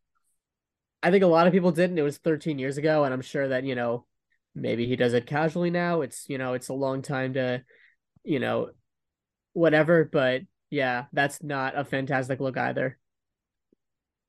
[1.02, 1.98] I think a lot of people didn't.
[1.98, 4.06] It was 13 years ago, and I'm sure that you know
[4.56, 6.02] maybe he does it casually now.
[6.02, 7.64] It's you know it's a long time to,
[8.24, 8.72] you know,
[9.54, 10.10] whatever.
[10.12, 12.98] But yeah, that's not a fantastic look either.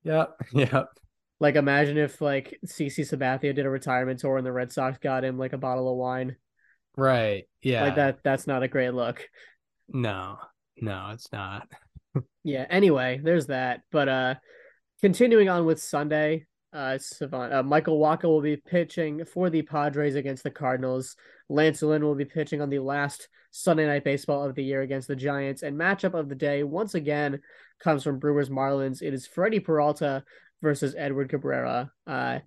[0.05, 0.36] Yep.
[0.52, 0.88] Yep.
[1.41, 5.25] Like imagine if like CC Sabathia did a retirement tour and the Red Sox got
[5.25, 6.37] him like a bottle of wine.
[6.97, 7.49] Right.
[7.62, 7.85] Yeah.
[7.85, 9.27] Like that that's not a great look.
[9.89, 10.37] No.
[10.81, 11.69] No, it's not.
[12.45, 13.81] yeah, anyway, there's that.
[13.91, 14.35] But uh
[15.01, 20.17] continuing on with Sunday, uh Savant uh, Michael Wacha will be pitching for the Padres
[20.17, 21.17] against the Cardinals.
[21.49, 25.09] Lance Lynn will be pitching on the last Sunday night baseball of the year against
[25.09, 25.62] the Giants.
[25.62, 27.41] And matchup of the day once again
[27.83, 29.03] comes from Brewers Marlins.
[29.03, 30.23] It is Freddie Peralta
[30.62, 31.93] versus Edward Cabrera.
[32.07, 32.41] Uh,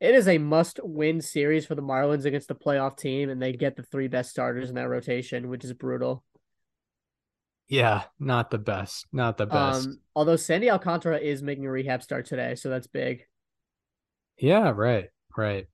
[0.00, 3.76] it is a must-win series for the Marlins against the playoff team, and they get
[3.76, 6.22] the three best starters in that rotation, which is brutal.
[7.68, 9.06] Yeah, not the best.
[9.12, 9.88] Not the best.
[9.88, 13.22] Um, although Sandy Alcantara is making a rehab start today, so that's big.
[14.38, 15.66] Yeah, right, right.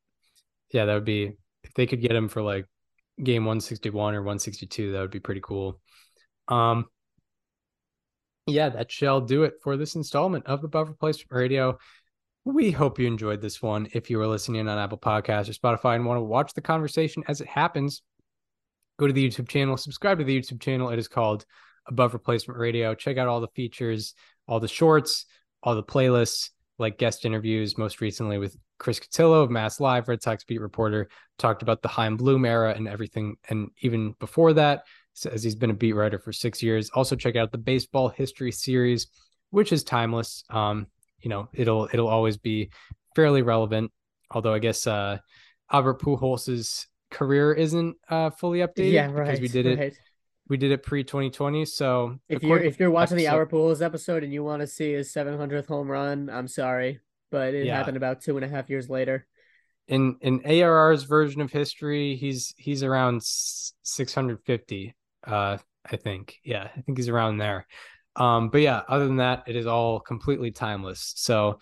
[0.72, 1.32] Yeah, that would be
[1.64, 2.66] if they could get him for like
[3.22, 5.80] game 161 or 162, that would be pretty cool.
[6.48, 6.86] Um,
[8.46, 11.78] yeah, that shall do it for this installment of Above Replacement Radio.
[12.44, 13.88] We hope you enjoyed this one.
[13.92, 17.22] If you are listening on Apple Podcasts or Spotify and want to watch the conversation
[17.28, 18.02] as it happens,
[18.98, 20.90] go to the YouTube channel, subscribe to the YouTube channel.
[20.90, 21.44] It is called
[21.86, 22.94] Above Replacement Radio.
[22.94, 24.14] Check out all the features,
[24.48, 25.26] all the shorts,
[25.62, 30.20] all the playlists, like guest interviews, most recently with Chris Cotillo of Mass Live, Red
[30.20, 31.08] Sox beat reporter,
[31.38, 33.36] talked about the Chaim Bloom era and everything.
[33.48, 34.82] And even before that,
[35.30, 36.90] as he's been a beat writer for six years.
[36.94, 39.08] Also, check out the Baseball History series,
[39.50, 40.44] which is timeless.
[40.50, 40.86] Um,
[41.20, 42.70] you know, it'll it'll always be
[43.14, 43.92] fairly relevant.
[44.30, 45.18] Although I guess uh,
[45.70, 49.92] Albert Pujols's career isn't uh, fully updated yeah, right, because we did right.
[49.92, 49.98] it
[50.48, 51.64] we did it pre 2020.
[51.66, 54.66] So if you're if you're watching episode, the Albert Pujols episode and you want to
[54.66, 57.76] see his 700th home run, I'm sorry, but it yeah.
[57.76, 59.26] happened about two and a half years later
[59.88, 64.94] in in ARR's version of history, he's he's around 650
[65.26, 65.58] uh,
[65.90, 66.38] I think.
[66.44, 67.66] Yeah, I think he's around there.
[68.16, 71.14] Um, but yeah, other than that, it is all completely timeless.
[71.16, 71.58] So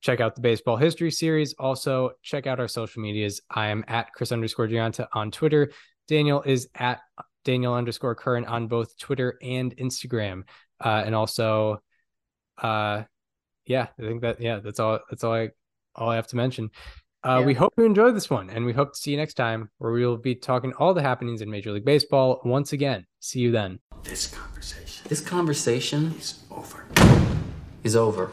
[0.00, 1.54] check out the baseball history series.
[1.58, 3.40] Also, check out our social medias.
[3.50, 5.72] I am at Chris underscore Gianta on Twitter.
[6.06, 7.00] Daniel is at
[7.44, 10.42] Daniel underscore current on both Twitter and Instagram.
[10.84, 11.80] Uh, and also,
[12.58, 13.02] uh,
[13.66, 15.00] yeah, I think that yeah, that's all.
[15.10, 15.50] That's all I
[15.94, 16.70] all I have to mention.
[17.26, 17.46] Uh, yeah.
[17.46, 19.90] We hope you enjoyed this one, and we hope to see you next time where
[19.90, 23.04] we will be talking all the happenings in Major League Baseball once again.
[23.18, 23.80] See you then.
[24.04, 25.06] This conversation.
[25.08, 26.84] This conversation is over.
[27.82, 28.30] Is over.